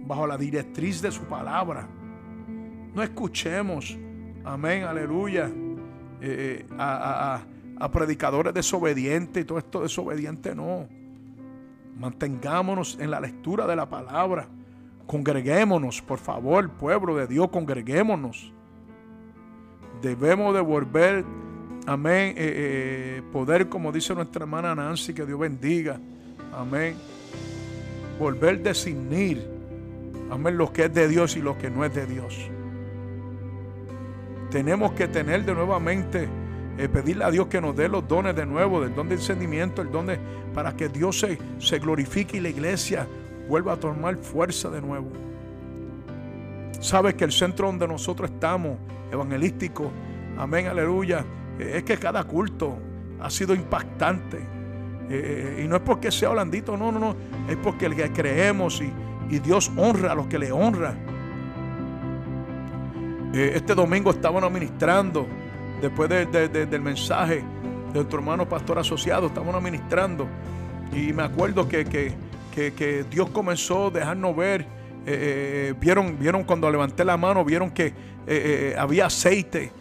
[0.06, 1.88] bajo la directriz de su palabra.
[2.94, 3.98] No escuchemos,
[4.44, 5.50] amén, aleluya,
[6.20, 7.42] eh, eh, a,
[7.92, 10.88] predicadores desobedientes y todo esto desobediente, no.
[11.98, 14.48] Mantengámonos en la lectura de la palabra.
[15.06, 18.52] Congreguémonos, por favor, pueblo de Dios, congreguémonos.
[20.00, 21.24] Debemos devolver,
[21.86, 25.98] amén, eh, poder, como dice nuestra hermana Nancy, que Dios bendiga,
[26.52, 26.96] amén.
[28.18, 29.46] Volver a discernir,
[30.30, 32.50] amén, lo que es de Dios y lo que no es de Dios.
[34.50, 36.28] Tenemos que tener de nuevamente,
[36.78, 39.82] eh, pedirle a Dios que nos dé los dones de nuevo, del don de encendimiento,
[39.82, 40.18] el don de,
[40.54, 43.06] para que Dios se, se glorifique y la iglesia
[43.48, 45.10] vuelva a tomar fuerza de nuevo.
[46.80, 48.78] Sabes que el centro donde nosotros estamos,
[49.10, 49.90] evangelístico,
[50.36, 52.78] amén, aleluya, eh, es que cada culto
[53.20, 54.38] ha sido impactante.
[55.08, 57.16] Eh, y no es porque sea holandito, no, no, no,
[57.48, 58.92] es porque el que creemos y,
[59.40, 60.96] Dios honra a los que le honran.
[63.34, 65.26] Eh, este domingo estábamos ministrando,
[65.82, 70.28] después del mensaje de nuestro hermano pastor asociado, estábamos ministrando.
[70.92, 72.14] Y me acuerdo que,
[73.10, 74.60] Dios comenzó a dejarnos ver.
[74.60, 77.92] Eh, eh, vieron, vieron cuando levanté la mano, vieron que
[78.78, 79.72] había aceite.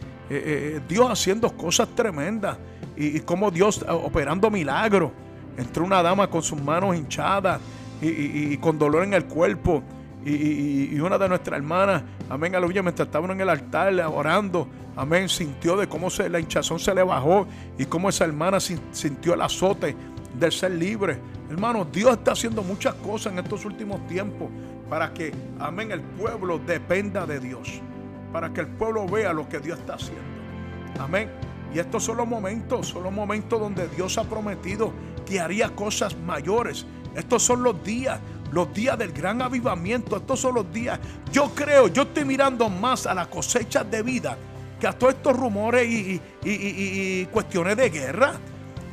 [0.88, 2.58] Dios haciendo cosas tremendas.
[2.96, 5.12] Y, como Dios operando milagros.
[5.58, 7.60] Entró una dama con sus manos hinchadas
[8.02, 9.84] y con dolor en el cuerpo.
[10.26, 15.76] Y, una de nuestras hermanas, amén, aleluya, mientras estaban en el altar orando, amén, sintió
[15.76, 17.46] de cómo se, la hinchazón se le bajó
[17.78, 19.96] y cómo esa hermana sintió el azote
[20.40, 21.18] del ser libre.
[21.50, 24.48] Hermano, Dios está haciendo muchas cosas en estos últimos tiempos
[24.90, 27.82] para que, amén, el pueblo dependa de Dios,
[28.34, 30.24] para que el pueblo vea lo que Dios está haciendo.
[31.00, 31.32] Amén.
[31.74, 34.92] Y estos son los momentos, son los momentos donde Dios ha prometido
[35.26, 36.86] que haría cosas mayores.
[37.16, 38.20] Estos son los días
[38.54, 41.00] los días del gran avivamiento, estos son los días.
[41.32, 44.38] Yo creo, yo estoy mirando más a las cosechas de vida
[44.80, 48.34] que a todos estos rumores y, cuestiones de guerra.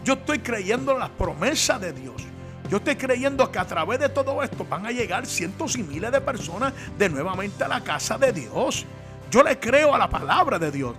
[0.03, 2.23] Yo estoy creyendo en las promesas de Dios.
[2.71, 6.11] Yo estoy creyendo que a través de todo esto van a llegar cientos y miles
[6.11, 8.87] de personas de nuevamente a la casa de Dios.
[9.31, 10.95] Yo le creo a la palabra de Dios.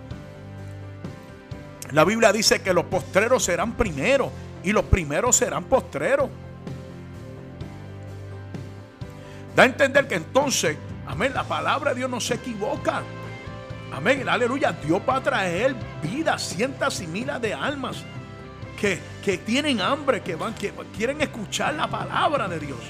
[1.92, 4.30] La Biblia dice que los postreros serán primeros
[4.64, 6.30] y los primeros serán postreros.
[9.54, 13.02] Da a entender que entonces, amén, la palabra de Dios no se equivoca.
[13.92, 14.72] Amén, aleluya.
[14.72, 18.02] Dios va a traer vida, cientos y miles de almas
[18.80, 22.80] que, que tienen hambre, que, van, que quieren escuchar la palabra de Dios.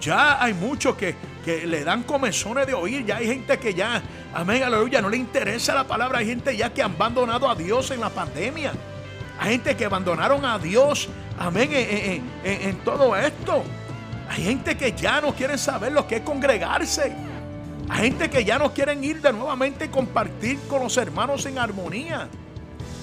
[0.00, 1.14] Ya hay muchos que,
[1.44, 3.04] que le dan comezones de oír.
[3.04, 4.02] Ya hay gente que ya,
[4.34, 6.18] amén, aleluya, no le interesa la palabra.
[6.18, 8.72] Hay gente ya que ha abandonado a Dios en la pandemia.
[9.38, 11.08] Hay gente que abandonaron a Dios
[11.38, 13.62] amén, en, todo esto.
[14.28, 17.12] Hay gente que ya no quiere saber lo que es congregarse.
[17.88, 21.58] Hay gente que ya no quieren ir de nuevamente y compartir con los hermanos en
[21.58, 22.28] armonía.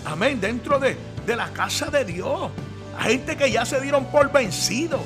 [0.06, 2.52] Amén, dentro de, de la casa de Dios.
[3.00, 5.00] Hay gente que ya se dieron por vencido.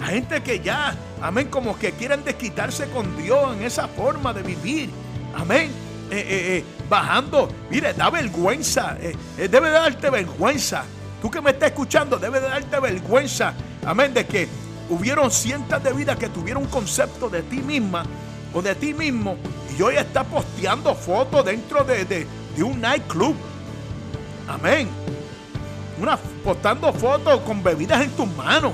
[0.00, 4.42] Hay gente que ya, amén, como que quieren desquitarse con Dios en esa forma de
[4.42, 4.90] vivir.
[5.34, 5.70] Amén.
[6.10, 8.96] Eh, eh, eh, bajando, mire, da vergüenza,
[9.36, 10.84] debe darte vergüenza
[11.20, 13.52] Tú que me estás escuchando, debe de darte vergüenza.
[13.84, 14.14] Amén.
[14.14, 14.48] De que
[14.88, 18.04] hubieron cientos de vidas que tuvieron un concepto de ti misma
[18.54, 19.36] o de ti mismo.
[19.78, 22.26] Y hoy está posteando fotos dentro de, de,
[22.62, 23.36] un nightclub.
[24.48, 24.88] Amén.
[26.00, 28.72] Una, postando fotos con bebidas en tus manos.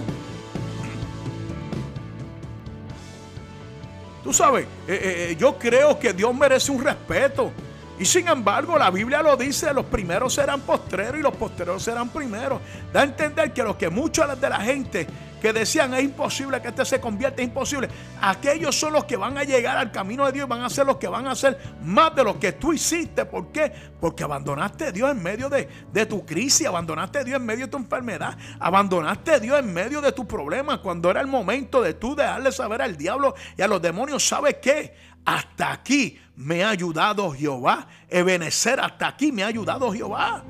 [4.26, 7.52] Tú sabes, eh, eh, eh, yo creo que Dios merece un respeto.
[7.96, 12.08] Y sin embargo, la Biblia lo dice, los primeros serán postreros y los postreros serán
[12.08, 12.60] primeros.
[12.92, 15.06] Da a entender que lo que muchos de la gente
[15.40, 17.88] que decían es imposible que este se convierta, es imposible.
[18.20, 20.86] Aquellos son los que van a llegar al camino de Dios y van a ser
[20.86, 23.24] los que van a hacer más de lo que tú hiciste.
[23.24, 23.72] ¿Por qué?
[24.00, 27.66] Porque abandonaste a Dios en medio de, de tu crisis, abandonaste a Dios en medio
[27.66, 30.78] de tu enfermedad, abandonaste a Dios en medio de tus problemas.
[30.78, 34.56] Cuando era el momento de tú dejarle saber al diablo y a los demonios, ¿sabes
[34.62, 35.16] qué?
[35.26, 37.88] hasta aquí me ha ayudado Jehová.
[38.08, 40.42] Ebenecer, hasta aquí me ha ayudado Jehová.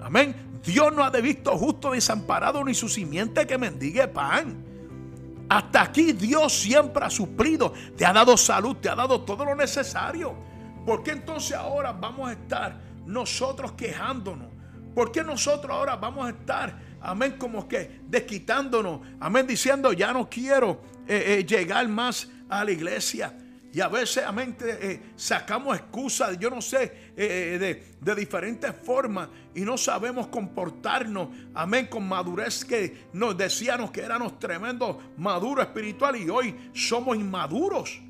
[0.00, 0.45] Amén.
[0.66, 4.64] Dios no ha de visto justo desamparado ni su simiente que mendigue pan.
[5.48, 9.54] Hasta aquí Dios siempre ha suplido, te ha dado salud, te ha dado todo lo
[9.54, 10.34] necesario.
[10.84, 14.48] ¿Por qué entonces ahora vamos a estar nosotros quejándonos?
[14.92, 20.28] ¿Por qué nosotros ahora vamos a estar, amén, como que desquitándonos, amén, diciendo ya no
[20.28, 23.32] quiero eh, eh, llegar más a la iglesia?
[23.76, 29.60] Y a veces, amén, eh, sacamos excusas, yo no sé, de, de, diferentes formas y
[29.60, 36.30] no sabemos comportarnos, amén, con madurez que nos decíamos que éramos tremendos maduros espirituales y
[36.30, 38.00] hoy somos inmaduros.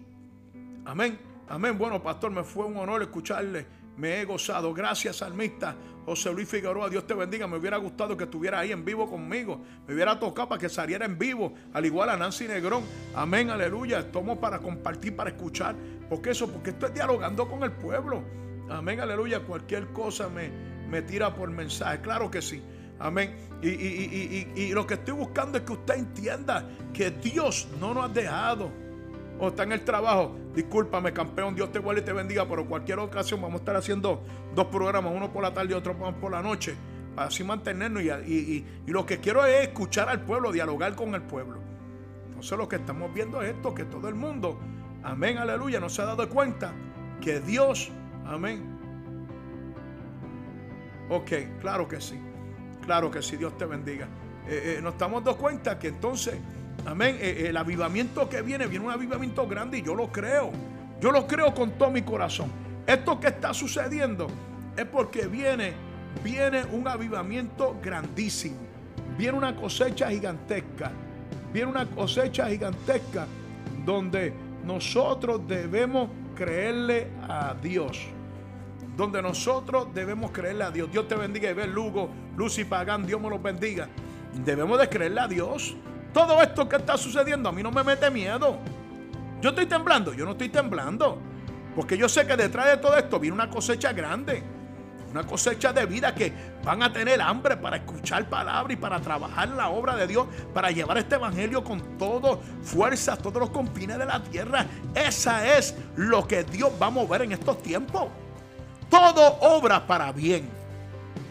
[0.84, 1.18] Amén,
[1.48, 1.76] amén.
[1.76, 3.66] Bueno, pastor, me fue un honor escucharle
[3.96, 4.72] me he gozado.
[4.72, 5.74] Gracias, salmista
[6.06, 6.88] José Luis Figueroa.
[6.88, 7.46] Dios te bendiga.
[7.48, 9.60] Me hubiera gustado que estuviera ahí en vivo conmigo.
[9.86, 12.84] Me hubiera tocado para que saliera en vivo, al igual a Nancy Negrón.
[13.14, 13.98] Amén, aleluya.
[13.98, 15.74] Estamos para compartir, para escuchar.
[16.08, 18.22] Porque eso, porque estoy dialogando con el pueblo.
[18.70, 19.40] Amén, aleluya.
[19.40, 20.48] Cualquier cosa me,
[20.88, 22.00] me tira por mensaje.
[22.00, 22.62] Claro que sí.
[23.00, 23.34] Amén.
[23.62, 28.08] Y, y, lo que estoy buscando es que usted entienda que Dios no nos ha
[28.08, 28.70] dejado
[29.38, 32.98] o está en el trabajo, discúlpame, campeón, Dios te guarde y te bendiga, pero cualquier
[32.98, 34.24] ocasión vamos a estar haciendo
[34.54, 36.74] dos programas, uno por la tarde y otro por la noche,
[37.14, 38.02] para así mantenernos.
[38.02, 41.60] Y, lo que quiero es escuchar al pueblo, dialogar con el pueblo.
[42.26, 44.58] Entonces lo que estamos viendo es esto, que todo el mundo,
[45.04, 46.72] amén, aleluya, no se ha dado cuenta
[47.20, 47.90] que Dios,
[48.24, 48.74] amén.
[51.10, 52.18] Ok, claro que sí,
[52.82, 54.08] claro que sí, Dios te bendiga.
[54.48, 56.36] Eh, eh, nos estamos dando cuenta que entonces
[56.86, 57.18] Amén.
[57.20, 60.52] Eh, el avivamiento que viene, viene un avivamiento grande y yo lo creo.
[61.00, 62.50] Yo lo creo con todo mi corazón.
[62.86, 64.28] Esto que está sucediendo
[64.76, 65.72] es porque viene,
[66.22, 68.56] viene un avivamiento grandísimo.
[69.18, 70.92] Viene una cosecha gigantesca.
[71.52, 73.26] Viene una cosecha gigantesca
[73.84, 74.32] donde
[74.64, 78.06] nosotros debemos creerle a Dios.
[78.96, 80.90] Donde nosotros debemos creerle a Dios.
[80.92, 83.88] Dios te bendiga y ve Lugo, Lucy Pagán, Dios me los bendiga.
[84.44, 85.76] Debemos de creerle a Dios.
[86.16, 88.56] Todo esto que está sucediendo a mí no me mete miedo.
[89.42, 91.18] Yo estoy temblando, yo no estoy temblando.
[91.74, 94.42] Porque yo sé que detrás de todo esto viene una cosecha grande.
[95.10, 96.32] Una cosecha de vida que
[96.64, 100.70] van a tener hambre para escuchar palabra y para trabajar la obra de Dios, para
[100.70, 104.64] llevar este evangelio con todo fuerzas, todos los confines de la tierra.
[104.94, 108.06] Esa es lo que Dios va a mover en estos tiempos.
[108.88, 110.48] Todo obra para bien.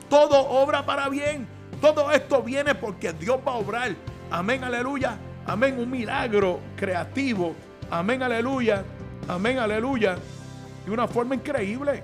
[0.09, 1.47] Todo obra para bien.
[1.81, 3.95] Todo esto viene porque Dios va a obrar
[4.31, 5.17] Amén, aleluya.
[5.45, 7.55] Amén, un milagro creativo.
[7.89, 8.83] Amén, aleluya.
[9.27, 10.17] Amén, aleluya.
[10.85, 12.03] De una forma increíble.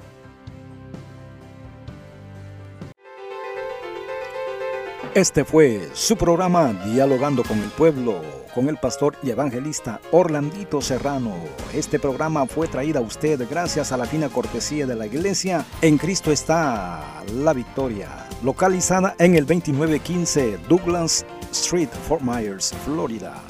[5.14, 8.22] Este fue su programa Dialogando con el Pueblo,
[8.56, 11.36] con el pastor y evangelista Orlandito Serrano.
[11.74, 15.66] Este programa fue traído a usted gracias a la fina cortesía de la iglesia.
[15.82, 18.08] En Cristo está la victoria.
[18.42, 23.42] Localizada en el 2915 Douglas Street, Fort Myers, Florida,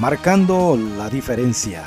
[0.00, 1.84] marcando la diferencia.